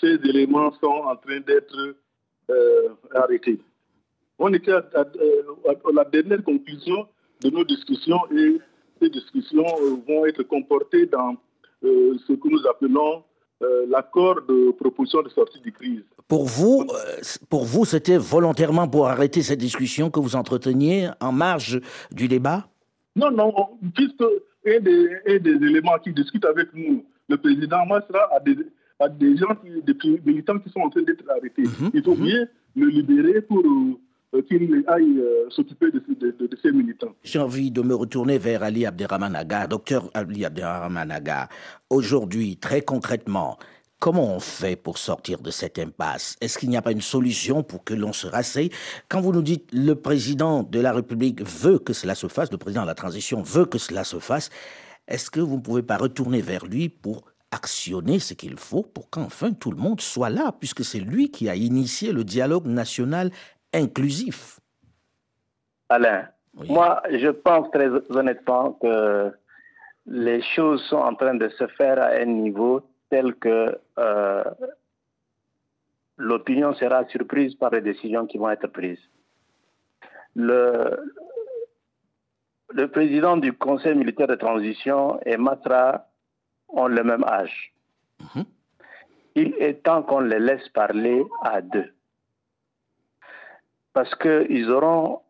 ces 0.00 0.14
éléments 0.28 0.72
sont 0.80 0.86
en 0.86 1.16
train 1.16 1.40
d'être 1.40 1.94
euh, 2.50 2.88
arrêtés. 3.14 3.58
On 4.38 4.52
était 4.52 4.72
à, 4.72 4.82
la 5.92 6.04
dernière 6.04 6.44
conclusion 6.44 7.08
de 7.42 7.50
nos 7.50 7.64
discussions 7.64 8.20
et 8.36 8.58
ces 9.00 9.08
discussions 9.08 9.64
euh, 9.80 9.96
vont 10.06 10.26
être 10.26 10.42
comportées 10.42 11.06
dans 11.06 11.36
ce 11.82 12.32
que 12.32 12.48
nous 12.48 12.66
appelons 12.66 13.22
l'accord 13.88 14.42
de 14.48 14.72
proposition 14.72 15.22
de 15.22 15.28
sortie 15.30 15.60
de 15.60 15.70
crise. 15.70 16.02
Pour 16.28 16.46
vous, 16.46 16.84
euh, 16.90 17.20
pour 17.48 17.64
vous, 17.64 17.84
c'était 17.84 18.18
volontairement 18.18 18.88
pour 18.88 19.06
arrêter 19.06 19.42
cette 19.42 19.60
discussion 19.60 20.10
que 20.10 20.18
vous 20.18 20.34
entreteniez 20.34 21.08
en 21.20 21.32
marge 21.32 21.80
du 22.10 22.26
débat? 22.26 22.68
Non, 23.14 23.30
non, 23.30 23.54
puisque 23.94 24.24
un 24.66 24.80
des, 24.80 25.20
éléments 25.44 25.98
qui 26.02 26.12
discute 26.12 26.44
avec 26.44 26.68
nous, 26.74 27.04
le 27.28 27.36
président 27.36 27.86
Masra 27.86 28.28
a 28.34 28.40
des, 28.40 28.56
des 29.18 29.36
gens, 29.36 29.56
des 29.64 30.20
militants 30.24 30.58
qui 30.58 30.68
sont 30.70 30.80
en 30.80 30.90
train 30.90 31.02
d'être 31.02 31.24
arrêtés. 31.30 31.62
Mhm, 31.62 31.90
Il 31.94 32.02
faut 32.02 32.16
mhm. 32.16 32.24
bien 32.24 32.48
le 32.74 32.88
libérer 32.88 33.40
pour 33.40 33.60
euh, 33.60 33.98
qu'il 34.48 34.84
aille 34.86 35.18
euh, 35.18 35.48
s'occuper 35.50 35.90
de, 35.90 36.02
ces 36.62 36.72
militants. 36.72 37.14
J'ai 37.22 37.38
envie 37.38 37.70
de 37.70 37.82
me 37.82 37.94
retourner 37.94 38.38
vers 38.38 38.62
Ali 38.62 38.86
Abderrahmanaga, 38.86 39.66
docteur 39.66 40.10
Ali 40.14 40.44
Abderrahmanaga. 40.44 41.48
Aujourd'hui, 41.90 42.56
très 42.56 42.82
concrètement, 42.82 43.58
Comment 43.98 44.34
on 44.34 44.40
fait 44.40 44.76
pour 44.76 44.98
sortir 44.98 45.38
de 45.40 45.50
cette 45.50 45.78
impasse? 45.78 46.36
Est-ce 46.42 46.58
qu'il 46.58 46.68
n'y 46.68 46.76
a 46.76 46.82
pas 46.82 46.92
une 46.92 47.00
solution 47.00 47.62
pour 47.62 47.82
que 47.82 47.94
l'on 47.94 48.12
se 48.12 48.26
rasseye? 48.26 48.70
Quand 49.08 49.22
vous 49.22 49.32
nous 49.32 49.40
dites 49.40 49.70
le 49.72 49.94
président 49.94 50.62
de 50.62 50.80
la 50.80 50.92
République 50.92 51.40
veut 51.40 51.78
que 51.78 51.94
cela 51.94 52.14
se 52.14 52.28
fasse, 52.28 52.52
le 52.52 52.58
président 52.58 52.82
de 52.82 52.88
la 52.88 52.94
transition 52.94 53.40
veut 53.40 53.64
que 53.64 53.78
cela 53.78 54.04
se 54.04 54.18
fasse, 54.18 54.50
est-ce 55.08 55.30
que 55.30 55.40
vous 55.40 55.56
ne 55.56 55.62
pouvez 55.62 55.82
pas 55.82 55.96
retourner 55.96 56.42
vers 56.42 56.66
lui 56.66 56.90
pour 56.90 57.24
actionner 57.50 58.18
ce 58.18 58.34
qu'il 58.34 58.58
faut 58.58 58.82
pour 58.82 59.08
qu'enfin 59.08 59.52
tout 59.52 59.70
le 59.70 59.78
monde 59.78 60.00
soit 60.02 60.30
là, 60.30 60.52
puisque 60.52 60.84
c'est 60.84 61.00
lui 61.00 61.30
qui 61.30 61.48
a 61.48 61.54
initié 61.54 62.12
le 62.12 62.22
dialogue 62.22 62.66
national 62.66 63.30
inclusif 63.72 64.60
Alain, 65.88 66.28
moi 66.54 67.02
je 67.10 67.28
pense 67.28 67.70
très 67.70 67.88
honnêtement 68.10 68.72
que 68.72 69.32
les 70.06 70.42
choses 70.42 70.82
sont 70.84 70.96
en 70.96 71.14
train 71.14 71.34
de 71.34 71.48
se 71.48 71.66
faire 71.68 72.00
à 72.00 72.10
un 72.10 72.26
niveau 72.26 72.82
tel 73.10 73.34
que 73.34 73.78
euh, 73.98 74.44
l'opinion 76.16 76.74
sera 76.74 77.06
surprise 77.08 77.54
par 77.54 77.70
les 77.70 77.80
décisions 77.80 78.26
qui 78.26 78.38
vont 78.38 78.50
être 78.50 78.66
prises. 78.68 79.02
Le, 80.34 80.96
le 82.70 82.88
président 82.88 83.36
du 83.36 83.52
Conseil 83.52 83.94
militaire 83.94 84.28
de 84.28 84.34
transition 84.34 85.20
et 85.24 85.36
Matra 85.36 86.06
ont 86.68 86.88
le 86.88 87.02
même 87.02 87.24
âge. 87.24 87.72
Mhm. 88.20 88.44
Il 89.34 89.54
est 89.58 89.82
temps 89.82 90.02
qu'on 90.02 90.20
les 90.20 90.40
laisse 90.40 90.68
parler 90.70 91.24
à 91.42 91.60
deux. 91.60 91.92
Parce 93.96 94.14
qu'ils 94.16 94.70
auront, 94.70 95.22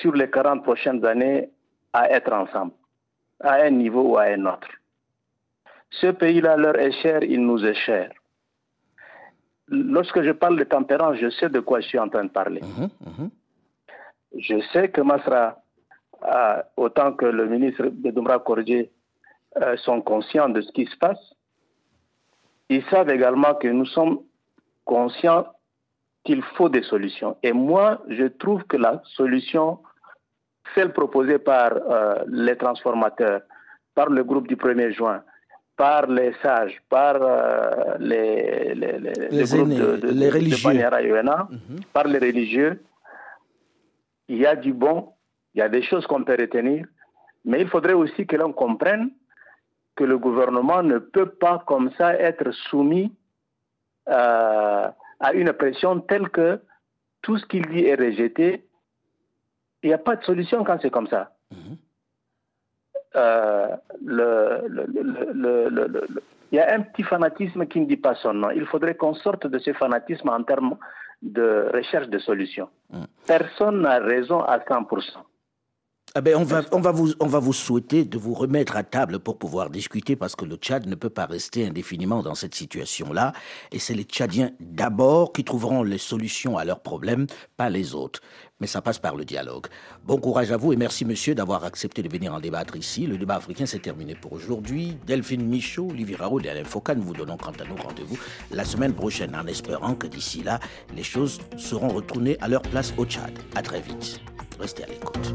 sur 0.00 0.14
les 0.14 0.30
40 0.30 0.62
prochaines 0.62 1.04
années, 1.04 1.50
à 1.92 2.08
être 2.08 2.32
ensemble, 2.32 2.72
à 3.40 3.56
un 3.64 3.68
niveau 3.68 4.12
ou 4.12 4.16
à 4.16 4.22
un 4.22 4.46
autre. 4.46 4.70
Ce 5.90 6.06
pays-là 6.06 6.56
leur 6.56 6.78
est 6.78 6.92
cher, 7.02 7.22
il 7.22 7.44
nous 7.44 7.62
est 7.62 7.74
cher. 7.74 8.10
Lorsque 9.68 10.22
je 10.22 10.30
parle 10.30 10.58
de 10.58 10.64
tempérance, 10.64 11.18
je 11.18 11.28
sais 11.28 11.50
de 11.50 11.60
quoi 11.60 11.80
je 11.80 11.88
suis 11.88 11.98
en 11.98 12.08
train 12.08 12.24
de 12.24 12.30
parler. 12.30 12.62
Mhm, 12.62 12.88
mhm. 13.06 13.30
Je 14.38 14.58
sais 14.72 14.88
que 14.88 15.02
Masra, 15.02 15.62
autant 16.78 17.12
que 17.12 17.26
le 17.26 17.44
ministre 17.48 17.82
Bedoumra 17.88 18.38
Kordier, 18.38 18.90
euh, 19.60 19.76
sont 19.76 20.00
conscients 20.00 20.48
de 20.48 20.62
ce 20.62 20.72
qui 20.72 20.86
se 20.86 20.96
passe. 20.96 21.34
Ils 22.70 22.84
savent 22.86 23.10
également 23.10 23.54
que 23.56 23.68
nous 23.68 23.84
sommes 23.84 24.20
conscients 24.86 25.44
qu'il 26.24 26.42
faut 26.56 26.68
des 26.68 26.82
solutions. 26.82 27.36
Et 27.42 27.52
moi, 27.52 28.02
je 28.08 28.26
trouve 28.26 28.64
que 28.64 28.76
la 28.76 29.02
solution, 29.16 29.78
celle 30.74 30.92
proposée 30.92 31.38
par 31.38 31.72
euh, 31.72 32.14
les 32.28 32.56
transformateurs, 32.56 33.42
par 33.94 34.08
le 34.08 34.22
groupe 34.24 34.48
du 34.48 34.56
1er 34.56 34.92
juin, 34.92 35.22
par 35.76 36.06
les 36.06 36.32
sages, 36.42 36.80
par 36.88 37.16
euh, 37.20 37.96
les, 37.98 38.74
les, 38.74 38.98
les, 38.98 39.12
les 39.28 40.28
religieux, 40.28 40.72
mhm. 40.72 41.80
par 41.92 42.04
les 42.04 42.18
religieux, 42.18 42.82
il 44.28 44.38
y 44.38 44.46
a 44.46 44.54
du 44.54 44.72
bon, 44.72 45.12
il 45.54 45.58
y 45.58 45.62
a 45.62 45.68
des 45.68 45.82
choses 45.82 46.06
qu'on 46.06 46.24
peut 46.24 46.36
retenir, 46.38 46.86
mais 47.44 47.60
il 47.60 47.68
faudrait 47.68 47.94
aussi 47.94 48.26
que 48.26 48.36
l'on 48.36 48.52
comprenne 48.52 49.10
que 49.96 50.04
le 50.04 50.18
gouvernement 50.18 50.82
ne 50.82 50.98
peut 50.98 51.30
pas 51.30 51.62
comme 51.66 51.90
ça 51.98 52.14
être 52.14 52.50
soumis 52.70 53.12
euh, 54.08 54.88
à 55.22 55.32
une 55.32 55.52
pression 55.52 56.00
telle 56.00 56.28
que 56.28 56.60
tout 57.22 57.38
ce 57.38 57.46
qu'il 57.46 57.64
dit 57.66 57.84
est 57.84 57.94
rejeté. 57.94 58.64
Il 59.82 59.88
n'y 59.88 59.94
a 59.94 59.98
pas 59.98 60.16
de 60.16 60.24
solution 60.24 60.62
quand 60.64 60.78
c'est 60.82 60.90
comme 60.90 61.08
ça. 61.08 61.32
Mhm. 61.50 61.76
Euh, 63.14 63.76
le, 64.04 64.66
le, 64.68 66.06
il 66.50 66.56
y 66.56 66.60
a 66.60 66.74
un 66.74 66.80
petit 66.80 67.02
fanatisme 67.02 67.66
qui 67.66 67.80
ne 67.80 67.86
dit 67.86 67.96
pas 67.96 68.14
son 68.14 68.34
nom. 68.34 68.50
Il 68.50 68.66
faudrait 68.66 68.94
qu'on 68.94 69.14
sorte 69.14 69.46
de 69.46 69.58
ce 69.58 69.72
fanatisme 69.72 70.28
en 70.28 70.42
termes 70.42 70.76
de 71.22 71.70
recherche 71.72 72.08
de 72.08 72.18
solutions. 72.18 72.68
Mm. 72.90 73.04
Personne 73.26 73.82
n'a 73.82 73.98
raison 73.98 74.40
à 74.40 74.58
100%. 74.58 75.16
Ah 76.14 76.20
ben 76.20 76.36
on, 76.36 76.44
va, 76.44 76.60
on, 76.72 76.80
va 76.80 76.92
vous, 76.92 77.14
on 77.20 77.26
va 77.26 77.38
vous 77.38 77.54
souhaiter 77.54 78.04
de 78.04 78.18
vous 78.18 78.34
remettre 78.34 78.76
à 78.76 78.82
table 78.82 79.18
pour 79.18 79.38
pouvoir 79.38 79.70
discuter 79.70 80.14
parce 80.14 80.36
que 80.36 80.44
le 80.44 80.56
Tchad 80.56 80.86
ne 80.86 80.94
peut 80.94 81.08
pas 81.08 81.24
rester 81.24 81.66
indéfiniment 81.66 82.22
dans 82.22 82.34
cette 82.34 82.54
situation-là. 82.54 83.32
Et 83.70 83.78
c'est 83.78 83.94
les 83.94 84.02
Tchadiens 84.02 84.50
d'abord 84.60 85.32
qui 85.32 85.42
trouveront 85.42 85.82
les 85.82 85.96
solutions 85.96 86.58
à 86.58 86.66
leurs 86.66 86.80
problèmes, 86.80 87.26
pas 87.56 87.70
les 87.70 87.94
autres. 87.94 88.20
Mais 88.60 88.66
ça 88.66 88.82
passe 88.82 88.98
par 88.98 89.16
le 89.16 89.24
dialogue. 89.24 89.68
Bon 90.04 90.18
courage 90.18 90.52
à 90.52 90.58
vous 90.58 90.74
et 90.74 90.76
merci 90.76 91.06
monsieur 91.06 91.34
d'avoir 91.34 91.64
accepté 91.64 92.02
de 92.02 92.10
venir 92.10 92.34
en 92.34 92.40
débattre 92.40 92.76
ici. 92.76 93.06
Le 93.06 93.16
débat 93.16 93.36
africain 93.36 93.64
s'est 93.64 93.78
terminé 93.78 94.14
pour 94.14 94.34
aujourd'hui. 94.34 94.98
Delphine 95.06 95.48
Michaud, 95.48 95.88
Olivier 95.92 96.16
Raoul 96.16 96.44
et 96.44 96.50
Alain 96.50 96.64
Foucault, 96.64 96.94
nous 96.94 97.04
vous 97.04 97.14
donnons 97.14 97.38
quant 97.38 97.52
à 97.52 97.64
nous 97.64 97.76
rendez-vous 97.76 98.18
la 98.50 98.66
semaine 98.66 98.92
prochaine 98.92 99.34
en 99.34 99.46
espérant 99.46 99.94
que 99.94 100.08
d'ici 100.08 100.42
là, 100.42 100.60
les 100.94 101.04
choses 101.04 101.40
seront 101.56 101.88
retournées 101.88 102.36
à 102.42 102.48
leur 102.48 102.60
place 102.60 102.92
au 102.98 103.06
Tchad. 103.06 103.32
À 103.54 103.62
très 103.62 103.80
vite. 103.80 104.20
Restez 104.60 104.84
à 104.84 104.88
l'écoute. 104.88 105.34